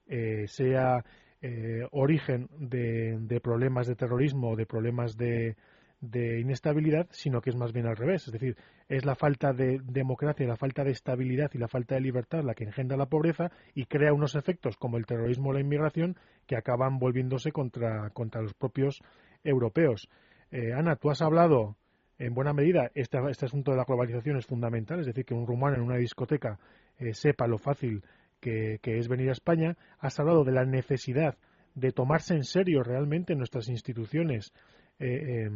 eh, 0.07 0.47
sea 0.47 1.05
eh, 1.43 1.87
origen 1.91 2.49
de, 2.59 3.19
de, 3.21 3.41
problemas 3.43 3.87
de 3.87 3.97
terrorismo 3.97 4.53
o 4.53 4.57
de 4.57 4.65
problemas 4.65 5.19
de, 5.19 5.55
de 6.01 6.41
inestabilidad, 6.41 7.09
sino 7.11 7.41
que 7.41 7.51
es 7.51 7.57
más 7.57 7.73
bien 7.73 7.87
al 7.87 7.97
revés. 7.97 8.27
Es 8.27 8.33
decir, 8.33 8.57
es 8.89 9.05
la 9.05 9.15
falta 9.15 9.53
de 9.53 9.81
democracia, 9.83 10.47
la 10.47 10.57
falta 10.57 10.83
de 10.83 10.93
estabilidad 10.93 11.51
y 11.55 11.59
la 11.59 11.69
falta 11.69 11.95
de 11.95 12.01
libertad 12.01 12.43
la 12.43 12.55
que 12.55 12.65
engendra 12.65 12.97
la 12.97 13.07
pobreza 13.07 13.51
y 13.75 13.85
crea 13.85 14.13
unos 14.13 14.35
efectos 14.35 14.77
como 14.77 14.97
el 14.97 15.07
terrorismo 15.07 15.51
o 15.51 15.53
la 15.53 15.61
inmigración 15.61 16.17
que 16.47 16.57
acaban 16.57 16.99
volviéndose 16.99 17.53
contra, 17.53 18.11
contra 18.11 18.41
los 18.41 18.55
propios 18.55 19.01
europeos. 19.45 20.09
Eh, 20.51 20.73
Ana, 20.73 20.97
tú 20.97 21.11
has 21.11 21.23
hablado 21.23 21.77
en 22.19 22.35
buena 22.35 22.53
medida, 22.53 22.91
este, 22.95 23.19
este, 23.31 23.47
asunto 23.47 23.71
de 23.71 23.79
la 23.79 23.85
globalización 23.85 24.37
es 24.37 24.47
fundamental, 24.47 25.01
es 25.01 25.07
decir, 25.07 25.25
que 25.25 25.35
un 25.35 25.47
rumano 25.47 25.77
en 25.77 25.83
una 25.83 25.97
discoteca 25.97 26.59
eh, 26.99 27.15
sepa 27.15 27.47
lo 27.47 27.57
fácil 27.57 28.03
que, 28.41 28.79
que 28.83 28.99
es 28.99 29.09
venir 29.09 29.29
a 29.31 29.33
España. 29.33 29.77
Has 29.99 30.19
hablado 30.21 30.45
de 30.45 30.53
la 30.53 30.65
necesidad 30.65 31.37
de 31.75 31.93
tomarse 31.93 32.35
en 32.35 32.45
serio 32.45 32.83
realmente 32.83 33.35
nuestras 33.35 33.69
instituciones 33.69 34.53
eh, 35.01 35.47
eh, 35.47 35.51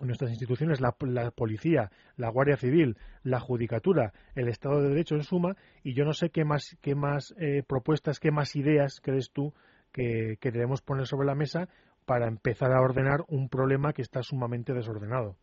nuestras 0.00 0.30
instituciones, 0.30 0.80
la, 0.80 0.94
la, 1.00 1.30
policía, 1.30 1.90
la 2.16 2.28
Guardia 2.28 2.56
Civil, 2.56 2.96
la 3.22 3.40
Judicatura, 3.40 4.12
el 4.34 4.48
Estado 4.48 4.82
de 4.82 4.88
Derecho 4.90 5.14
en 5.14 5.22
suma, 5.22 5.56
y 5.82 5.94
yo 5.94 6.04
no 6.04 6.12
sé 6.12 6.30
qué 6.30 6.44
más, 6.44 6.76
qué 6.82 6.94
más 6.94 7.34
eh, 7.38 7.62
propuestas, 7.66 8.18
qué 8.18 8.30
más 8.30 8.56
ideas 8.56 9.00
crees 9.00 9.30
tú 9.32 9.52
que, 9.92 10.38
debemos 10.42 10.82
poner 10.82 11.06
sobre 11.06 11.26
la 11.26 11.34
mesa 11.34 11.68
para 12.06 12.26
empezar 12.26 12.72
a 12.72 12.80
ordenar 12.80 13.20
un 13.28 13.48
problema 13.48 13.92
que 13.92 14.02
está 14.02 14.22
sumamente 14.22 14.72
desordenado. 14.72 15.36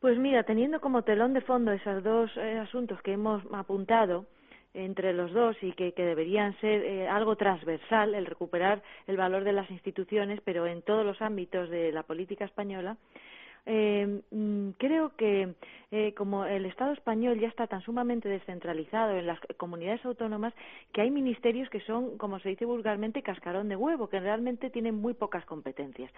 Pues 0.00 0.18
mira, 0.18 0.44
teniendo 0.44 0.80
como 0.80 1.02
telón 1.02 1.34
de 1.34 1.42
fondo 1.42 1.72
esos 1.72 2.02
dos 2.02 2.30
eh, 2.36 2.58
asuntos 2.58 3.00
que 3.02 3.12
hemos 3.12 3.42
apuntado, 3.52 4.26
entre 4.72 5.12
los 5.12 5.32
dos 5.32 5.56
y 5.62 5.72
que, 5.72 5.92
que 5.92 6.04
deberían 6.04 6.58
ser 6.60 6.84
eh, 6.84 7.08
algo 7.08 7.36
transversal, 7.36 8.14
el 8.14 8.26
recuperar 8.26 8.82
el 9.06 9.16
valor 9.16 9.44
de 9.44 9.52
las 9.52 9.70
instituciones, 9.70 10.40
pero 10.44 10.66
en 10.66 10.82
todos 10.82 11.04
los 11.04 11.20
ámbitos 11.20 11.68
de 11.70 11.92
la 11.92 12.04
política 12.04 12.44
española, 12.44 12.96
eh, 13.66 14.20
mm, 14.30 14.70
creo 14.78 15.16
que 15.16 15.54
eh, 15.90 16.14
como 16.14 16.44
el 16.44 16.66
Estado 16.66 16.92
español 16.92 17.38
ya 17.38 17.48
está 17.48 17.66
tan 17.66 17.82
sumamente 17.82 18.28
descentralizado 18.28 19.16
en 19.16 19.26
las 19.26 19.40
comunidades 19.56 20.04
autónomas 20.04 20.54
que 20.92 21.02
hay 21.02 21.10
ministerios 21.10 21.68
que 21.70 21.80
son, 21.80 22.16
como 22.18 22.38
se 22.40 22.50
dice 22.50 22.64
vulgarmente, 22.64 23.22
cascarón 23.22 23.68
de 23.68 23.76
huevo, 23.76 24.08
que 24.08 24.20
realmente 24.20 24.70
tienen 24.70 24.94
muy 24.94 25.14
pocas 25.14 25.44
competencias. 25.44 26.10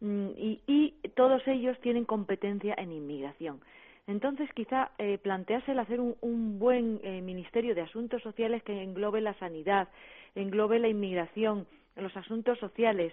Mm, 0.00 0.28
y, 0.36 0.62
y 0.66 0.94
todos 1.14 1.46
ellos 1.46 1.78
tienen 1.80 2.04
competencia 2.04 2.74
en 2.78 2.92
inmigración. 2.92 3.60
Entonces, 4.08 4.48
quizá 4.54 4.90
eh, 4.96 5.18
plantearse 5.18 5.72
el 5.72 5.78
hacer 5.78 6.00
un, 6.00 6.58
buen 6.58 6.98
eh, 7.04 7.20
ministerio 7.20 7.74
de 7.74 7.82
asuntos 7.82 8.22
sociales 8.22 8.62
que 8.62 8.82
englobe 8.82 9.20
la 9.20 9.34
sanidad, 9.34 9.88
englobe 10.34 10.78
la 10.78 10.88
inmigración, 10.88 11.66
los 11.94 12.16
asuntos 12.16 12.58
sociales. 12.58 13.12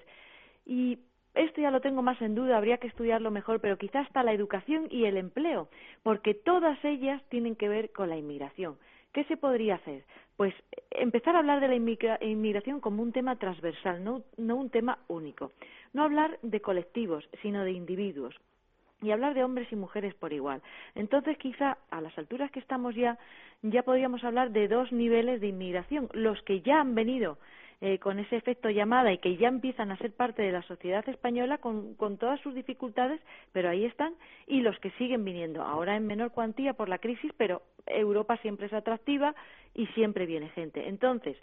Y 0.65 0.99
esto 1.35 1.61
ya 1.61 1.71
lo 1.71 1.81
tengo 1.81 2.01
más 2.01 2.21
en 2.21 2.35
duda, 2.35 2.57
habría 2.57 2.77
que 2.77 2.87
estudiarlo 2.87 3.31
mejor, 3.31 3.59
pero 3.59 3.77
quizá 3.77 3.99
hasta 3.99 4.23
la 4.23 4.33
educación 4.33 4.87
y 4.89 5.05
el 5.05 5.17
empleo, 5.17 5.69
porque 6.03 6.33
todas 6.33 6.83
ellas 6.83 7.21
tienen 7.29 7.55
que 7.55 7.69
ver 7.69 7.91
con 7.91 8.09
la 8.09 8.17
inmigración. 8.17 8.77
¿Qué 9.13 9.23
se 9.25 9.37
podría 9.37 9.75
hacer? 9.75 10.03
Pues 10.35 10.53
empezar 10.91 11.35
a 11.35 11.39
hablar 11.39 11.61
de 11.61 11.69
la 11.69 11.75
inmigración 11.75 12.81
como 12.81 13.01
un 13.01 13.13
tema 13.13 13.37
transversal, 13.37 14.03
no, 14.03 14.23
no 14.37 14.55
un 14.57 14.69
tema 14.69 14.99
único. 15.07 15.53
No 15.93 16.03
hablar 16.03 16.37
de 16.41 16.59
colectivos, 16.59 17.27
sino 17.41 17.63
de 17.63 17.71
individuos 17.71 18.35
y 19.01 19.11
hablar 19.11 19.33
de 19.33 19.43
hombres 19.43 19.71
y 19.71 19.75
mujeres 19.75 20.13
por 20.15 20.33
igual. 20.33 20.61
Entonces, 20.95 21.37
quizá 21.37 21.77
a 21.91 22.01
las 22.01 22.17
alturas 22.17 22.51
que 22.51 22.59
estamos 22.59 22.95
ya, 22.95 23.17
ya 23.61 23.83
podríamos 23.83 24.23
hablar 24.23 24.51
de 24.51 24.67
dos 24.67 24.91
niveles 24.91 25.41
de 25.41 25.47
inmigración, 25.47 26.09
los 26.13 26.41
que 26.43 26.61
ya 26.61 26.81
han 26.81 26.95
venido 26.95 27.37
eh, 27.85 27.99
con 27.99 28.17
ese 28.17 28.35
efecto 28.35 28.71
llamada 28.71 29.13
y 29.13 29.19
que 29.19 29.37
ya 29.37 29.47
empiezan 29.47 29.91
a 29.91 29.97
ser 29.97 30.11
parte 30.11 30.41
de 30.41 30.51
la 30.51 30.63
sociedad 30.63 31.07
española 31.07 31.59
con, 31.59 31.93
con 31.93 32.17
todas 32.17 32.39
sus 32.41 32.55
dificultades, 32.55 33.21
pero 33.51 33.69
ahí 33.69 33.85
están, 33.85 34.15
y 34.47 34.61
los 34.61 34.75
que 34.79 34.89
siguen 34.97 35.23
viniendo, 35.23 35.61
ahora 35.61 35.95
en 35.95 36.07
menor 36.07 36.31
cuantía 36.31 36.73
por 36.73 36.89
la 36.89 36.97
crisis, 36.97 37.31
pero 37.37 37.61
Europa 37.85 38.37
siempre 38.37 38.65
es 38.65 38.73
atractiva 38.73 39.35
y 39.75 39.85
siempre 39.93 40.25
viene 40.25 40.49
gente. 40.49 40.87
Entonces, 40.87 41.37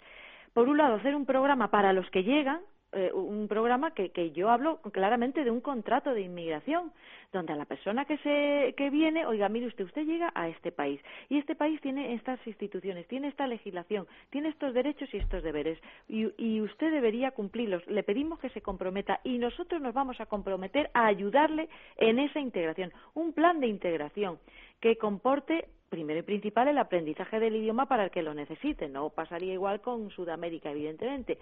por 0.53 0.67
un 0.67 0.77
lado, 0.77 0.95
hacer 0.95 1.15
un 1.15 1.25
programa 1.25 1.71
para 1.71 1.93
los 1.93 2.09
que 2.09 2.23
llegan, 2.23 2.59
eh, 2.93 3.11
un 3.13 3.47
programa 3.47 3.91
que, 3.91 4.09
que, 4.09 4.31
yo 4.31 4.49
hablo 4.49 4.79
claramente 4.91 5.43
de 5.43 5.51
un 5.51 5.61
contrato 5.61 6.13
de 6.13 6.21
inmigración, 6.21 6.91
donde 7.31 7.53
a 7.53 7.55
la 7.55 7.65
persona 7.65 8.05
que, 8.05 8.17
se, 8.19 8.73
que 8.75 8.89
viene, 8.89 9.25
oiga, 9.25 9.49
mire 9.49 9.67
usted, 9.67 9.85
usted 9.85 10.05
llega 10.05 10.31
a 10.35 10.47
este 10.47 10.71
país 10.71 11.01
y 11.29 11.39
este 11.39 11.55
país 11.55 11.81
tiene 11.81 12.13
estas 12.13 12.39
instituciones, 12.45 13.07
tiene 13.07 13.29
esta 13.29 13.47
legislación, 13.47 14.05
tiene 14.29 14.49
estos 14.49 14.73
derechos 14.73 15.11
y 15.13 15.17
estos 15.17 15.41
deberes 15.41 15.79
y, 16.07 16.29
y 16.37 16.61
usted 16.61 16.91
debería 16.91 17.31
cumplirlos. 17.31 17.85
Le 17.87 18.03
pedimos 18.03 18.39
que 18.39 18.49
se 18.49 18.61
comprometa 18.61 19.19
y 19.23 19.39
nosotros 19.39 19.81
nos 19.81 19.93
vamos 19.93 20.19
a 20.21 20.27
comprometer 20.27 20.91
a 20.93 21.07
ayudarle 21.07 21.69
en 21.97 22.19
esa 22.19 22.39
integración, 22.39 22.93
un 23.15 23.33
plan 23.33 23.59
de 23.59 23.67
integración 23.67 24.37
que 24.79 24.97
comporte 24.97 25.67
primero 25.89 26.19
y 26.19 26.23
principal 26.23 26.67
el 26.67 26.77
aprendizaje 26.77 27.39
del 27.39 27.55
idioma 27.55 27.87
para 27.87 28.05
el 28.05 28.11
que 28.11 28.23
lo 28.23 28.33
necesite. 28.33 28.89
No 28.89 29.09
pasaría 29.09 29.53
igual 29.53 29.79
con 29.79 30.09
Sudamérica, 30.09 30.71
evidentemente 30.71 31.37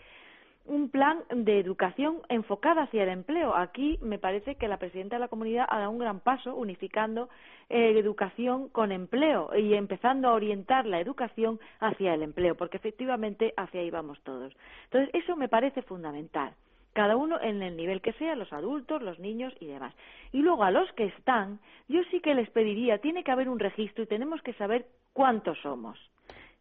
un 0.66 0.90
plan 0.90 1.24
de 1.30 1.60
educación 1.60 2.18
enfocada 2.30 2.84
hacia 2.84 3.04
el 3.04 3.10
empleo. 3.10 3.56
Aquí 3.56 3.98
me 4.02 4.20
parece 4.20 4.56
que 4.56 4.68
la 4.68 4.78
presidenta 4.78 5.16
de 5.16 5.22
la 5.22 5.28
comunidad 5.28 5.66
ha 5.70 5.80
dado 5.80 5.92
un 5.92 6.00
gran 6.00 6.20
paso 6.20 6.56
unificando 6.56 7.30
eh, 7.70 7.98
educación 7.98 8.70
con 8.70 8.92
empleo 8.92 9.50
y 9.58 9.74
empezando 9.74 10.30
a 10.30 10.34
orientar 10.34 10.86
la 10.86 11.00
educación 11.00 11.60
hacia 11.80 12.14
el 12.14 12.24
empleo, 12.24 12.56
porque 12.56 12.78
efectivamente 12.78 13.54
hacia 13.58 13.82
ahí 13.82 13.90
vamos 13.90 14.22
todos. 14.24 14.54
Entonces, 14.86 15.10
eso 15.14 15.36
me 15.36 15.50
parece 15.50 15.82
fundamental. 15.82 16.54
Cada 16.94 17.16
uno 17.16 17.40
en 17.42 17.62
el 17.64 17.78
nivel 17.78 18.02
que 18.02 18.14
sea, 18.14 18.36
los 18.36 18.52
adultos, 18.52 19.02
los 19.02 19.18
niños 19.20 19.54
y 19.62 19.68
demás. 19.68 19.96
Y 20.34 20.42
luego 20.42 20.64
a 20.64 20.72
los 20.72 20.92
que 20.94 21.06
están, 21.06 21.60
yo 21.88 22.02
sí 22.12 22.20
que 22.20 22.36
les 22.36 22.50
pediría, 22.50 22.98
tiene 22.98 23.24
que 23.24 23.32
haber 23.32 23.48
un 23.48 23.60
registro 23.60 24.04
y 24.04 24.08
tenemos 24.08 24.42
que 24.42 24.54
saber 24.54 24.86
cuántos 25.14 25.58
somos 25.62 25.98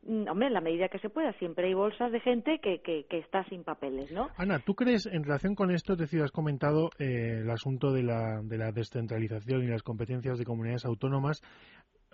hombre, 0.07 0.49
en 0.49 0.55
la 0.55 0.61
medida 0.61 0.89
que 0.89 0.99
se 0.99 1.11
pueda, 1.11 1.33
siempre 1.35 1.69
hay 1.69 1.75
bolsas 1.75 2.11
de 2.13 2.21
gente 2.21 2.59
que, 2.61 2.81
que, 2.81 3.07
está 3.19 3.45
sin 3.45 3.65
papeles, 3.65 4.11
¿no? 4.13 4.29
Ana, 4.37 4.59
¿tú 4.59 4.75
crees, 4.75 5.07
en 5.07 5.23
relación 5.23 5.55
con 5.55 5.71
esto, 5.71 5.93
es 5.93 5.99
decir, 5.99 6.23
has 6.23 6.31
comentado 6.31 6.91
eh, 6.99 7.41
el 7.43 7.51
asunto 7.51 7.93
de 7.93 8.03
la, 8.03 8.41
de 8.43 8.59
la 8.59 8.73
descentralización 8.73 9.63
y 9.63 9.69
las 9.69 9.83
competencias 9.83 10.39
de 10.39 10.45
comunidades 10.45 10.85
autónomas, 10.85 11.43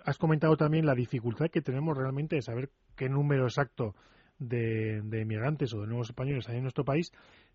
has 0.03 0.17
comentado 0.17 0.55
también 0.57 0.85
la 0.85 0.95
dificultad 0.95 1.47
que 1.51 1.61
tenemos 1.61 1.97
realmente 1.97 2.35
de 2.35 2.41
saber 2.41 2.69
qué 2.95 3.09
número 3.09 3.43
exacto 3.43 3.95
de, 4.39 5.01
de 5.03 5.21
inmigrantes 5.21 5.73
o 5.73 5.81
de 5.81 5.87
nuevos 5.87 6.09
españoles 6.09 6.47
hay 6.49 6.57
en 6.57 6.63
nuestro 6.63 6.85
país. 6.85 7.11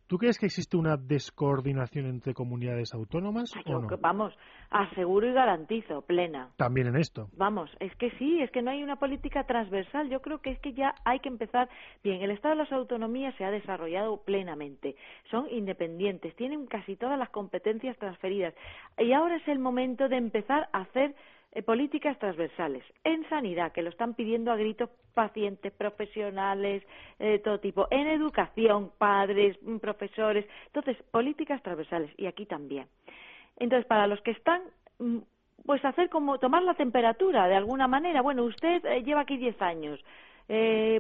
¿Tú 0.07 0.19
crees 0.19 0.39
que 0.39 0.47
existe 0.47 0.77
una 0.77 0.97
descoordinación 0.97 2.07
entre 2.07 2.35
comunidades 2.35 2.93
autónomas 2.95 3.53
o 3.65 3.81
no? 3.81 3.89
vamos, 3.99 4.35
aseguro 4.71 5.27
y 5.27 5.33
garantizo, 5.33 6.03
plena. 6.03 6.51
También 6.57 6.89
en 6.89 6.97
esto. 6.97 7.29
Vamos, 7.37 7.71
es 7.81 7.95
que 7.97 8.11
sí, 8.19 8.41
es 8.43 8.51
que 8.51 8.63
no 8.63 8.71
hay 8.71 8.83
una 8.83 8.97
política 8.97 9.45
transversal. 9.45 10.11
Yo 10.11 10.21
creo 10.21 10.41
que 10.41 10.51
es 10.51 10.59
que 10.61 10.75
ya 10.75 10.95
hay 11.05 11.21
que 11.21 11.29
empezar. 11.29 11.69
Bien, 12.05 12.21
el 12.23 12.31
Estado 12.31 12.55
de 12.55 12.63
las 12.63 12.73
Autonomías 12.73 13.35
se 13.37 13.45
ha 13.45 13.51
desarrollado 13.51 14.19
plenamente. 14.19 14.97
Son 15.31 15.49
independientes, 15.51 16.37
tienen 16.37 16.67
casi 16.67 16.97
todas 16.97 17.19
las 17.19 17.31
competencias 17.31 17.97
transferidas. 17.99 18.55
Y 18.99 19.13
ahora 19.13 19.37
es 19.37 19.49
el 19.49 19.59
momento 19.59 20.09
de 20.09 20.17
empezar 20.17 20.69
a 20.73 20.83
hacer 20.83 21.15
eh, 21.53 21.63
políticas 21.63 22.19
transversales. 22.19 22.83
En 23.05 23.29
sanidad, 23.29 23.73
que 23.73 23.83
lo 23.83 23.91
están 23.91 24.15
pidiendo 24.15 24.51
a 24.51 24.57
gritos 24.57 24.89
pacientes, 25.13 25.73
profesionales, 25.73 26.83
de 27.19 27.35
eh, 27.35 27.39
todo 27.39 27.61
tipo. 27.61 27.87
En 27.91 28.07
educación, 28.07 28.91
padres, 28.99 29.57
mm, 29.63 29.79
profesores. 29.79 30.47
Entonces, 30.67 30.97
políticas 31.11 31.63
transversales. 31.63 32.11
Y 32.17 32.27
aquí 32.27 32.47
también. 32.47 32.87
Entonces, 33.59 33.87
para 33.87 34.07
los 34.07 34.21
que 34.23 34.33
están 34.33 34.63
mm, 34.99 35.19
pues 35.65 35.85
hacer 35.85 36.09
como 36.09 36.39
tomar 36.39 36.63
la 36.65 36.75
temperatura 36.75 37.47
de 37.47 37.55
alguna 37.55 37.87
manera. 37.87 38.21
Bueno, 38.21 38.43
usted 38.45 38.85
eh, 38.85 39.03
lleva 39.05 39.21
aquí 39.21 39.37
10 39.37 39.61
años. 39.63 40.01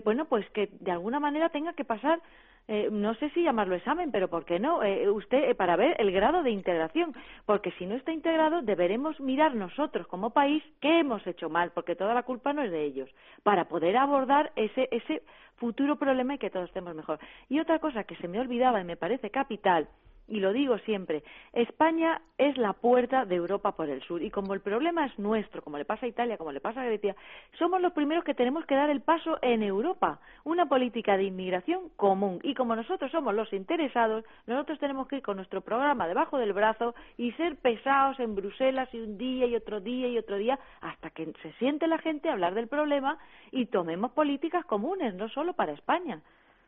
bueno, 0.04 0.24
pues 0.26 0.48
que 0.50 0.68
de 0.80 0.92
alguna 0.92 1.20
manera 1.20 1.48
tenga 1.48 1.72
que 1.74 1.84
pasar 1.84 2.20
eh, 2.68 2.88
no 2.90 3.14
sé 3.16 3.30
si 3.30 3.42
llamarlo 3.42 3.74
examen, 3.74 4.10
pero 4.12 4.28
¿por 4.28 4.44
qué 4.44 4.60
no? 4.60 4.82
Eh, 4.82 5.10
usted, 5.10 5.50
eh, 5.50 5.54
para 5.54 5.76
ver 5.76 5.96
el 5.98 6.12
grado 6.12 6.42
de 6.42 6.50
integración, 6.50 7.14
porque 7.44 7.72
si 7.72 7.86
no 7.86 7.96
está 7.96 8.12
integrado, 8.12 8.62
deberemos 8.62 9.18
mirar 9.20 9.54
nosotros 9.54 10.06
como 10.06 10.30
país 10.30 10.62
qué 10.80 11.00
hemos 11.00 11.26
hecho 11.26 11.50
mal, 11.50 11.72
porque 11.72 11.96
toda 11.96 12.14
la 12.14 12.22
culpa 12.22 12.52
no 12.52 12.62
es 12.62 12.70
de 12.70 12.84
ellos, 12.84 13.10
para 13.42 13.66
poder 13.68 13.96
abordar 13.96 14.52
ese, 14.56 14.88
ese 14.92 15.22
futuro 15.56 15.96
problema 15.96 16.34
y 16.34 16.38
que 16.38 16.50
todos 16.50 16.68
estemos 16.68 16.94
mejor. 16.94 17.18
Y 17.48 17.58
otra 17.58 17.78
cosa 17.78 18.04
que 18.04 18.16
se 18.16 18.28
me 18.28 18.40
olvidaba 18.40 18.80
y 18.80 18.84
me 18.84 18.96
parece 18.96 19.30
capital, 19.30 19.88
y 20.32 20.40
lo 20.40 20.54
digo 20.54 20.78
siempre, 20.78 21.22
España 21.52 22.22
es 22.38 22.56
la 22.56 22.72
puerta 22.72 23.26
de 23.26 23.34
Europa 23.34 23.72
por 23.72 23.90
el 23.90 24.00
sur 24.00 24.22
y 24.22 24.30
como 24.30 24.54
el 24.54 24.62
problema 24.62 25.04
es 25.04 25.18
nuestro, 25.18 25.60
como 25.60 25.76
le 25.76 25.84
pasa 25.84 26.06
a 26.06 26.08
Italia, 26.08 26.38
como 26.38 26.52
le 26.52 26.60
pasa 26.60 26.80
a 26.80 26.86
Grecia, 26.86 27.14
somos 27.58 27.82
los 27.82 27.92
primeros 27.92 28.24
que 28.24 28.32
tenemos 28.32 28.64
que 28.64 28.74
dar 28.74 28.88
el 28.88 29.02
paso 29.02 29.38
en 29.42 29.62
Europa, 29.62 30.20
una 30.44 30.64
política 30.64 31.18
de 31.18 31.24
inmigración 31.24 31.90
común 31.96 32.40
y 32.42 32.54
como 32.54 32.74
nosotros 32.74 33.12
somos 33.12 33.34
los 33.34 33.52
interesados, 33.52 34.24
nosotros 34.46 34.78
tenemos 34.78 35.06
que 35.06 35.16
ir 35.16 35.22
con 35.22 35.36
nuestro 35.36 35.60
programa 35.60 36.08
debajo 36.08 36.38
del 36.38 36.54
brazo 36.54 36.94
y 37.18 37.32
ser 37.32 37.56
pesados 37.56 38.18
en 38.18 38.34
Bruselas 38.34 38.88
y 38.94 39.00
un 39.00 39.18
día 39.18 39.44
y 39.44 39.54
otro 39.54 39.80
día 39.82 40.08
y 40.08 40.16
otro 40.16 40.38
día 40.38 40.58
hasta 40.80 41.10
que 41.10 41.30
se 41.42 41.52
siente 41.58 41.86
la 41.86 41.98
gente 41.98 42.30
hablar 42.30 42.54
del 42.54 42.68
problema 42.68 43.18
y 43.50 43.66
tomemos 43.66 44.12
políticas 44.12 44.64
comunes, 44.64 45.12
no 45.12 45.28
solo 45.28 45.52
para 45.52 45.72
España. 45.72 46.22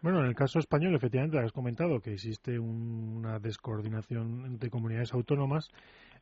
Bueno, 0.04 0.20
en 0.20 0.26
el 0.26 0.34
caso 0.34 0.58
español, 0.58 0.94
efectivamente, 0.94 1.38
has 1.38 1.50
comentado 1.50 1.98
que 2.00 2.12
existe 2.12 2.58
una 2.58 3.38
descoordinación 3.38 4.44
entre 4.44 4.68
comunidades 4.68 5.14
autónomas. 5.14 5.70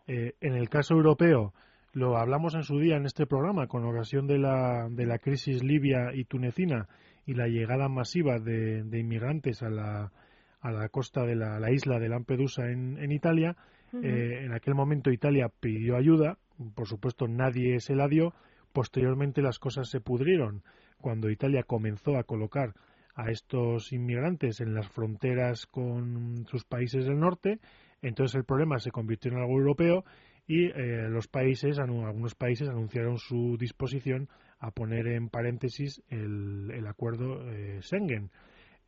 Eh, 0.06 0.34
en 0.40 0.54
el 0.54 0.68
caso 0.68 0.94
europeo, 0.94 1.52
lo 1.92 2.16
hablamos 2.16 2.54
en 2.54 2.62
su 2.62 2.78
día 2.78 2.94
en 2.94 3.06
este 3.06 3.26
programa 3.26 3.66
con 3.66 3.84
ocasión 3.84 4.28
de 4.28 4.38
la, 4.38 4.86
de 4.88 5.04
la 5.04 5.18
crisis 5.18 5.64
libia 5.64 6.14
y 6.14 6.26
tunecina 6.26 6.86
y 7.26 7.34
la 7.34 7.48
llegada 7.48 7.88
masiva 7.88 8.38
de, 8.38 8.84
inmigrantes 8.92 9.64
a 9.64 9.68
la, 9.68 10.12
a 10.60 10.70
la 10.70 10.88
costa 10.88 11.24
de 11.24 11.34
la, 11.34 11.72
isla 11.72 11.98
de 11.98 12.08
Lampedusa 12.08 12.70
en, 12.70 13.10
Italia. 13.10 13.56
Eh, 14.00 14.44
en 14.44 14.52
aquel 14.52 14.76
momento 14.76 15.10
Italia 15.10 15.50
pidió 15.58 15.96
ayuda, 15.96 16.38
por 16.76 16.86
supuesto 16.86 17.26
nadie 17.26 17.80
se 17.80 17.96
la 17.96 18.06
dio. 18.06 18.32
Posteriormente 18.72 19.42
las 19.42 19.58
cosas 19.58 19.90
se 19.90 20.00
pudrieron 20.00 20.62
cuando 21.00 21.30
Italia 21.30 21.64
comenzó 21.64 22.16
a 22.16 22.22
colocar 22.22 22.74
a 23.14 23.30
estos 23.30 23.92
inmigrantes 23.92 24.60
en 24.60 24.74
las 24.74 24.88
fronteras 24.88 25.66
con 25.66 26.46
sus 26.48 26.64
países 26.64 27.04
del 27.04 27.18
norte, 27.18 27.58
entonces 28.00 28.34
el 28.34 28.44
problema 28.44 28.78
se 28.78 28.90
convirtió 28.90 29.30
en 29.30 29.38
algo 29.38 29.52
europeo 29.52 30.04
y 30.46 30.66
eh, 30.66 31.08
los 31.08 31.28
países, 31.28 31.78
algunos 31.78 32.34
países 32.34 32.68
anunciaron 32.68 33.18
su 33.18 33.56
disposición 33.58 34.28
a 34.58 34.70
poner 34.70 35.06
en 35.08 35.28
paréntesis 35.28 36.02
el, 36.08 36.84
acuerdo 36.86 37.50
eh, 37.50 37.80
Schengen. 37.82 38.30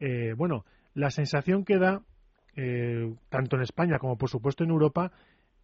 Eh, 0.01 0.35
bueno, 0.37 0.65
la 0.95 1.11
sensación 1.11 1.65
que 1.65 1.79
da, 1.79 2.03
tanto 3.31 3.57
en 3.57 3.63
España 3.63 3.99
como 3.99 4.17
por 4.17 4.31
supuesto 4.31 4.63
en 4.63 4.71
Europa, 4.71 5.11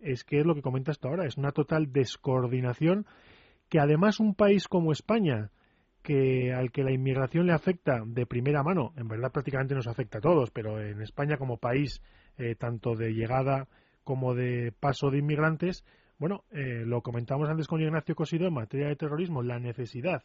es 0.00 0.24
que 0.24 0.40
es 0.40 0.46
lo 0.46 0.54
que 0.54 0.62
comenta 0.62 0.90
hasta 0.90 1.08
ahora, 1.08 1.26
es 1.26 1.36
una 1.36 1.52
total 1.52 1.92
descoordinación 1.92 3.06
que 3.68 3.78
además 3.78 4.18
un 4.18 4.34
país 4.34 4.66
como 4.66 4.90
España, 4.90 5.50
que 6.02 6.52
al 6.52 6.70
que 6.70 6.82
la 6.82 6.92
inmigración 6.92 7.46
le 7.46 7.52
afecta 7.52 8.02
de 8.04 8.26
primera 8.26 8.62
mano, 8.62 8.92
en 8.96 9.08
verdad 9.08 9.32
prácticamente 9.32 9.74
nos 9.74 9.86
afecta 9.86 10.18
a 10.18 10.20
todos, 10.22 10.50
pero 10.50 10.80
en 10.80 11.02
España 11.02 11.36
como 11.36 11.58
país, 11.58 12.02
eh, 12.38 12.54
tanto 12.54 12.94
de 12.94 13.12
llegada 13.12 13.68
como 14.04 14.34
de 14.34 14.72
paso 14.72 15.10
de 15.10 15.18
inmigrantes, 15.18 15.84
bueno, 16.18 16.44
eh, 16.50 16.84
lo 16.84 17.02
comentamos 17.02 17.48
antes 17.48 17.66
con 17.66 17.80
Ignacio 17.80 18.14
Cosido 18.14 18.46
en 18.46 18.54
materia 18.54 18.88
de 18.88 18.96
terrorismo, 18.96 19.42
la 19.42 19.58
necesidad 19.58 20.22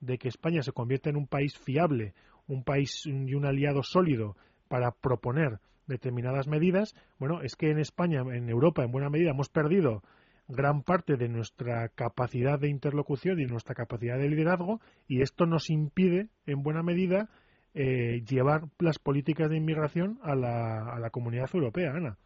de 0.00 0.18
que 0.18 0.28
España 0.28 0.62
se 0.62 0.72
convierta 0.72 1.10
en 1.10 1.16
un 1.16 1.26
país 1.26 1.56
fiable, 1.58 2.14
un 2.46 2.64
país 2.64 3.06
y 3.06 3.34
un 3.34 3.46
aliado 3.46 3.82
sólido 3.82 4.36
para 4.68 4.90
proponer 4.90 5.60
determinadas 5.86 6.48
medidas, 6.48 6.94
bueno, 7.18 7.42
es 7.42 7.56
que 7.56 7.70
en 7.70 7.78
España, 7.78 8.22
en 8.32 8.48
Europa, 8.48 8.82
en 8.82 8.90
buena 8.90 9.10
medida, 9.10 9.30
hemos 9.30 9.48
perdido 9.48 10.02
gran 10.48 10.82
parte 10.82 11.16
de 11.16 11.28
nuestra 11.28 11.88
capacidad 11.88 12.58
de 12.58 12.68
interlocución 12.68 13.40
y 13.40 13.46
nuestra 13.46 13.74
capacidad 13.74 14.18
de 14.18 14.28
liderazgo 14.28 14.80
y 15.08 15.22
esto 15.22 15.46
nos 15.46 15.70
impide, 15.70 16.28
en 16.46 16.62
buena 16.62 16.82
medida, 16.82 17.28
eh, 17.74 18.22
llevar 18.28 18.62
las 18.78 18.98
políticas 18.98 19.50
de 19.50 19.56
inmigración 19.56 20.18
a 20.22 20.34
la, 20.34 20.94
a 20.94 20.98
la 20.98 21.10
comunidad 21.10 21.48
europea, 21.52 21.92
Ana 21.92 22.16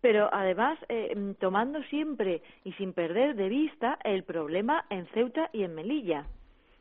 pero 0.00 0.32
además 0.32 0.78
eh, 0.88 1.34
tomando 1.38 1.82
siempre 1.84 2.42
y 2.64 2.72
sin 2.72 2.92
perder 2.92 3.36
de 3.36 3.48
vista 3.48 3.98
el 4.04 4.24
problema 4.24 4.84
en 4.90 5.06
Ceuta 5.08 5.50
y 5.52 5.62
en 5.62 5.74
Melilla. 5.74 6.26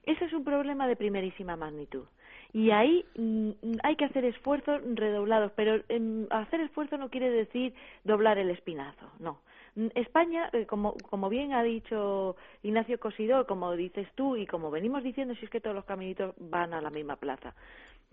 Ese 0.04 0.26
es 0.26 0.34
un 0.34 0.44
problema 0.44 0.88
de 0.88 0.96
primerísima 0.96 1.56
magnitud. 1.56 2.06
Y 2.54 2.72
ahí 2.72 3.06
mm, 3.16 3.52
hay 3.84 3.96
que 3.96 4.06
hacer 4.06 4.26
esfuerzos 4.26 4.82
redoblados, 4.96 5.52
pero 5.56 5.82
em, 5.90 6.26
hacer 6.32 6.62
esfuerzo 6.62 6.98
no 6.98 7.10
quiere 7.10 7.30
decir 7.30 7.74
doblar 8.04 8.38
el 8.38 8.50
espinazo, 8.50 9.12
no. 9.20 9.42
Mm, 9.76 9.88
España, 9.96 10.50
eh, 10.54 10.66
como, 10.66 10.96
como 11.10 11.30
bien 11.30 11.54
ha 11.54 11.64
dicho 11.64 12.36
Ignacio 12.64 13.00
Cosidor, 13.00 13.46
como 13.46 13.76
dices 13.76 14.08
tú 14.16 14.36
y 14.36 14.46
como 14.46 14.72
venimos 14.72 15.04
diciendo, 15.04 15.36
si 15.36 15.46
es 15.46 15.52
que 15.52 15.62
todos 15.62 15.76
los 15.76 15.86
caminitos 15.86 16.34
van 16.38 16.74
a 16.74 16.82
la 16.82 16.90
misma 16.90 17.16
plaza. 17.16 17.54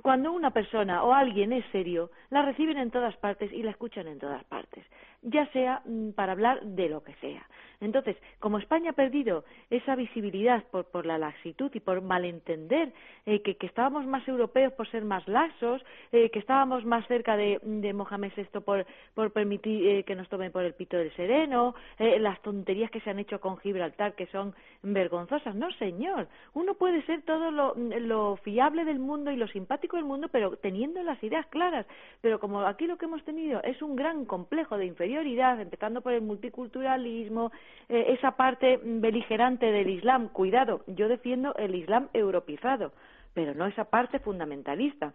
Cuando 0.03 0.31
una 0.33 0.51
persona 0.51 1.03
o 1.05 1.13
alguien 1.13 1.53
es 1.53 1.65
serio, 1.73 2.11
la 2.31 2.43
reciben 2.43 2.77
en 2.77 2.91
todas 2.91 3.17
partes 3.17 3.53
y 3.53 3.63
la 3.63 3.71
escuchan 3.71 4.07
en 4.07 4.19
todas 4.19 4.45
partes, 4.45 4.85
ya 5.23 5.47
sea 5.53 5.83
mm, 5.87 6.11
para 6.11 6.33
hablar 6.33 6.63
de 6.63 6.89
lo 6.89 7.03
que 7.03 7.15
sea. 7.15 7.47
Entonces, 7.81 8.17
como 8.41 8.59
España 8.59 8.91
ha 8.91 8.95
perdido 8.95 9.45
esa 9.69 9.97
visibilidad 9.97 10.65
por, 10.71 10.87
por 10.87 11.05
la 11.05 11.19
laxitud 11.19 11.71
y 11.75 11.81
por 11.81 12.01
malentender 12.01 12.93
eh, 13.27 13.43
que, 13.43 13.57
que, 13.57 13.67
estábamos 13.67 14.07
más 14.07 14.27
europeos 14.29 14.73
por 14.73 14.89
ser 14.91 15.05
más 15.05 15.27
laxos, 15.29 15.85
eh, 16.13 16.31
que 16.31 16.39
estábamos 16.39 16.85
más 16.87 17.07
cerca 17.07 17.37
de, 17.37 17.59
de 17.63 17.93
Mohamed 17.93 18.33
VI 18.35 18.61
por, 18.61 18.87
permitir 19.33 19.87
eh, 19.87 20.05
que 20.05 20.15
nos 20.15 20.29
tomen 20.29 20.53
por 20.53 20.65
el 20.65 20.75
pito 20.75 20.97
del 20.97 21.15
sereno, 21.17 21.75
eh, 21.99 22.19
las 22.19 22.41
tonterías 22.41 22.91
que 22.91 23.01
se 23.01 23.11
han 23.11 23.19
hecho 23.19 23.41
con 23.41 23.59
Gibraltar 23.59 24.15
que 24.15 24.27
son 24.27 24.55
vergonzosas. 24.83 25.55
No, 25.55 25.71
señor. 25.73 26.29
Uno 26.55 26.75
puede 26.75 27.03
ser 27.03 27.23
todo 27.23 27.51
lo 27.51 28.37
fiable 28.37 28.85
del 28.85 28.99
mundo 28.99 29.31
y 29.31 29.37
lo 29.37 29.49
simpático 29.49 29.86
del 29.95 30.05
mundo, 30.05 30.27
pero 30.33 30.57
teniendo 30.57 31.01
las 31.05 31.23
ideas 31.23 31.47
claras. 31.47 31.87
Pero 32.21 32.41
como 32.41 32.63
aquí 32.63 32.89
lo 32.89 32.99
que 32.99 33.05
hemos 33.05 33.23
tenido 33.25 33.63
es 33.63 33.81
un 33.83 33.95
gran 33.95 34.25
complejo 34.25 34.77
de 34.77 34.87
inferioridad, 34.87 35.61
empezando 35.61 36.01
por 36.01 36.13
el 36.13 36.23
multiculturalismo, 36.23 37.53
eh, 37.89 38.07
esa 38.19 38.33
parte 38.33 38.81
beligerante 38.83 39.71
del 39.71 39.89
Islam. 39.89 40.29
Cuidado, 40.31 40.83
yo 40.89 41.07
defiendo 41.07 41.55
el 41.55 41.77
Islam 41.77 42.09
europeizado, 42.13 42.91
pero 43.35 43.55
no 43.55 43.67
esa 43.67 43.85
parte 43.85 44.19
fundamentalista. 44.19 45.15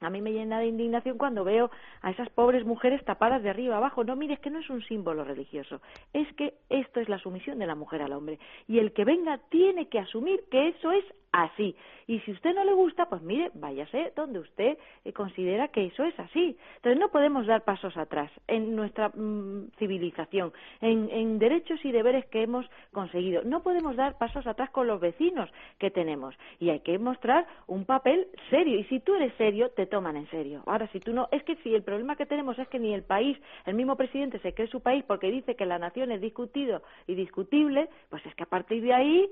A 0.00 0.10
mí 0.10 0.20
me 0.20 0.32
llena 0.32 0.58
de 0.58 0.66
indignación 0.66 1.16
cuando 1.16 1.44
veo 1.44 1.70
a 2.02 2.10
esas 2.10 2.28
pobres 2.28 2.64
mujeres 2.64 3.02
tapadas 3.04 3.42
de 3.42 3.48
arriba 3.48 3.78
abajo. 3.78 4.04
No, 4.04 4.16
mire, 4.16 4.34
es 4.34 4.40
que 4.40 4.50
no 4.50 4.58
es 4.58 4.68
un 4.68 4.82
símbolo 4.82 5.24
religioso. 5.24 5.80
Es 6.12 6.30
que 6.34 6.54
esto 6.68 7.00
es 7.00 7.08
la 7.08 7.18
sumisión 7.18 7.58
de 7.58 7.66
la 7.66 7.74
mujer 7.74 8.02
al 8.02 8.12
hombre. 8.12 8.38
Y 8.68 8.78
el 8.78 8.92
que 8.92 9.04
venga 9.04 9.38
tiene 9.48 9.88
que 9.88 9.98
asumir 9.98 10.44
que 10.50 10.68
eso 10.68 10.92
es 10.92 11.04
así. 11.34 11.74
Y 12.06 12.20
si 12.20 12.32
usted 12.32 12.54
no 12.54 12.64
le 12.64 12.74
gusta, 12.74 13.06
pues 13.06 13.22
mire, 13.22 13.50
váyase 13.54 14.12
donde 14.14 14.38
usted 14.38 14.78
eh, 15.04 15.12
considera 15.12 15.68
que 15.68 15.86
eso 15.86 16.04
es 16.04 16.18
así. 16.20 16.56
Entonces 16.76 17.00
no 17.00 17.08
podemos 17.08 17.46
dar 17.46 17.64
pasos 17.64 17.96
atrás 17.96 18.30
en 18.46 18.76
nuestra 18.76 19.08
mm, 19.08 19.70
civilización, 19.78 20.52
en, 20.80 21.08
en, 21.10 21.38
derechos 21.38 21.82
y 21.84 21.92
deberes 21.92 22.26
que 22.26 22.42
hemos 22.42 22.66
conseguido. 22.92 23.42
No 23.44 23.62
podemos 23.62 23.96
dar 23.96 24.18
pasos 24.18 24.46
atrás 24.46 24.70
con 24.70 24.86
los 24.86 25.00
vecinos 25.00 25.50
que 25.78 25.90
tenemos. 25.90 26.34
Y 26.60 26.70
hay 26.70 26.80
que 26.80 26.98
mostrar 26.98 27.46
un 27.66 27.84
papel 27.84 28.28
serio. 28.50 28.78
Y 28.78 28.84
si 28.84 29.00
tú 29.00 29.14
eres 29.14 29.32
serio, 29.38 29.70
te 29.70 29.86
toman 29.86 30.16
en 30.16 30.28
serio. 30.30 30.62
Ahora, 30.66 30.86
si 30.88 31.00
tú 31.00 31.12
no, 31.12 31.28
es 31.32 31.42
que 31.44 31.56
si 31.56 31.74
el 31.74 31.82
problema 31.82 32.16
que 32.16 32.26
tenemos 32.26 32.58
es 32.58 32.68
que 32.68 32.78
ni 32.78 32.94
el 32.94 33.02
país, 33.02 33.38
el 33.66 33.74
mismo 33.74 33.96
presidente 33.96 34.38
se 34.40 34.52
cree 34.52 34.68
su 34.68 34.80
país 34.80 35.04
porque 35.04 35.30
dice 35.30 35.56
que 35.56 35.66
la 35.66 35.78
nación 35.78 36.12
es 36.12 36.20
discutido 36.20 36.82
y 37.06 37.14
discutible, 37.14 37.88
pues 38.10 38.24
es 38.26 38.34
que 38.34 38.44
a 38.44 38.46
partir 38.46 38.82
de 38.82 38.92
ahí 38.92 39.30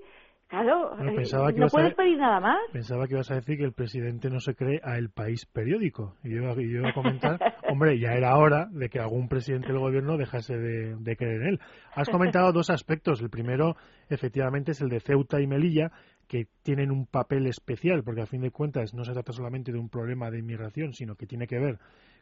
Claro, 0.52 0.92
eh, 0.98 1.24
no 1.56 1.66
puedes 1.68 1.94
pedir 1.94 2.18
nada 2.18 2.38
más. 2.38 2.58
Pensaba 2.74 3.06
que 3.06 3.14
ibas 3.14 3.30
a 3.30 3.36
decir 3.36 3.56
que 3.56 3.64
el 3.64 3.72
presidente 3.72 4.28
no 4.28 4.38
se 4.38 4.54
cree 4.54 4.82
a 4.84 4.98
El 4.98 5.08
País 5.08 5.46
periódico. 5.46 6.16
Y 6.22 6.34
yo, 6.34 6.42
iba 6.60 6.90
a 6.90 6.92
comentar, 6.92 7.40
hombre, 7.70 7.98
ya 7.98 8.12
era 8.12 8.36
hora 8.36 8.68
de 8.70 8.90
que 8.90 9.00
algún 9.00 9.30
presidente 9.30 9.68
del 9.68 9.78
gobierno 9.78 10.18
dejase 10.18 10.58
de, 10.58 11.16
creer 11.16 11.40
en 11.40 11.48
él. 11.48 11.60
Has 11.94 12.10
comentado 12.10 12.52
dos 12.52 12.68
aspectos. 12.68 13.22
El 13.22 13.30
primero, 13.30 13.76
efectivamente, 14.10 14.72
es 14.72 14.82
el 14.82 14.90
de 14.90 15.00
Ceuta 15.00 15.40
y 15.40 15.46
Melilla, 15.46 15.90
que 16.28 16.48
tienen 16.62 16.90
un 16.90 17.06
papel 17.06 17.46
especial, 17.46 18.02
porque 18.04 18.20
a 18.20 18.26
fin 18.26 18.42
de 18.42 18.50
cuentas 18.50 18.92
no 18.92 19.06
se 19.06 19.14
trata 19.14 19.32
solamente 19.32 19.72
de 19.72 19.78
un 19.78 19.88
problema 19.88 20.30
de 20.30 20.40
inmigración, 20.40 20.92
sino 20.92 21.14
que 21.14 21.24
tiene 21.24 21.46
que 21.46 21.58
ver 21.58 21.78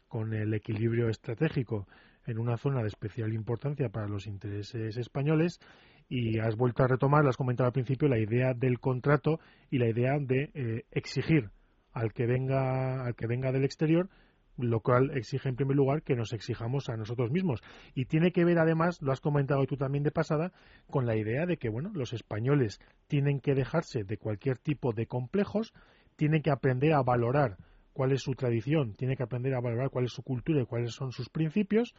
con 0.06 0.34
el 0.34 0.54
equilibrio 0.54 1.08
estratégico 1.08 1.88
en 2.26 2.38
una 2.38 2.56
zona 2.58 2.80
de 2.82 2.88
especial 2.88 3.32
importancia 3.32 3.88
para 3.88 4.06
los 4.06 4.28
intereses 4.28 4.96
españoles 4.96 5.58
y 6.10 6.40
has 6.40 6.56
vuelto 6.56 6.82
a 6.82 6.88
retomar, 6.88 7.22
lo 7.22 7.30
has 7.30 7.36
comentado 7.36 7.68
al 7.68 7.72
principio, 7.72 8.08
la 8.08 8.18
idea 8.18 8.52
del 8.52 8.80
contrato 8.80 9.38
y 9.70 9.78
la 9.78 9.88
idea 9.88 10.18
de 10.18 10.50
eh, 10.54 10.84
exigir 10.90 11.50
al 11.92 12.12
que 12.12 12.26
venga 12.26 13.04
al 13.04 13.14
que 13.14 13.26
venga 13.26 13.52
del 13.52 13.64
exterior 13.64 14.10
lo 14.58 14.80
cual 14.80 15.12
exige 15.16 15.48
en 15.48 15.56
primer 15.56 15.76
lugar 15.76 16.02
que 16.02 16.16
nos 16.16 16.32
exijamos 16.32 16.90
a 16.90 16.96
nosotros 16.96 17.30
mismos. 17.30 17.62
Y 17.94 18.04
tiene 18.04 18.30
que 18.32 18.44
ver 18.44 18.58
además 18.58 19.00
lo 19.00 19.12
has 19.12 19.20
comentado 19.20 19.64
tú 19.66 19.76
también 19.76 20.04
de 20.04 20.10
pasada 20.10 20.52
con 20.90 21.06
la 21.06 21.16
idea 21.16 21.46
de 21.46 21.56
que 21.56 21.68
bueno 21.68 21.90
los 21.94 22.12
españoles 22.12 22.80
tienen 23.06 23.40
que 23.40 23.54
dejarse 23.54 24.04
de 24.04 24.18
cualquier 24.18 24.58
tipo 24.58 24.92
de 24.92 25.06
complejos 25.06 25.72
tienen 26.16 26.42
que 26.42 26.50
aprender 26.50 26.92
a 26.92 27.02
valorar 27.02 27.56
cuál 27.92 28.12
es 28.12 28.22
su 28.22 28.32
tradición 28.32 28.94
tienen 28.94 29.16
que 29.16 29.22
aprender 29.22 29.54
a 29.54 29.60
valorar 29.60 29.90
cuál 29.90 30.04
es 30.04 30.12
su 30.12 30.22
cultura 30.22 30.60
y 30.60 30.66
cuáles 30.66 30.92
son 30.92 31.12
sus 31.12 31.30
principios 31.30 31.94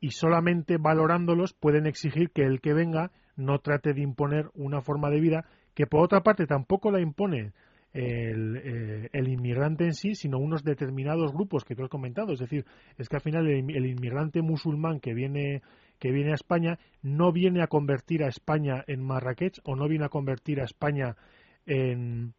y 0.00 0.10
solamente 0.12 0.78
valorándolos 0.78 1.52
pueden 1.52 1.86
exigir 1.86 2.30
que 2.30 2.42
el 2.42 2.60
que 2.60 2.72
venga 2.72 3.12
no 3.40 3.58
trate 3.58 3.94
de 3.94 4.02
imponer 4.02 4.50
una 4.54 4.80
forma 4.80 5.10
de 5.10 5.20
vida 5.20 5.44
que 5.74 5.86
por 5.86 6.02
otra 6.02 6.22
parte 6.22 6.46
tampoco 6.46 6.90
la 6.90 7.00
impone 7.00 7.52
el, 7.92 8.56
eh, 8.56 9.08
el, 9.12 9.28
inmigrante 9.28 9.84
en 9.84 9.94
sí, 9.94 10.14
sino 10.14 10.38
unos 10.38 10.62
determinados 10.62 11.32
grupos 11.32 11.64
que 11.64 11.74
tú 11.74 11.82
has 11.82 11.88
comentado. 11.88 12.32
Es 12.32 12.38
decir, 12.38 12.64
es 12.98 13.08
que 13.08 13.16
al 13.16 13.22
final 13.22 13.48
el, 13.48 13.86
inmigrante 13.86 14.42
musulmán 14.42 15.00
que 15.00 15.14
viene, 15.14 15.62
que 15.98 16.12
viene 16.12 16.32
a 16.32 16.34
España 16.34 16.78
no 17.02 17.32
viene 17.32 17.62
a 17.62 17.66
convertir 17.66 18.22
a 18.22 18.28
España 18.28 18.84
en 18.86 19.02
Marrakech 19.02 19.60
o 19.64 19.74
no 19.74 19.88
viene 19.88 20.04
a 20.04 20.08
convertir 20.08 20.60
a 20.60 20.64
España 20.64 21.16
en, 21.66 22.34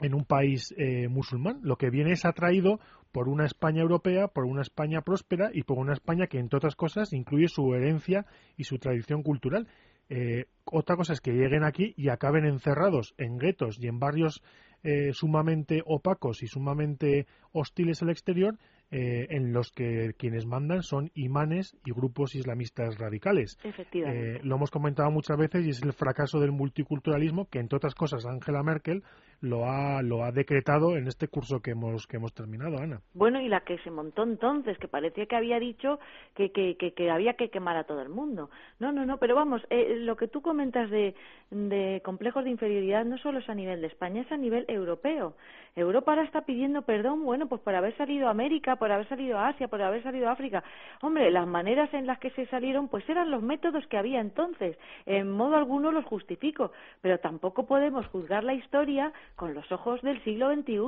en 0.00 0.14
un 0.14 0.24
país 0.24 0.74
eh, 0.78 1.08
musulmán. 1.08 1.60
Lo 1.62 1.76
que 1.76 1.90
viene 1.90 2.12
es 2.12 2.24
atraído 2.24 2.80
por 3.12 3.28
una 3.28 3.46
España 3.46 3.82
europea, 3.82 4.28
por 4.28 4.44
una 4.44 4.62
España 4.62 5.02
próspera 5.02 5.50
y 5.52 5.62
por 5.62 5.78
una 5.78 5.92
España 5.92 6.26
que, 6.26 6.38
entre 6.38 6.56
otras 6.58 6.76
cosas, 6.76 7.12
incluye 7.12 7.48
su 7.48 7.74
herencia 7.74 8.26
y 8.56 8.64
su 8.64 8.78
tradición 8.78 9.22
cultural. 9.22 9.68
Eh, 10.08 10.46
otra 10.64 10.96
cosa 10.96 11.12
es 11.12 11.20
que 11.20 11.32
lleguen 11.32 11.64
aquí 11.64 11.94
y 11.96 12.08
acaben 12.08 12.44
encerrados 12.44 13.14
en 13.18 13.38
guetos 13.38 13.78
y 13.80 13.88
en 13.88 13.98
barrios 13.98 14.42
eh, 14.82 15.12
sumamente 15.12 15.82
opacos 15.84 16.42
y 16.42 16.46
sumamente 16.46 17.26
hostiles 17.52 18.02
al 18.02 18.10
exterior 18.10 18.56
eh, 18.92 19.26
en 19.30 19.52
los 19.52 19.72
que 19.72 20.14
quienes 20.16 20.46
mandan 20.46 20.84
son 20.84 21.10
imanes 21.14 21.76
y 21.84 21.90
grupos 21.90 22.36
islamistas 22.36 22.96
radicales. 22.98 23.58
Eh, 23.64 24.38
lo 24.44 24.54
hemos 24.54 24.70
comentado 24.70 25.10
muchas 25.10 25.36
veces 25.36 25.66
y 25.66 25.70
es 25.70 25.82
el 25.82 25.92
fracaso 25.92 26.38
del 26.38 26.52
multiculturalismo 26.52 27.48
que, 27.48 27.58
entre 27.58 27.78
otras 27.78 27.96
cosas, 27.96 28.26
Angela 28.26 28.62
Merkel 28.62 29.02
lo 29.40 29.66
ha, 29.66 30.02
lo 30.02 30.24
ha 30.24 30.32
decretado 30.32 30.96
en 30.96 31.06
este 31.06 31.28
curso 31.28 31.60
que 31.60 31.72
hemos, 31.72 32.06
que 32.06 32.16
hemos 32.16 32.32
terminado, 32.32 32.78
Ana. 32.78 33.00
Bueno, 33.14 33.40
y 33.40 33.48
la 33.48 33.60
que 33.60 33.78
se 33.78 33.90
montó 33.90 34.22
entonces, 34.22 34.78
que 34.78 34.88
parecía 34.88 35.26
que 35.26 35.36
había 35.36 35.58
dicho 35.58 35.98
que, 36.34 36.52
que, 36.52 36.76
que, 36.76 37.10
había 37.10 37.34
que 37.34 37.50
quemar 37.50 37.76
a 37.76 37.84
todo 37.84 38.02
el 38.02 38.08
mundo. 38.08 38.50
No, 38.78 38.92
no, 38.92 39.04
no, 39.04 39.18
pero 39.18 39.34
vamos, 39.34 39.62
eh, 39.70 39.96
lo 40.00 40.16
que 40.16 40.28
tú 40.28 40.42
comentas 40.42 40.90
de, 40.90 41.14
de 41.50 42.00
complejos 42.04 42.44
de 42.44 42.50
inferioridad 42.50 43.04
no 43.04 43.18
solo 43.18 43.38
es 43.38 43.48
a 43.48 43.54
nivel 43.54 43.80
de 43.80 43.86
España, 43.88 44.22
es 44.22 44.32
a 44.32 44.36
nivel 44.36 44.64
europeo. 44.68 45.34
Europa 45.76 46.12
ahora 46.12 46.24
está 46.24 46.40
pidiendo 46.42 46.82
perdón, 46.82 47.22
bueno, 47.22 47.48
pues 47.48 47.60
por 47.60 47.74
haber 47.74 47.94
salido 47.98 48.28
a 48.28 48.30
América, 48.30 48.76
por 48.76 48.90
haber 48.90 49.06
salido 49.08 49.38
a 49.38 49.48
Asia, 49.48 49.68
por 49.68 49.82
haber 49.82 50.02
salido 50.02 50.28
a 50.28 50.32
África. 50.32 50.64
Hombre, 51.02 51.30
las 51.30 51.46
maneras 51.46 51.92
en 51.92 52.06
las 52.06 52.18
que 52.18 52.30
se 52.30 52.46
salieron, 52.46 52.88
pues 52.88 53.06
eran 53.10 53.30
los 53.30 53.42
métodos 53.42 53.86
que 53.86 53.98
había 53.98 54.20
entonces. 54.20 54.78
En 55.04 55.30
modo 55.30 55.56
alguno 55.56 55.92
los 55.92 56.06
justifico, 56.06 56.72
pero 57.02 57.18
tampoco 57.18 57.66
podemos 57.66 58.06
juzgar 58.06 58.42
la 58.42 58.54
historia 58.54 59.12
con 59.34 59.54
los 59.54 59.70
ojos 59.72 60.00
del 60.02 60.22
siglo 60.24 60.52
XXI, 60.54 60.78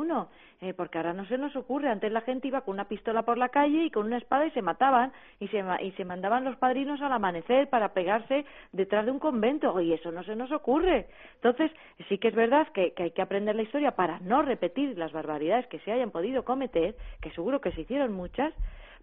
eh, 0.60 0.74
porque 0.74 0.98
ahora 0.98 1.12
no 1.12 1.26
se 1.26 1.38
nos 1.38 1.54
ocurre. 1.56 1.88
Antes 1.88 2.12
la 2.12 2.20
gente 2.22 2.48
iba 2.48 2.60
con 2.62 2.74
una 2.74 2.88
pistola 2.88 3.22
por 3.22 3.38
la 3.38 3.48
calle 3.48 3.84
y 3.84 3.90
con 3.90 4.06
una 4.06 4.18
espada 4.18 4.46
y 4.46 4.50
se 4.52 4.62
mataban 4.62 5.12
y 5.40 5.48
se, 5.48 5.64
y 5.80 5.90
se 5.92 6.04
mandaban 6.04 6.44
los 6.44 6.56
padrinos 6.56 7.00
al 7.02 7.12
amanecer 7.12 7.68
para 7.68 7.92
pegarse 7.92 8.44
detrás 8.72 9.04
de 9.04 9.10
un 9.10 9.18
convento. 9.18 9.80
Y 9.80 9.92
eso 9.92 10.12
no 10.12 10.22
se 10.24 10.36
nos 10.36 10.52
ocurre. 10.52 11.06
Entonces, 11.34 11.70
sí 12.08 12.18
que 12.18 12.28
es 12.28 12.34
verdad 12.34 12.68
que 12.68 12.92
hay 12.96 13.10
que 13.10 13.22
aprender 13.22 13.56
la 13.56 13.62
historia 13.62 13.92
para 13.92 14.20
no 14.20 14.42
repetir 14.42 14.96
las 14.98 15.12
barbaridades 15.12 15.66
que 15.66 15.78
se 15.80 15.92
hayan 15.92 16.10
podido 16.10 16.44
cometer, 16.44 16.94
que 17.20 17.30
seguro 17.32 17.60
que 17.60 17.72
se 17.72 17.82
hicieron 17.82 18.12
muchas, 18.12 18.52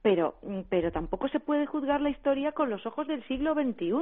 pero, 0.02 0.36
mm, 0.43 0.62
pero 0.70 0.91
tampoco 0.91 1.28
se 1.30 1.39
puede 1.39 1.66
juzgar 1.66 2.02
la 2.02 2.10
historia 2.10 2.52
con 2.52 2.70
los 2.70 2.86
ojos 2.86 3.08
del 3.08 3.24
siglo 3.28 3.54
XXI, 3.54 3.93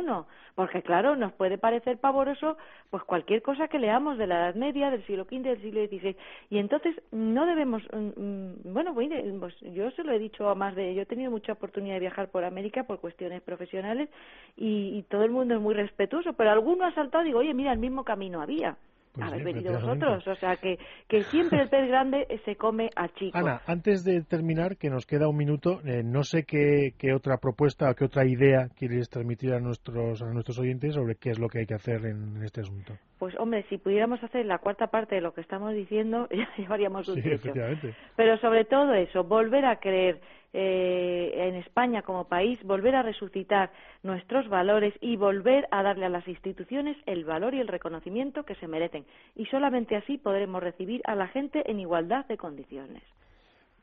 porque 0.56 0.82
claro, 0.82 1.16
nos 1.16 1.34
puede 1.34 1.58
parecer 1.58 1.98
pavoroso 1.98 2.58
pues 2.90 3.04
cualquier 3.04 3.42
cosa 3.42 3.68
que 3.68 3.80
leamos 3.80 4.18
de 4.18 4.28
la 4.28 4.36
Edad 4.36 4.56
Media, 4.56 4.92
del 4.92 5.06
siglo 5.06 5.26
XV, 5.26 5.44
del 5.44 5.62
siglo 5.62 5.86
XVI, 5.86 6.16
y 6.50 6.58
entonces 6.58 6.96
no 7.12 7.46
debemos, 7.46 7.84
mm, 7.94 8.22
mm, 8.22 8.74
bueno, 8.74 8.94
pues 8.94 9.56
yo 9.62 9.92
se 9.92 10.04
lo 10.04 10.14
he 10.14 10.20
dicho 10.20 10.50
a 10.50 10.56
más 10.56 10.76
de, 10.76 10.94
yo 10.94 11.04
he 11.04 11.06
tenido 11.06 11.32
mucha 11.32 11.54
oportunidad 11.54 11.96
de 11.96 12.02
viajar 12.02 12.30
por 12.30 12.44
América 12.44 12.84
por 12.84 13.00
cuestiones 13.00 13.42
profesionales 13.42 14.10
y, 14.58 14.98
y 14.98 15.04
todo 15.04 15.24
el 15.24 15.32
mundo 15.32 15.56
es 15.56 15.62
muy 15.62 15.74
respetuoso, 15.74 16.34
pero 16.34 16.52
alguno 16.52 16.86
ha 16.86 16.94
saltado 16.94 17.24
y 17.24 17.28
digo, 17.28 17.40
oye, 17.40 17.54
mira, 17.54 17.72
el 17.72 17.80
mismo 17.80 18.04
camino 18.04 18.42
había. 18.42 18.78
Pues 19.14 19.28
habéis 19.28 19.44
venido 19.44 19.74
vosotros. 19.74 20.28
O 20.28 20.36
sea, 20.36 20.56
que, 20.56 20.80
que 21.08 21.22
siempre 21.24 21.62
el 21.62 21.70
pez 21.70 21.88
grande 21.88 22.26
se 22.46 22.56
come 22.56 22.90
a 22.96 23.08
chico. 23.10 23.38
Ana, 23.38 23.62
antes 23.68 24.04
de 24.04 24.24
terminar, 24.24 24.76
que 24.78 24.90
nos 24.90 25.06
queda 25.06 25.30
un 25.30 25.38
minuto, 25.38 25.82
eh, 25.86 26.02
no 26.04 26.24
sé 26.24 26.46
qué, 26.46 26.94
qué, 26.98 27.14
otra 27.14 27.38
propuesta 27.38 27.92
o 27.92 27.94
qué 27.94 28.06
otra 28.06 28.26
idea 28.26 28.70
quieres 28.76 29.10
transmitir 29.10 29.54
a 29.54 29.60
nuestros, 29.60 30.22
a 30.24 30.26
nuestros 30.34 30.58
oyentes 30.58 30.96
sobre 30.96 31.16
qué 31.16 31.30
es 31.30 31.40
lo 31.40 31.48
que 31.48 31.60
hay 31.60 31.66
que 31.68 31.76
hacer 31.76 32.06
en, 32.06 32.42
este 32.44 32.62
asunto. 32.62 32.94
Pues, 33.20 33.36
hombre, 33.40 33.64
si 33.70 33.78
pudiéramos 33.78 34.22
hacer 34.24 34.48
la 34.48 34.58
cuarta 34.58 34.88
parte 34.88 35.16
de 35.16 35.22
lo 35.22 35.34
que 35.34 35.42
estamos 35.42 35.74
diciendo, 35.76 36.28
ya 36.32 36.50
llevaríamos 36.58 37.08
un 37.08 37.22
sí, 37.22 37.30
efectivamente. 37.30 37.94
Pero 38.16 38.38
sobre 38.38 38.66
todo 38.66 38.94
eso, 38.96 39.24
volver 39.24 39.66
a 39.66 39.76
creer 39.76 40.20
eh, 40.54 41.48
en 41.48 41.56
España 41.56 42.04
como 42.04 42.28
país, 42.28 42.62
volver 42.64 42.96
a 42.96 43.02
resucitar 43.02 43.72
nuestros 44.04 44.48
valores 44.50 44.94
y 45.02 45.18
volver 45.18 45.68
a 45.72 45.82
darle 45.82 46.06
a 46.06 46.10
las 46.10 46.28
instituciones 46.28 46.96
el 47.08 47.26
valor 47.26 47.56
y 47.56 47.60
el 47.60 47.68
reconocimiento 47.68 48.44
que 48.44 48.56
se 48.56 48.68
merecen. 48.68 49.06
Y 49.36 49.46
solamente 49.48 49.96
así 49.96 50.18
podremos 50.18 50.62
recibir 50.62 51.02
a 51.06 51.16
la 51.16 51.28
gente 51.28 51.70
en 51.70 51.80
igualdad 51.80 52.26
de 52.28 52.38
condiciones. 52.38 53.02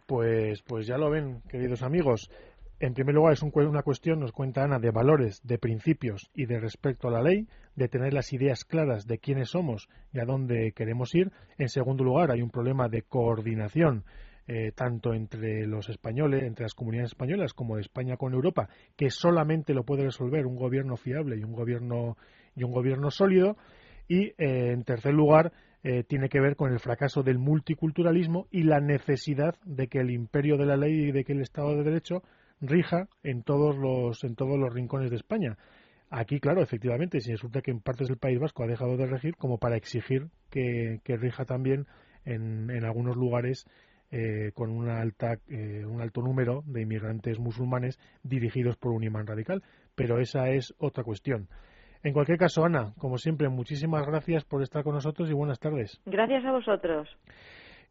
Pues, 0.07 0.63
pues 0.63 0.87
ya 0.87 0.97
lo 0.97 1.11
ven, 1.11 1.43
queridos 1.49 1.83
amigos. 1.83 2.31
En 2.81 2.95
primer 2.95 3.15
lugar, 3.15 3.35
es 3.35 3.43
una 3.43 3.83
cuestión, 3.83 4.21
nos 4.21 4.33
cuenta 4.33 4.65
Ana, 4.65 4.79
de 4.79 4.91
valores, 4.91 5.41
de 5.45 5.59
principios 5.59 6.31
y 6.35 6.47
de 6.47 6.59
respeto 6.59 7.09
a 7.09 7.11
la 7.11 7.23
ley, 7.23 7.47
de 7.77 7.89
tener 7.89 8.15
las 8.15 8.33
ideas 8.33 8.65
claras 8.65 9.07
de 9.07 9.19
quiénes 9.19 9.51
somos 9.51 9.89
y 10.13 10.19
a 10.19 10.25
dónde 10.25 10.73
queremos 10.73 11.15
ir. 11.15 11.31
En 11.59 11.69
segundo 11.69 12.05
lugar, 12.05 12.31
hay 12.31 12.43
un 12.43 12.51
problema 12.51 12.89
de 12.89 13.03
coordinación 13.03 14.05
eh, 14.53 14.73
tanto 14.75 15.15
entre 15.15 15.65
los 15.65 15.89
españoles, 15.89 16.43
entre 16.43 16.65
las 16.65 16.75
comunidades 16.75 17.13
españolas 17.13 17.55
como 17.55 17.77
de 17.77 17.83
España 17.83 18.17
con 18.17 18.35
Europa, 18.35 18.69
que 18.97 19.09
solamente 19.09 19.75
lo 19.75 19.85
puede 19.85 20.03
resolver 20.03 20.45
un 20.45 20.57
gobierno 20.57 20.97
fiable 20.97 21.37
y 21.39 21.45
un 21.45 21.53
gobierno 21.53 22.17
y 22.57 22.65
un 22.65 22.73
gobierno 22.73 23.13
sólido. 23.13 23.57
Y 24.09 24.31
eh, 24.39 24.73
en 24.73 24.83
tercer 24.83 25.15
lugar, 25.15 25.53
eh, 25.85 26.03
tiene 26.03 26.29
que 26.29 26.41
ver 26.41 26.57
con 26.57 26.73
el 26.73 26.81
fracaso 26.81 27.23
del 27.23 27.39
multiculturalismo 27.39 28.49
y 28.51 28.65
la 28.65 28.81
necesidad 28.81 29.55
de 29.65 29.87
que 29.87 30.01
el 30.01 30.11
imperio 30.11 30.57
de 30.57 30.67
la 30.67 30.77
ley 30.77 30.95
y 30.95 31.13
de 31.13 31.23
que 31.23 31.33
el 31.33 31.43
Estado 31.43 31.77
de 31.77 31.85
Derecho 31.85 32.25
rija 32.61 33.07
en 33.23 33.45
todos 33.45 33.77
los 33.77 34.25
en 34.25 34.35
todos 34.35 34.59
los 34.59 34.75
rincones 34.75 35.11
de 35.11 35.17
España. 35.17 35.59
Aquí, 36.11 36.41
claro, 36.41 36.61
efectivamente, 36.61 37.21
si 37.21 37.31
resulta 37.31 37.63
que 37.63 37.71
en 37.71 37.79
partes 37.79 38.09
del 38.09 38.19
País 38.19 38.41
Vasco 38.41 38.65
ha 38.65 38.67
dejado 38.67 38.97
de 38.97 39.07
regir, 39.07 39.37
como 39.37 39.59
para 39.59 39.77
exigir 39.77 40.27
que, 40.51 41.01
rija 41.07 41.45
también 41.45 41.87
en, 42.25 42.69
en 42.69 42.85
algunos 42.85 43.15
lugares 43.15 43.65
eh, 44.11 44.53
con 44.55 44.71
una 44.71 45.01
alta, 45.01 45.39
eh, 45.49 45.85
un 45.85 46.01
alto 46.01 46.21
número 46.23 46.63
de 46.67 46.83
inmigrantes 46.83 47.39
musulmanes 47.39 47.99
dirigidos 48.23 48.77
por 48.77 48.93
un 48.93 49.05
imán 49.05 49.27
radical. 49.27 49.63
Pero 49.95 50.19
esa 50.19 50.51
es 50.51 50.75
otra 50.79 51.05
cuestión. 51.05 51.49
En 52.03 52.13
cualquier 52.13 52.39
caso, 52.39 52.65
Ana, 52.65 52.95
como 52.99 53.19
siempre, 53.19 53.49
muchísimas 53.49 54.07
gracias 54.07 54.45
por 54.45 54.63
estar 54.63 54.83
con 54.83 54.95
nosotros 54.95 55.31
y 55.31 55.35
buenas 55.35 55.59
tardes. 55.59 56.01
Gracias 56.07 56.45
a 56.45 56.53
vosotros. 56.53 57.09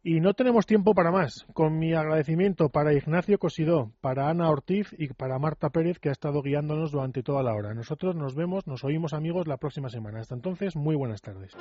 Y 0.02 0.20
no 0.20 0.32
tenemos 0.32 0.64
tiempo 0.64 0.94
para 0.94 1.12
más. 1.12 1.46
Con 1.52 1.78
mi 1.78 1.92
agradecimiento 1.92 2.70
para 2.70 2.94
Ignacio 2.94 3.38
Cosidó, 3.38 3.92
para 4.00 4.30
Ana 4.30 4.48
Ortiz 4.48 4.94
y 4.98 5.08
para 5.08 5.38
Marta 5.38 5.68
Pérez, 5.68 5.98
que 5.98 6.08
ha 6.08 6.12
estado 6.12 6.40
guiándonos 6.42 6.90
durante 6.90 7.22
toda 7.22 7.42
la 7.42 7.54
hora. 7.54 7.74
Nosotros 7.74 8.16
nos 8.16 8.34
vemos, 8.34 8.66
nos 8.66 8.82
oímos 8.82 9.12
amigos 9.12 9.46
la 9.46 9.58
próxima 9.58 9.90
semana. 9.90 10.20
Hasta 10.20 10.34
entonces, 10.34 10.74
muy 10.74 10.96
buenas 10.96 11.20
tardes. 11.20 11.54